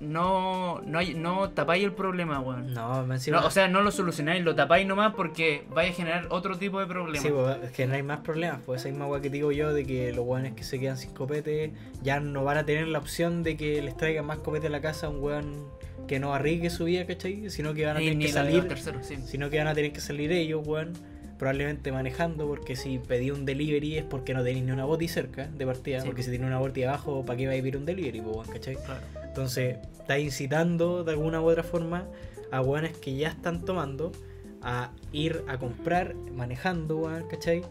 [0.00, 2.74] no, no, hay, no tapáis el problema, weón.
[2.74, 3.16] No, me.
[3.28, 6.80] No, o sea, no lo solucionáis, lo tapáis nomás porque vais a generar otro tipo
[6.80, 7.22] de problema.
[7.22, 8.60] Sí, pues, es que no hay más problemas.
[8.66, 11.10] Pues esa misma weá que digo yo de que los weones que se quedan sin
[11.14, 11.72] copete
[12.02, 14.80] ya no van a tener la opción de que les traigan más copete a la
[14.80, 15.68] casa a un weón
[16.08, 17.48] que no arriesgue su vida, ¿cachai?
[17.50, 18.66] Sino que van a tener que salir.
[19.02, 19.16] sí.
[19.24, 20.92] Sino que van a tener que salir ellos, weón.
[21.38, 25.46] Probablemente manejando, porque si pedí un delivery es porque no tenéis ni una boti cerca
[25.48, 26.00] de partida.
[26.00, 26.06] Sí.
[26.06, 28.76] Porque si tiene una boti abajo, ¿para qué va a vivir un delivery, weón, ¿cachai?
[28.76, 29.23] Claro.
[29.34, 32.06] Entonces, está incitando de alguna u otra forma
[32.52, 34.12] a weones que ya están tomando
[34.62, 37.62] a ir a comprar manejando, weón, ¿cachai?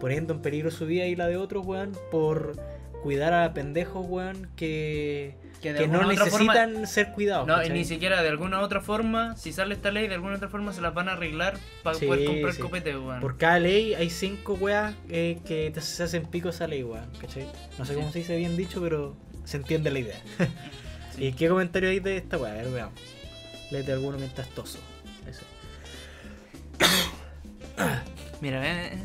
[0.00, 2.56] Poniendo en peligro su vida y la de otros, weón, por
[3.04, 7.46] cuidar a pendejos, weón, que, Que no forma- necesitan ser cuidados.
[7.46, 7.78] No, y ¿cachai?
[7.78, 10.80] ni siquiera de alguna otra forma, si sale esta ley, de alguna otra forma se
[10.80, 12.60] las van a arreglar para Sí, poder comprar sí.
[12.60, 13.20] copete, weón.
[13.20, 17.46] Por cada ley hay cinco weas eh, que se hacen pico esa ley, weón, ¿cachai?
[17.78, 18.00] No sé Sí.
[18.00, 20.20] cómo se dice bien dicho, pero se entiende la idea.
[21.14, 21.24] Sí.
[21.26, 22.52] ¿Y qué comentario hay de esta wea?
[22.52, 22.94] A ver, veamos.
[23.70, 24.78] Léete alguno mientras toso.
[25.28, 25.42] Ese.
[28.40, 28.98] Mira, eh,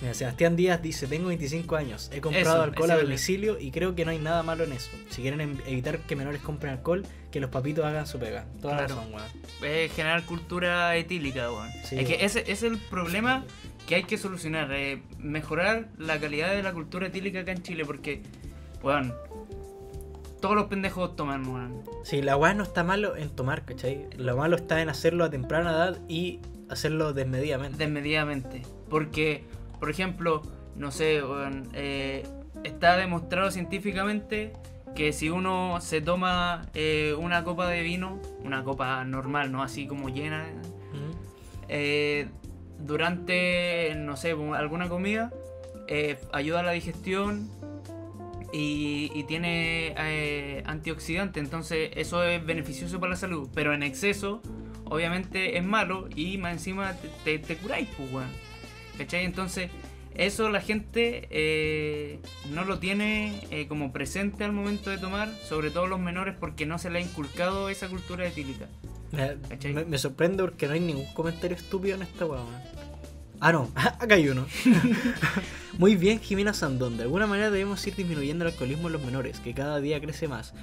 [0.00, 3.94] Mira, Sebastián Díaz dice, tengo 25 años, he comprado Eso, alcohol a domicilio y creo
[3.94, 4.90] que no hay nada malo en eso.
[5.10, 8.44] Si quieren em- evitar que menores compren alcohol, que los papitos hagan su pega.
[8.60, 8.96] Toda la Claro.
[8.96, 9.26] razón, weón.
[9.62, 11.70] eh, generar cultura etílica, weón.
[11.84, 13.44] Sí, es que ese es el problema
[13.86, 17.84] que hay que solucionar, eh, mejorar la calidad de la cultura etílica acá en Chile,
[17.84, 18.22] porque,
[18.82, 19.14] weón,
[20.44, 21.82] todos los pendejos toman, weón.
[22.02, 24.10] Sí, la weá no está malo en tomar, ¿cachai?
[24.18, 27.78] Lo malo está en hacerlo a temprana edad y hacerlo desmedidamente.
[27.78, 28.60] desmedidamente.
[28.90, 29.44] Porque,
[29.80, 30.42] por ejemplo,
[30.76, 32.28] no sé, weón, eh,
[32.62, 34.52] está demostrado científicamente
[34.94, 39.86] que si uno se toma eh, una copa de vino, una copa normal, no así
[39.86, 40.44] como llena,
[41.68, 42.28] eh,
[42.80, 45.32] durante, no sé, alguna comida,
[46.32, 47.48] ayuda a la digestión
[48.54, 54.42] y, y tiene eh, antioxidante, entonces eso es beneficioso para la salud, pero en exceso
[54.84, 58.28] obviamente es malo y más encima te, te, te curáis, pues, weón.
[58.96, 59.24] ¿Cachai?
[59.24, 59.70] Entonces
[60.14, 62.20] eso la gente eh,
[62.52, 66.64] no lo tiene eh, como presente al momento de tomar, sobre todo los menores, porque
[66.64, 68.68] no se le ha inculcado esa cultura etílica.
[69.10, 72.40] Me, me sorprende porque no hay ningún comentario estúpido en esta weá.
[73.44, 74.46] Ah, no, acá hay uno.
[75.78, 76.96] Muy bien, Jimena Sandón.
[76.96, 80.28] De alguna manera debemos ir disminuyendo el alcoholismo en los menores, que cada día crece
[80.28, 80.54] más.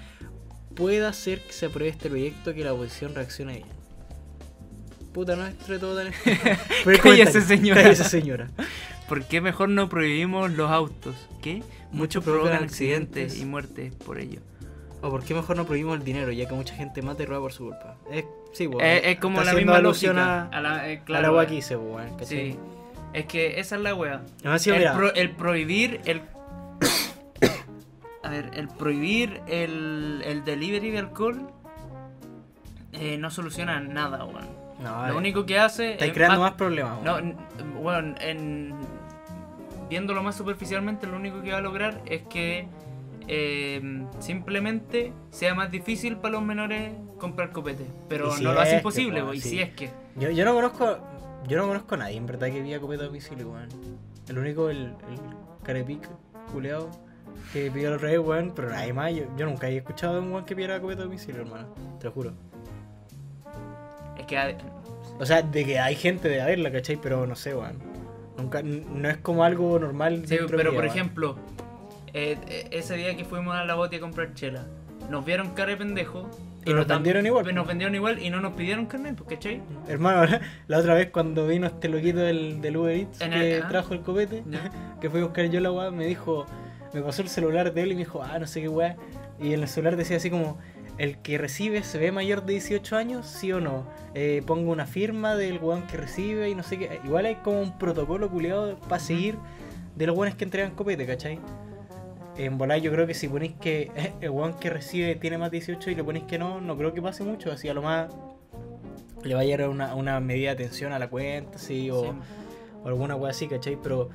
[0.75, 3.67] Puede ser que se apruebe este proyecto que la oposición reaccione bien.
[5.13, 6.11] Puta, no es entre todo tan
[6.83, 7.83] Pero Cállese, señora.
[7.83, 8.49] Cállese, señora.
[9.07, 11.13] ¿Por qué mejor no prohibimos los autos?
[11.43, 11.61] ¿Qué?
[11.91, 13.25] Muchos provocan provocan accidentes.
[13.25, 14.39] accidentes y muertes por ello.
[15.03, 17.41] O por qué mejor no prohibimos el dinero, ya que mucha gente mata y roba
[17.41, 17.97] por su culpa.
[18.11, 20.41] Es, sí, weón, es, es como está la misma lógica.
[20.43, 21.47] a, A la, eh, a claro, la eh.
[21.47, 22.51] que hice, weón, ¿cachai?
[22.53, 22.59] Sí.
[23.13, 24.21] Es que esa es la wea.
[24.39, 26.21] Además, sí, el, pro- el prohibir el.
[28.23, 31.49] A ver, el prohibir el, el delivery de alcohol
[32.93, 34.47] eh, no soluciona nada, weón.
[34.81, 35.93] no, Lo eh, único que hace.
[35.93, 37.27] estáis es creando más- más problemas, No, weón.
[37.29, 37.35] n-
[37.81, 38.73] bueno, en,
[39.89, 42.67] viéndolo más superficialmente, lo único que va a lograr es que
[43.33, 43.81] eh,
[44.19, 47.85] simplemente sea más difícil para los menores comprar copete.
[48.09, 49.49] Pero si no lo hace que, imposible, y sí.
[49.49, 49.89] si es que.
[50.17, 50.97] Yo, yo no conozco
[51.47, 53.69] yo no conozco a nadie en verdad que pida copeta a domicilio, weón.
[54.27, 55.19] El único, el, el
[55.63, 56.07] carepic
[56.51, 56.89] culeado
[57.53, 59.13] que pidió el rey, weón, pero nadie más.
[59.13, 61.73] Yo, yo nunca he escuchado de un weón que pidiera copeta a domicilio, hermano.
[61.99, 62.33] Te lo juro.
[64.17, 64.57] Es que
[65.19, 66.97] O sea, de que hay gente de haberla, ¿cachai?
[67.01, 67.79] Pero no sé, weón.
[68.37, 70.23] Nunca, no es como algo normal.
[70.25, 71.37] Sí, pero por ejemplo,
[72.13, 74.65] eh, eh, ese día que fuimos a la bote a comprar chela,
[75.09, 76.29] nos vieron cara de pendejo.
[76.65, 77.55] Y nos vendieron igual.
[77.55, 79.61] Nos vendieron igual y no nos pidieron carnet, ¿cachai?
[79.87, 83.63] Hermano, la otra vez cuando vino este loquito del, del Uber Eats En que el-
[83.63, 83.67] ah.
[83.67, 84.43] trajo el copete,
[85.01, 86.45] que fui a buscar yo la weá, me dijo,
[86.93, 88.95] me pasó el celular de él y me dijo, ah, no sé qué weá.
[89.39, 90.59] Y en el celular decía así como,
[90.99, 93.87] el que recibe se ve mayor de 18 años, sí o no.
[94.13, 96.99] Eh, pongo una firma del weón que recibe y no sé qué.
[97.03, 99.35] Igual hay como un protocolo culiado para seguir
[99.95, 101.39] de los weones que entregan copete, ¿cachai?
[102.45, 103.91] En volar yo creo que si ponéis que
[104.21, 106.93] el weón que recibe tiene más de 18 y le ponéis que no, no creo
[106.93, 107.51] que pase mucho.
[107.51, 108.07] Así a lo más
[109.23, 112.09] le va a llegar una, una medida de atención a la cuenta, sí, o, Sí.
[112.83, 113.77] o alguna wea así, ¿cachai?
[113.81, 114.09] Pero,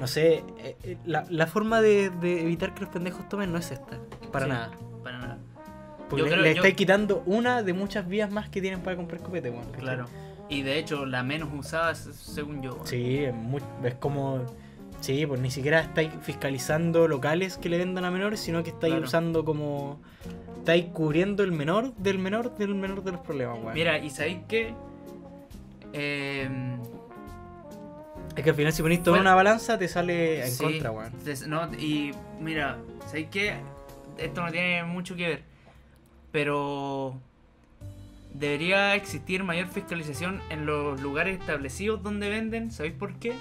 [0.00, 3.58] no sé, eh, eh, la, la forma de, de evitar que los pendejos tomen no
[3.58, 3.98] es esta,
[4.32, 4.70] para Sí, nada.
[5.04, 5.38] Para nada.
[6.10, 8.80] Porque Yo le, creo- le yo- estáis quitando una de muchas vías más que tienen
[8.80, 9.70] para comprar copete, weón.
[9.78, 10.06] Claro.
[10.48, 12.80] Y de hecho, la menos usada, según yo.
[12.84, 14.44] Sí, es, muy- es como...
[15.02, 18.92] Sí, pues ni siquiera estáis fiscalizando locales que le vendan a menores, sino que estáis
[18.94, 19.06] Claro.
[19.06, 20.00] usando como...
[20.58, 23.74] Estáis cubriendo el menor del menor del menor de los problemas, weón.
[23.74, 24.74] Mira, y sabéis que
[25.92, 26.48] Eh,
[28.36, 31.12] Es que al final si Fue- en una balanza te sale en sí, contra, weón.
[31.48, 33.54] no, y mira, ¿sabes qué?
[34.16, 35.42] Esto no tiene mucho que ver.
[36.30, 37.14] Pero
[38.32, 42.70] debería existir mayor fiscalización en los lugares establecidos donde venden.
[42.70, 43.32] ¿Sabéis por qué?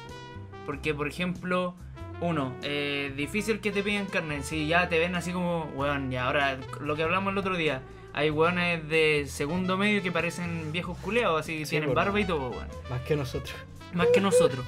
[0.65, 1.75] Porque, por ejemplo,
[2.21, 4.43] uno, eh, difícil que te pidan carne.
[4.43, 7.81] Si ya te ven así como, weón, y ahora lo que hablamos el otro día.
[8.13, 12.25] Hay weones de segundo medio que parecen viejos culeados, así que Sí, tienen barba y
[12.25, 12.67] todo, weón.
[12.89, 13.55] Más que nosotros.
[13.93, 14.65] Más que nosotros.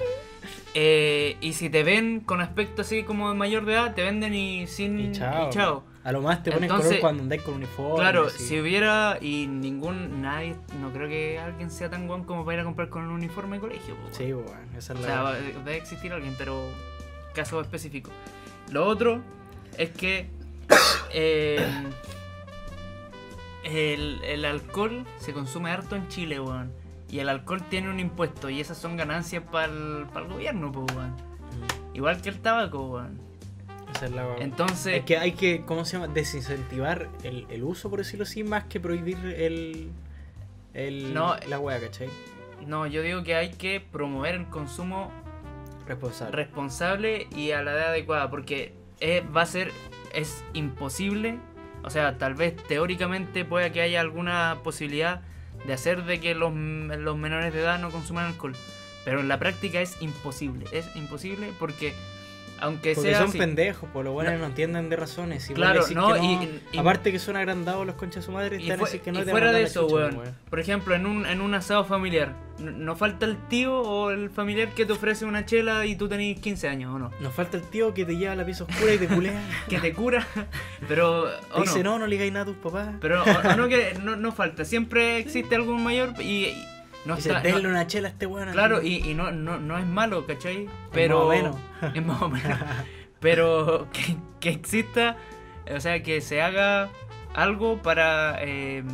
[0.74, 4.34] Eh, y si te ven con aspecto así como de mayor de edad, te venden
[4.34, 4.98] y sin.
[4.98, 5.48] Y chao.
[5.48, 5.84] y chao.
[6.04, 7.96] A lo más te pones color cuando andáis con uniforme.
[8.00, 8.44] Claro, así.
[8.44, 10.20] si hubiera y ningún.
[10.20, 10.54] Nadie.
[10.80, 13.56] No creo que alguien sea tan guan como para ir a comprar con un uniforme
[13.56, 13.94] de colegio.
[13.96, 14.68] po, Sí, weón.
[14.76, 15.08] Esa es O la.
[15.08, 16.68] sea, va- debe existir alguien, pero
[17.34, 18.10] caso específico.
[18.70, 19.22] Lo otro
[19.78, 20.28] es que
[21.14, 21.66] eh,
[23.64, 26.70] el, el alcohol se consume harto en Chile, weón.
[27.10, 31.10] Y el alcohol tiene un impuesto y esas son ganancias para el, gobierno, pues, weón.
[31.12, 33.20] Mm, Igual que el tabaco, weón.
[33.94, 34.26] Esa es la.
[34.40, 36.12] Entonces, Es que hay que, ¿cómo se llama?
[36.12, 39.90] Desincentivar el, el uso, por decirlo así, más que prohibir el.
[40.74, 41.36] el No.
[41.48, 42.08] la weá, ¿cachai?
[42.66, 45.10] no, yo digo que hay que promover el consumo
[45.86, 46.34] Responsable.
[46.34, 49.70] responsable y a la edad adecuada, porque es- va a ser,
[50.14, 51.38] es imposible,
[51.82, 55.20] o sea, tal vez teóricamente pueda que haya alguna posibilidad
[55.66, 58.54] de hacer de que los, los menores de edad no consuman alcohol,
[59.04, 61.92] pero en la práctica es imposible, es imposible porque
[62.60, 64.38] aunque Porque sea son así- pendejos, por lo bueno No.
[64.38, 65.48] no entienden de razones.
[65.50, 68.56] Y Claro, no, que y- y- Aparte que son agrandados los conchas de su madre,
[68.60, 70.16] Y, están fue- que no y te fuera de eso, chucha, weón.
[70.18, 70.34] weón.
[70.48, 74.68] Por ejemplo, en un, en un asado familiar, ¿no falta el tío o el familiar
[74.70, 77.10] que te ofrece una chela y tú tenés 15 años o no?
[77.20, 79.40] Nos falta el tío que te lleva a la pieza oscura y te culea.
[79.68, 80.26] Que te cura,
[80.88, 81.24] pero...
[81.54, 81.92] Te dice, no.
[81.92, 82.94] no, no le digáis nada a tus papás.
[83.00, 86.64] Pero o, o no que no, no falta, siempre existe algún mayor y, y
[87.04, 87.40] no dice, está...
[87.42, 88.50] denle no- una chela a este weón.
[88.52, 90.68] claro, y, y no, no, no es malo, ¿cachai?
[90.92, 91.18] Pero...
[91.18, 91.56] más o menos.
[91.94, 92.58] Es más o menos.
[93.20, 95.16] Pero que, que exista,
[95.74, 96.90] o sea, que se haga
[97.34, 98.84] algo para eh,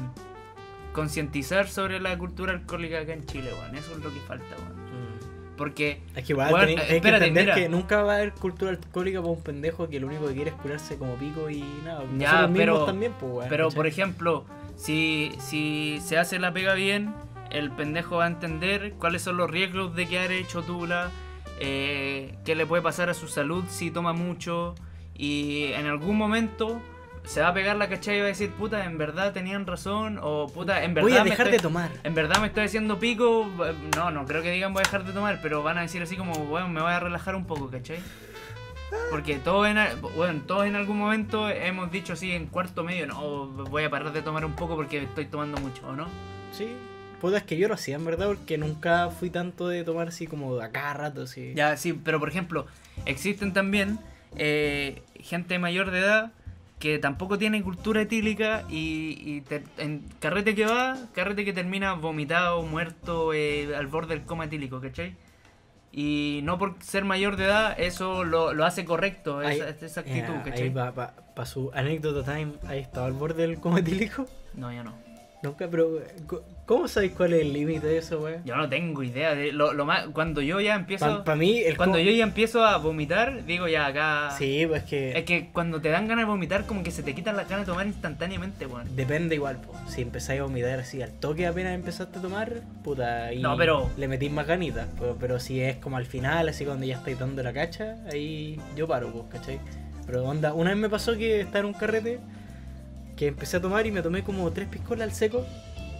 [0.92, 3.74] concientizar sobre la cultura alcohólica acá en Chile, weón.
[3.76, 4.80] Eso es lo que falta, weón.
[4.80, 5.56] Mm.
[5.56, 7.54] Porque, Es que igual eh, hay que entender mira.
[7.54, 10.50] que nunca va a haber cultura alcohólica para un pendejo que lo único que quiere
[10.50, 12.02] es curarse como pico y nada.
[12.18, 13.76] Ya, pero- también, pues, pero ¿cachai?
[13.76, 14.44] por ejemplo,
[14.76, 17.12] si, si se hace la pega bien,
[17.50, 21.10] el pendejo va a entender cuáles son los riesgos de quedar hecho tula,
[21.58, 24.74] eh, qué le puede pasar a su salud si toma mucho,
[25.14, 26.80] y en algún momento
[27.24, 30.18] se va a pegar la cachai y va a decir, puta, en verdad tenían razón,
[30.22, 31.90] o puta, en verdad Voy a dejar estoy- de tomar.
[32.02, 33.46] En verdad me estoy haciendo pico,
[33.94, 36.16] no, no creo que digan voy a dejar de tomar, pero van a decir así
[36.16, 37.98] como, bueno, me voy a relajar un poco, ¿cachai?
[39.10, 39.76] Porque todos en,
[40.16, 44.12] bueno, todos en algún momento hemos dicho así en cuarto medio, no, voy a parar
[44.12, 46.08] de tomar un poco porque estoy tomando mucho, ¿o no?
[46.52, 46.74] Sí.
[47.20, 50.26] Puta, es que yo lo hacía, en verdad, porque nunca fui tanto de tomar así
[50.26, 51.52] como a cada rato, así.
[51.54, 52.66] Ya, sí, pero por ejemplo,
[53.06, 53.98] existen también
[54.36, 56.32] eh, gente mayor de edad
[56.78, 61.92] que tampoco tiene cultura etílica y, y te- en carrete que va, carrete que termina
[61.92, 65.14] vomitado, muerto, eh, al borde del coma etílico, ¿cachai?
[65.92, 70.00] Y no por ser mayor de edad, eso lo, lo hace correcto, Ahí- esa, esa
[70.00, 70.70] eh, actitud, ahí ¿cachai?
[70.70, 74.26] va, para su anécdota time, ahí estaba al borde del coma etílico.
[74.54, 74.94] No, yo no.
[75.42, 76.02] Nunca, pero
[76.66, 78.44] ¿cómo sabéis cuál es el límite de eso, weón?
[78.44, 81.78] Yo no tengo idea de lo, lo más cuando yo ya empiezo Para mí, el
[81.78, 85.16] cuando yo ya empiezo a vomitar, digo ya acá Sí, pues que...
[85.16, 87.66] es que cuando te dan ganas de vomitar como que se te quitan las ganas
[87.66, 88.94] de tomar instantáneamente, weón.
[88.94, 89.72] Depende igual, po.
[89.88, 93.88] si empezáis a vomitar así al toque apenas empezaste a tomar, puta, ahí No, pero-
[93.96, 94.88] le metís más ganitas.
[94.98, 98.60] Pero, pero si es como al final, así cuando ya estáis dando la cacha, ahí
[98.76, 99.58] yo paro, pues, ¿cachai?
[100.06, 102.18] Pero onda, una vez me pasó que estaba en un carrete,
[103.20, 105.44] que empecé a tomar y me tomé como tres piscolas al seco,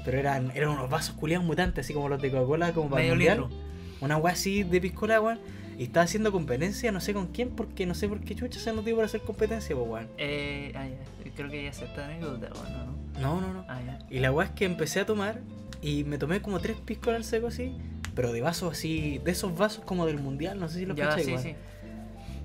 [0.07, 3.15] pero eran, eran unos vasos culiados mutantes, así como los de Coca-Cola, como para el
[3.15, 3.59] Medio mundial.
[4.01, 5.39] Una weá así de piscola, weón.
[5.79, 8.73] Y estaba haciendo competencia, no sé con quién, porque no sé por qué chucha se
[8.73, 10.09] dio por hacer competencia, pues, weón.
[10.17, 11.31] Eh, ah, ya.
[11.37, 13.21] Creo que ya se esta anécdota, weón, ¿no?
[13.21, 13.67] No, no, no.
[13.69, 13.99] Ah, ya.
[14.09, 15.41] Y la weá es que empecé a tomar
[15.83, 17.77] y me tomé como tres piscolas al seco así,
[18.15, 21.11] pero de vasos así, de esos vasos como del mundial, no sé si los Ya,
[21.11, 21.43] cachai, sí, weón.
[21.43, 21.55] sí.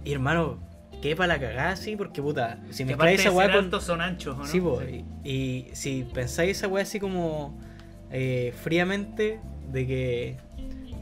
[0.03, 0.59] Y hermano,
[1.01, 3.81] qué para la cagada así, porque puta, si Que me aparte traes esa weá con.
[3.81, 4.45] son anchos, ¿o ¿no?
[4.45, 7.57] Sí, po, y, y si pensáis esa weá así como
[8.11, 9.39] eh, fríamente,
[9.71, 10.37] de que,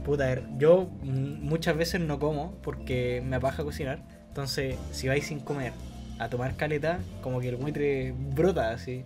[0.04, 4.00] puta, yo mm, muchas veces no como porque me apaja cocinar.
[4.28, 5.72] Entonces, si vais sin comer
[6.18, 9.04] a tomar caleta, como que el buitre brota así.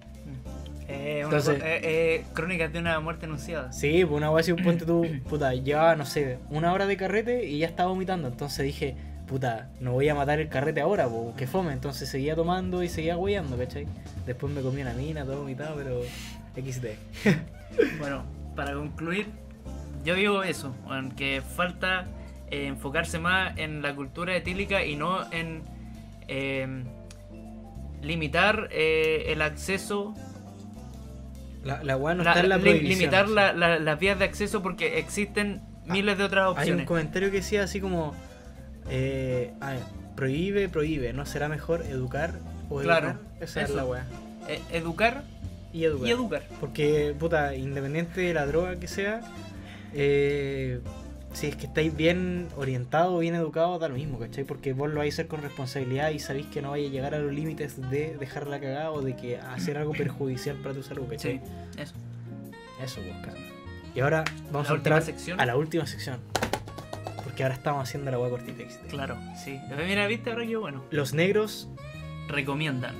[0.90, 3.70] Eh, una Entonces- eh, eh, crónicas de una muerte anunciada.
[3.72, 6.96] Sí, pues una weá así, un ponte tú, puta, llevaba, no sé, una hora de
[6.96, 8.28] carrete y ya estaba vomitando.
[8.28, 8.96] Entonces dije,
[9.28, 11.72] puta, no voy a matar el carrete ahora, pues, que fome.
[11.72, 13.86] Entonces seguía tomando y seguía hueando, ¿cachai?
[14.26, 16.00] Después me comí una mina, todo vomitado, pero
[16.56, 16.86] XD.
[17.98, 18.24] Bueno,
[18.56, 19.26] para concluir,
[20.04, 20.74] yo digo eso,
[21.16, 22.06] que falta
[22.50, 25.62] eh, enfocarse más en la cultura etílica y no en
[26.28, 26.82] eh,
[28.02, 30.14] limitar eh, el acceso,
[31.64, 34.24] La, la weá no la- está en la li- limitar la- la- las vías de
[34.24, 36.86] acceso porque existen miles de otras Hay un opciones.
[36.86, 38.14] comentario que decía así como
[38.90, 39.52] eh,
[40.16, 42.34] prohíbe, prohíbe, ¿no será mejor educar
[42.70, 43.26] o Claro, educar?
[43.40, 44.04] Esa es la weá.
[44.48, 45.24] Eh, educar
[45.72, 46.08] Y educar.
[46.08, 46.42] y educar.
[46.60, 49.20] Porque, puta, independiente de la droga que sea,
[49.94, 50.80] eh,
[51.32, 54.44] si es que estáis bien orientados, bien educados, da lo mismo, ¿cachai?
[54.44, 57.14] Porque vos lo vais a hacer con responsabilidad y sabéis que no vais a llegar
[57.14, 60.82] a los límites de dejar la cagada o de que hacer algo perjudicial para tu
[60.82, 61.38] salud, ¿cachai?
[61.38, 61.94] Sí, eso.
[62.82, 63.44] Eso, pues, cabrón.
[63.94, 65.40] Y ahora vamos La a entrar sección.
[65.40, 66.18] a la última sección.
[67.38, 68.64] Porque ahora estamos haciendo la weá cortita.
[68.90, 69.60] Claro, sí.
[69.86, 70.82] Mira, viste ahora que bueno.
[70.90, 71.68] Los negros
[72.26, 72.96] Recomiendan.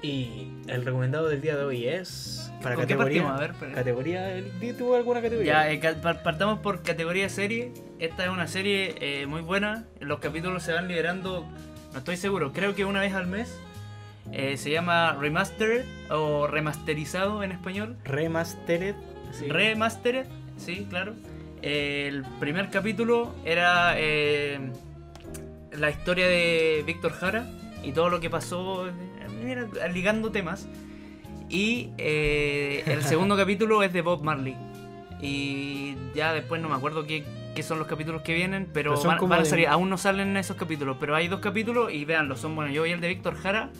[0.00, 2.50] y el recomendado del día de hoy es.
[2.62, 3.24] Para ¿Con qué categoría.
[3.24, 3.30] partimos?
[3.32, 3.74] A ver, espera.
[3.74, 4.34] Categoría.
[4.58, 5.70] ¿di ¿Tuvo alguna categoría?
[5.70, 7.74] Ya, eh, partamos por categoría serie.
[7.98, 9.84] Esta es una serie eh, muy buena.
[10.00, 11.46] Los capítulos se van liberando,
[11.92, 13.54] no estoy seguro, creo que una vez al mes.
[14.32, 17.98] Eh, se llama Remastered o remasterizado en español.
[18.04, 18.94] Remastered.
[19.28, 19.46] así.
[19.46, 20.26] Remastered,
[20.56, 21.12] sí, claro.
[21.62, 24.58] El primer capítulo era eh,
[25.72, 27.46] la historia de Víctor Jara
[27.82, 30.68] y todo lo que pasó, eh, ligando temas.
[31.48, 34.56] Y eh, el segundo capítulo es de Bob Marley.
[35.20, 37.24] Y ya después no me acuerdo qué,
[37.54, 39.66] qué son los capítulos que vienen, pero, van, a de- salir.
[39.66, 42.72] Aún no salen esos capítulos, pero hay dos capítulos y véanlo, son buenos.
[42.74, 43.70] Yo vi el de Víctor Jara,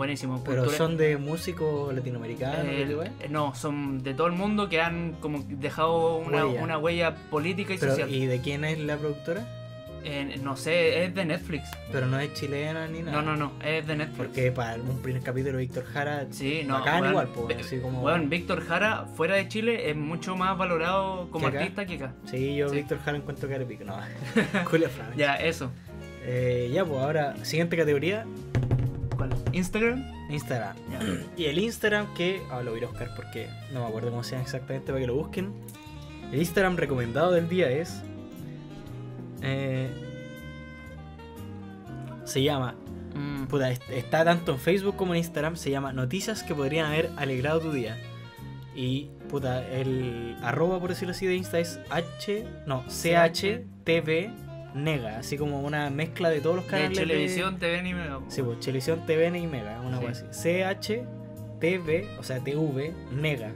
[0.00, 0.42] buenísimo.
[0.44, 2.64] Pero cultura- son de músicos latinoamericanos.
[2.66, 6.62] eh, no, son de todo el mundo que han como dejado una Huella.
[6.62, 8.12] una huella política y Pero, social.
[8.12, 9.46] ¿Y de quién es la productora?
[10.02, 11.68] Eh, no sé, es de Netflix.
[11.92, 13.20] Pero no es chilena ni nada.
[13.20, 14.16] No, no, no, es de Netflix.
[14.16, 16.26] Porque para un primer capítulo de Víctor Jara.
[16.30, 16.78] Sí, no.
[16.78, 18.00] bacán weón, igual, Ve- así como.
[18.02, 21.58] weón, Víctor Jara, fuera de Chile, es mucho más valorado como ¿Que acá?
[21.60, 22.14] artista que acá.
[22.30, 22.76] Sí, yo Sí.
[22.76, 23.84] Víctor Jara encuentro que era pico.
[23.84, 23.94] No,
[24.70, 25.14] Julio Fran.
[25.18, 25.70] Ya, eso.
[26.24, 28.24] Eh, ya, pues ahora, siguiente categoría:
[29.28, 29.42] ¿Cuál?
[29.52, 30.04] ¿Instagram?
[30.30, 30.76] Instagram.
[30.90, 31.00] Ya.
[31.36, 32.42] Y el Instagram que.
[32.50, 35.06] Ah, lo voy a buscar porque no me acuerdo cómo se llama exactamente para que
[35.06, 35.52] lo busquen.
[36.32, 38.02] El Instagram recomendado del día es.
[39.42, 39.88] eh,
[42.24, 42.74] se llama.
[43.14, 45.56] Mm, Puta, est- está tanto en Facebook como en Instagram.
[45.56, 47.96] Se llama Noticias que podrían haber alegrado tu día.
[48.76, 52.44] Y, puta, el arroba, por decirlo así, de Insta es H.
[52.66, 54.30] No, CHTV
[54.74, 55.18] Nega.
[55.18, 56.90] Así como una mezcla de todos los canales.
[56.98, 60.06] de- televisión, TV ni me Sí, pues Televisión TVN y Mega, una Sí.
[60.06, 60.42] cosa así.
[60.42, 61.04] CH,
[61.60, 63.52] TV, o sea, TV, Mega.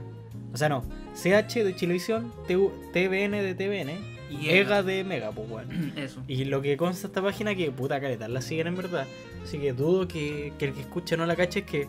[0.53, 0.83] O sea, no,
[1.13, 5.69] CH de Televisión, TV TVN de TVN y Y EGA de Mega, pues bueno.
[5.95, 6.21] Eso.
[6.27, 9.05] Y lo que consta esta página que puta careta, la siguen en verdad.
[9.43, 11.87] Así que dudo que, que el que escuche no la cache es que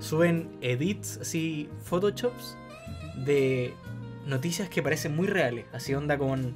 [0.00, 2.56] suben edits, así, photoshops
[3.24, 3.74] de
[4.26, 5.64] noticias que parecen muy reales.
[5.72, 6.54] Así onda con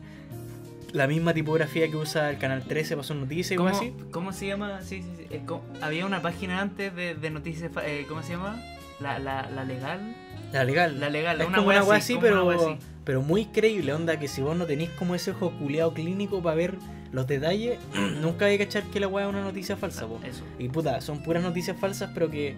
[0.95, 3.93] la misma tipografía que usa el canal 13 para sus noticias ¿Cómo, así.
[4.11, 4.81] cómo se llama?
[4.81, 5.27] Sí, sí, sí.
[5.29, 5.43] eh,
[5.83, 7.71] Había una página antes de, de noticias.
[7.85, 8.63] eh, ¿Cómo se llama?
[9.01, 10.15] La, la, la legal.
[10.53, 11.01] La legal.
[11.01, 12.79] La legal, Es una como una así, así, pero, así.
[13.05, 16.55] pero muy creíble, onda, que si vos no tenéis como ese ojo culeado clínico para
[16.57, 16.75] ver
[17.11, 17.79] los detalles,
[18.23, 20.21] nunca hay que cachar que la weá es una noticia falsa, po.
[20.25, 20.45] Eso.
[20.61, 22.55] Y puta, son puras noticias falsas, pero que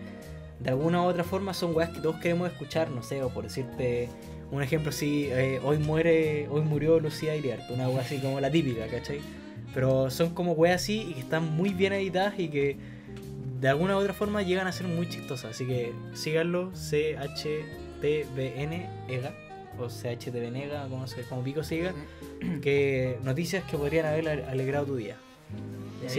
[0.60, 3.44] de alguna u otra forma son weas que todos queremos escuchar, no sé, o por
[3.44, 4.08] decirte
[4.50, 8.50] un ejemplo así, eh, hoy muere, hoy murió Lucía Iriarte, una wea así como la
[8.50, 9.20] típica, ¿cachai?
[9.74, 12.76] Pero son como weas así y que están muy bien editadas y que
[13.60, 15.50] de alguna u otra forma llegan a ser muy chistosas.
[15.52, 16.70] Así que síganlo,
[18.02, 19.34] CHTVN EGA,
[19.78, 21.92] o CHTVN EGA, como, se, como pico siga,
[22.62, 25.16] que noticias que podrían haber ale- alegrado tu día.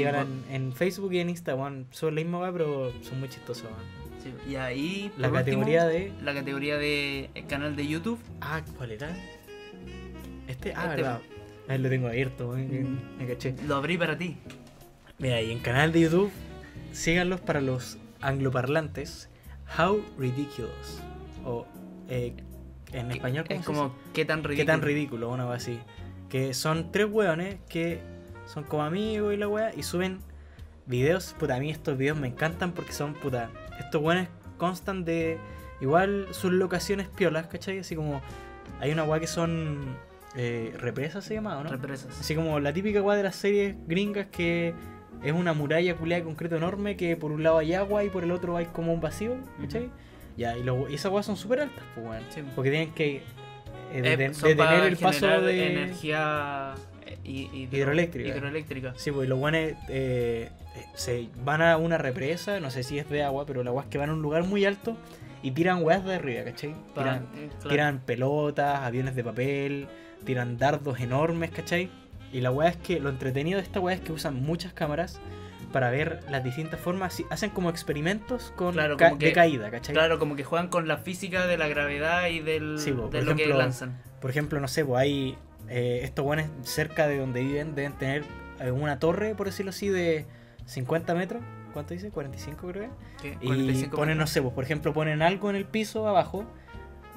[0.06, 3.68] Va- en, en Facebook y en Instagram, son la misma wea, pero son muy chistosas.
[4.24, 5.12] Sí, Y ahí.
[5.18, 6.12] La último, categoría de...
[6.24, 8.20] La categoría de eh, canal de YouTube.
[8.42, 9.10] Ah, ¿cuál era?
[10.48, 10.96] Este, ah, Este.
[11.02, 11.22] verdad.
[11.68, 13.18] Ahí lo tengo abierto, weón, que- Mm.
[13.20, 13.56] me caché.
[13.68, 14.38] Lo abrí para ti.
[15.20, 16.32] Mira, y en canal de YouTube,
[16.94, 19.30] síganlos para los angloparlantes.
[19.78, 21.02] How Ridiculous.
[21.44, 21.66] O
[22.10, 22.34] eh,
[22.94, 23.96] en español, ¿cómo Es como?
[24.14, 24.58] ¿qué tan ridículo?
[24.58, 25.30] ¿Qué tan ridículo?
[25.30, 25.80] Una así.
[26.30, 28.00] Que son tres weones que
[28.46, 30.20] son como amigos y la wea y suben
[30.86, 31.36] videos.
[31.38, 35.38] Puta, a mí estos videos me encantan porque son, puta, estos weones constan de
[35.82, 37.80] igual sus locaciones piolas, ¿cachai?
[37.80, 38.22] Así como
[38.80, 39.96] hay una wea que son
[40.36, 41.70] eh, represas, se llama, ¿o no?
[41.70, 42.20] Represas.
[42.20, 44.74] Así como la típica weá de las series gringas que
[45.24, 48.24] es una muralla culeada de concreto enorme que por un lado hay agua y por
[48.24, 49.90] el otro hay como un vacío, ¿cachai?
[50.36, 52.24] Ya, y, lo- y esas weas son súper altas, pues, weón.
[52.30, 52.44] Sí.
[52.56, 53.24] Porque tienen que eh,
[53.94, 55.72] Eh, deten- detener el paso de...
[55.72, 56.76] energía
[57.28, 58.30] hidro- Hidroeléctrica.
[58.30, 58.94] hidroeléctrica.
[58.96, 63.10] Sí, pues los guanes eh, eh, se van a una represa, no sé si es
[63.10, 64.98] de agua, pero la weá es que van a un lugar muy alto
[65.44, 66.74] y tiran weas de arriba, ¿cachai?
[66.96, 67.70] Tiran, eh, claro.
[67.70, 69.88] tiran pelotas, aviones de papel,
[70.26, 71.90] tiran dardos enormes, ¿cachai?
[72.34, 75.20] Y la weá es que lo entretenido de esta weá es que usan muchas cámaras
[75.72, 77.22] para ver las distintas formas.
[77.30, 79.94] Hacen como experimentos con Claro, ca- como de que- caída, ¿cachai?
[79.94, 83.10] Claro, como que juegan con la física de la gravedad y del, Sí, de lo
[83.10, 84.02] que ejemplo, lanzan.
[84.22, 85.38] Por ejemplo, no sé, pues hay
[85.70, 88.24] eh, estos buenos cerca de donde viven deben tener
[88.60, 90.26] eh, una torre, por decirlo así, de
[90.66, 91.42] 50 metros.
[91.74, 92.10] ¿Cuánto dice?
[92.10, 92.90] 45 creo que.
[93.22, 93.38] ¿Qué?
[93.42, 94.30] Y 45 ponen, no metros.
[94.32, 96.46] sé, pues, por ejemplo, ponen algo en el piso abajo.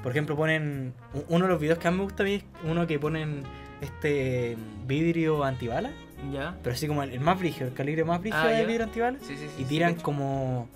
[0.02, 0.94] Por ejemplo, ponen.
[1.28, 3.42] Uno de los videos que más me gusta a mí es uno que ponen
[3.80, 4.56] este
[4.86, 5.90] vidrio antibala.
[6.32, 6.56] Ya.
[6.62, 9.18] Pero así como el, el más brígido, el calibre más brígido Ah, vidrio antibala.
[9.20, 9.62] Sí, sí, sí.
[9.62, 10.68] Y tiran como.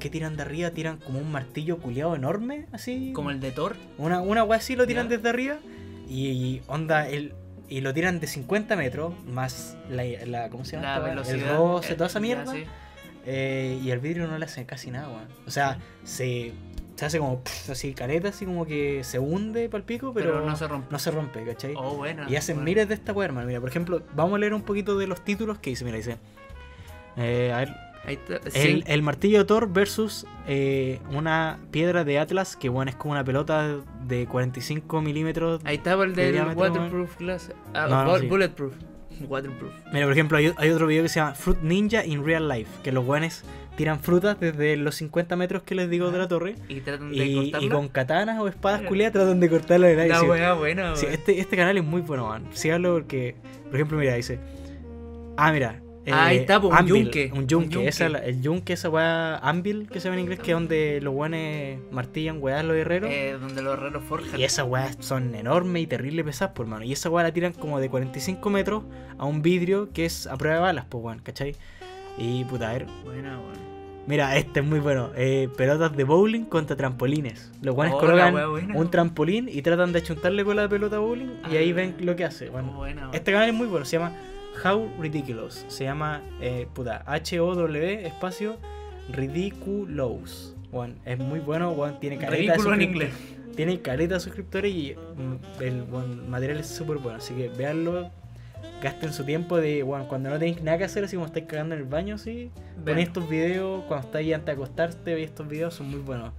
[0.00, 0.70] ¿Qué tiran de arriba?
[0.70, 3.12] Tiran como un martillo culiado enorme, así.
[3.14, 3.76] Como el de Thor.
[3.98, 5.16] Una, una wea así lo tiran Ya.
[5.16, 5.56] desde arriba.
[6.08, 7.34] Y, onda, el,
[7.68, 10.98] y lo tiran de 50 metros, más la, la ¿cómo se llama?
[10.98, 11.50] La velocidad.
[11.50, 12.52] El roce, toda esa mierda.
[12.52, 12.64] sí.
[13.28, 15.26] Eh, y al vidrio no le hacen casi nada, weón.
[15.48, 16.52] O sea, se,
[16.94, 20.30] se hace como pff, así careta, así como que se hunde para el pico, pero,
[20.34, 20.86] Pero, no se rompe.
[20.92, 21.74] no se rompe, ¿cachai?
[21.76, 22.30] Oh, buena.
[22.30, 22.64] y hacen buena.
[22.66, 23.48] miles de esta weá, hermano.
[23.48, 25.84] Mira, por ejemplo, vamos a leer un poquito de los títulos que dice.
[25.84, 26.18] Mira, dice.
[27.16, 27.74] eh, a ver.
[28.54, 33.12] El, el martillo de Thor versus eh, una piedra de Atlas que bueno, es como
[33.12, 33.76] una pelota
[34.06, 35.60] de 45 milímetros.
[35.64, 37.52] Ahí estaba el de del diámetro, waterproof glass.
[37.74, 38.26] Ah, No, no, bu- sí.
[38.26, 38.74] bulletproof.
[39.28, 39.72] Waterproof.
[39.94, 42.70] Mira, por ejemplo, hay, hay otro video que se llama Fruit Ninja in Real Life,
[42.84, 46.54] que los guanes tiran frutas desde los 50 metros que les digo de la torre
[46.68, 47.66] Y tratan de y, cortarla.
[47.66, 51.38] y con katanas o espadas culiadas tratan de cortarlo de La weá buena, Sí, este,
[51.40, 52.46] este canal es muy bueno, man.
[52.52, 54.38] Síganlo porque, por ejemplo, mira, dice.
[55.38, 55.80] Ah, mira.
[56.12, 57.74] Ah, ahí está, po, un Anvil, yunque, Un un yunque.
[57.74, 57.88] yunque.
[57.88, 61.12] Esa, el yunque, esa weá, Anvil, que se llama en inglés, que es donde los
[61.14, 63.10] guanes martillan weá los herreros.
[63.12, 64.38] Eh, donde los herreros forjan.
[64.38, 66.84] Y esas weas son enormes y terrible pesadas, por mano.
[66.84, 68.84] Y esa weá la tiran como de 45 metros
[69.18, 71.56] a un vidrio que es a prueba de balas, pues weón, ¿cachai?
[72.18, 72.86] Y puta, a ver.
[73.04, 73.76] Buena, weón.
[74.06, 75.10] Mira, este es muy bueno.
[75.16, 77.50] Eh, pelotas de bowling contra trampolines.
[77.60, 81.00] Los guanes Oh, colocan wea buena, un trampolín y tratan de achuntarle con la pelota
[81.00, 81.58] bowling y Ah.
[81.58, 82.48] ahí ven lo que hace.
[82.48, 83.14] Oh, Bueno, buena, weón.
[83.16, 84.12] este canal es muy bueno, se llama
[84.64, 85.64] How Ridiculous.
[85.68, 88.56] Se llama, eh, puta, H-O-W espacio
[89.10, 90.54] Ridiculous.
[90.70, 93.14] Bueno, es muy bueno, bueno, tiene Ridículo en inglés.
[93.54, 95.86] Tiene caleta de suscriptores y mm, el
[96.28, 97.18] material es súper bueno.
[97.18, 98.10] Así que véanlo,
[98.82, 101.74] gasten su tiempo de, bueno, cuando no tenéis nada que hacer, así como estáis cagando
[101.74, 102.50] en el baño, así.
[102.76, 102.84] Vean.
[102.84, 106.32] Ponéis estos videos, cuando estáis antes de acostarte, veis estos videos, son muy buenos.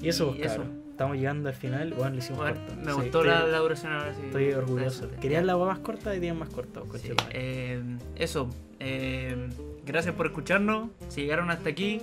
[0.00, 0.64] Y eso, Y pues, eso.
[1.02, 4.14] Estamos llegando al final, bueno, hicimos Bueno, me Sí, gustó estoy- la, la duración ahora
[4.14, 4.20] sí.
[4.26, 5.00] Estoy orgulloso.
[5.00, 5.20] Gracias.
[5.20, 7.14] Querían la agua más corta y tienen más corta, Sí, coche.
[7.32, 7.82] eh,
[8.14, 8.48] eso.
[8.78, 9.48] eh,
[9.84, 10.90] gracias por escucharnos.
[11.08, 12.00] Si llegaron hasta aquí,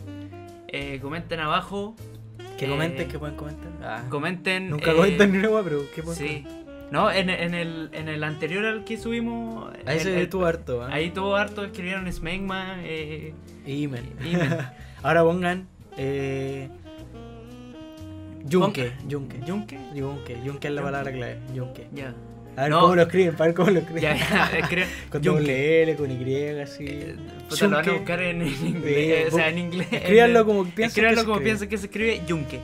[0.67, 1.95] eh, comenten abajo.
[2.57, 3.71] Que comenten, que pueden comentar.
[3.81, 4.69] Ah, Comenten.
[4.69, 6.45] nunca comentan ni una pero ¿qué pueden Sí.
[6.91, 9.63] No, en, en el, en el anterior al que subimos.
[9.63, 9.87] comentar?
[9.93, 10.89] Ahí se estuvo harto, ¿ah?
[10.91, 12.79] Ahí tuvo harto, escribieron Smegma.
[12.83, 13.33] Eh,
[13.65, 14.03] Y men.
[14.25, 14.57] Imen.
[15.03, 15.67] Ahora pongan.
[15.95, 16.67] Eh,
[18.45, 19.39] yunque, yunque.
[19.45, 19.79] ¿Yunque?
[19.93, 21.39] Yunque, yunque es la palabra clave.
[21.53, 21.87] Yunque.
[21.93, 22.13] Ya.
[22.57, 22.81] A ver No.
[22.81, 24.01] cómo lo escriben, para ver cómo lo escriben.
[24.03, 26.85] Ya, ya, escribe- Con doble L, con Y, así.
[26.87, 27.15] Eh,
[27.49, 29.33] puta, lo van a buscar en, en Eh, inglés.
[29.33, 29.87] o sea, en inglés.
[29.91, 31.43] Escríbanlo como Escríbanlo que se como escribe.
[31.43, 32.59] piensen que se escribe Yunque.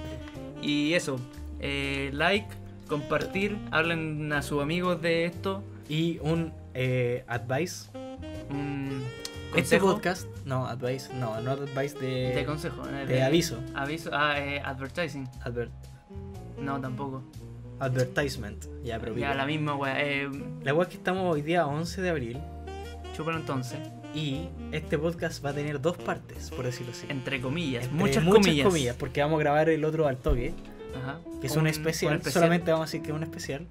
[0.62, 1.20] Y eso.
[1.62, 2.48] eh, like,
[2.88, 5.64] compartir, hablen a sus amigos de esto.
[5.88, 7.90] Y un eh, advice.
[8.50, 9.02] Un
[9.56, 12.84] Este podcast, no, advice, no, no advice de, De consejo.
[12.88, 13.60] eh, de aviso.
[13.74, 14.10] Aviso.
[14.14, 15.28] Ah, eh, advertising.
[15.44, 15.70] Adver-
[16.60, 17.24] No, tampoco.
[17.80, 18.66] advertisement.
[18.84, 20.02] Ya, pero Ya, la misma wea.
[20.02, 20.30] Eh,
[20.64, 22.40] La wea es que estamos hoy día 11 de abril
[23.16, 23.80] chúpalo entonces.
[24.14, 27.06] y este podcast va a tener dos partes, por decirlo así.
[27.10, 27.84] Entre comillas.
[27.86, 28.96] Entre muchas, muchas comillas.
[28.98, 30.54] porque vamos a grabar el otro al toque,
[31.02, 31.20] Ajá.
[31.42, 33.68] que es Un- un un especial, solamente vamos a decir que es un especial,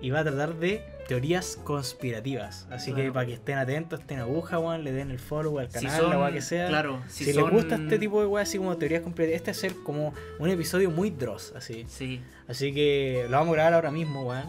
[0.00, 2.66] y va a tratar de teorías conspirativas.
[2.70, 5.86] Así que para que estén atentos, estén aguja, weón, le den el follow al Si
[5.86, 6.68] canal, son- la weá que sea.
[6.68, 9.50] Claro, si, Si, son- les gusta este tipo de weas, así como teorías conspirativas, este
[9.50, 11.84] va a ser como un episodio muy dross, así.
[11.88, 12.20] Sí.
[12.46, 14.46] Así que lo vamos a grabar ahora mismo, weón.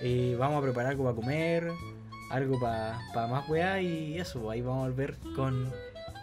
[0.00, 1.70] Y vamos a preparar algo para comer,
[2.30, 5.72] algo para más weá y eso, pues, ahí vamos a volver con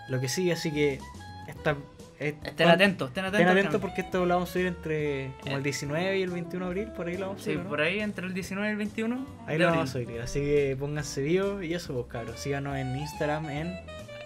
[0.09, 0.53] lo que sigue.
[0.53, 0.99] Así que
[1.47, 1.75] esta,
[2.19, 3.39] es- Estén atentos, estén atentos.
[3.41, 5.57] Estén atentos porque esto lo vamos a subir entre como Eh.
[5.57, 7.63] el 19 y el 21 de abril, por ahí lo vamos a Sí, subir.
[7.63, 7.69] ¿no?
[7.69, 9.25] por ahí entre el 19 y el 21.
[9.47, 9.79] Ahí lo abril.
[9.79, 10.21] vamos a subir.
[10.21, 12.39] Así que pónganse vivo y eso, pues cabros.
[12.39, 13.73] Síganos en Instagram, en,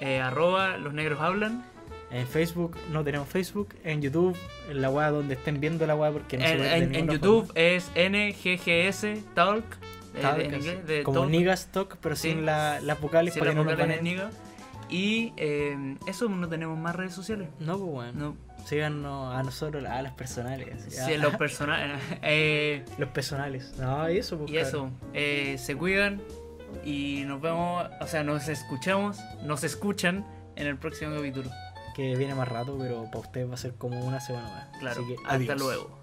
[0.02, 1.66] Eh, arroba los negros hablan.
[2.12, 4.36] en Facebook, no tenemos Facebook, en YouTube,
[4.70, 7.08] en la weá donde estén viendo la weá porque no se en, de en- en
[7.10, 7.60] YouTube forma.
[7.62, 9.64] es NGGS Talk.
[10.16, 12.30] eh, Talk, de- de como talk, Niggas Talk, pero Sí.
[12.32, 14.04] sin la- las vocales para la que no nos banen.
[14.04, 14.32] niga.
[14.90, 17.50] Y eh, eso no tenemos más redes sociales.
[17.60, 18.14] No, pues bueno.
[18.14, 20.86] No, Síganos a nosotros, a las personales.
[20.90, 22.02] si ah, los personajes.
[22.22, 23.74] eh, los personales.
[23.78, 24.52] No, y eso, pues.
[24.52, 26.22] y eso, eh, se cuidan
[26.84, 30.26] y nos vemos, o sea, nos escuchamos, nos escuchan
[30.56, 31.50] en el próximo capítulo.
[31.96, 34.80] Que viene más rato, pero para ustedes va a ser como una semana más.
[34.80, 35.99] Claro, Así que, hasta luego.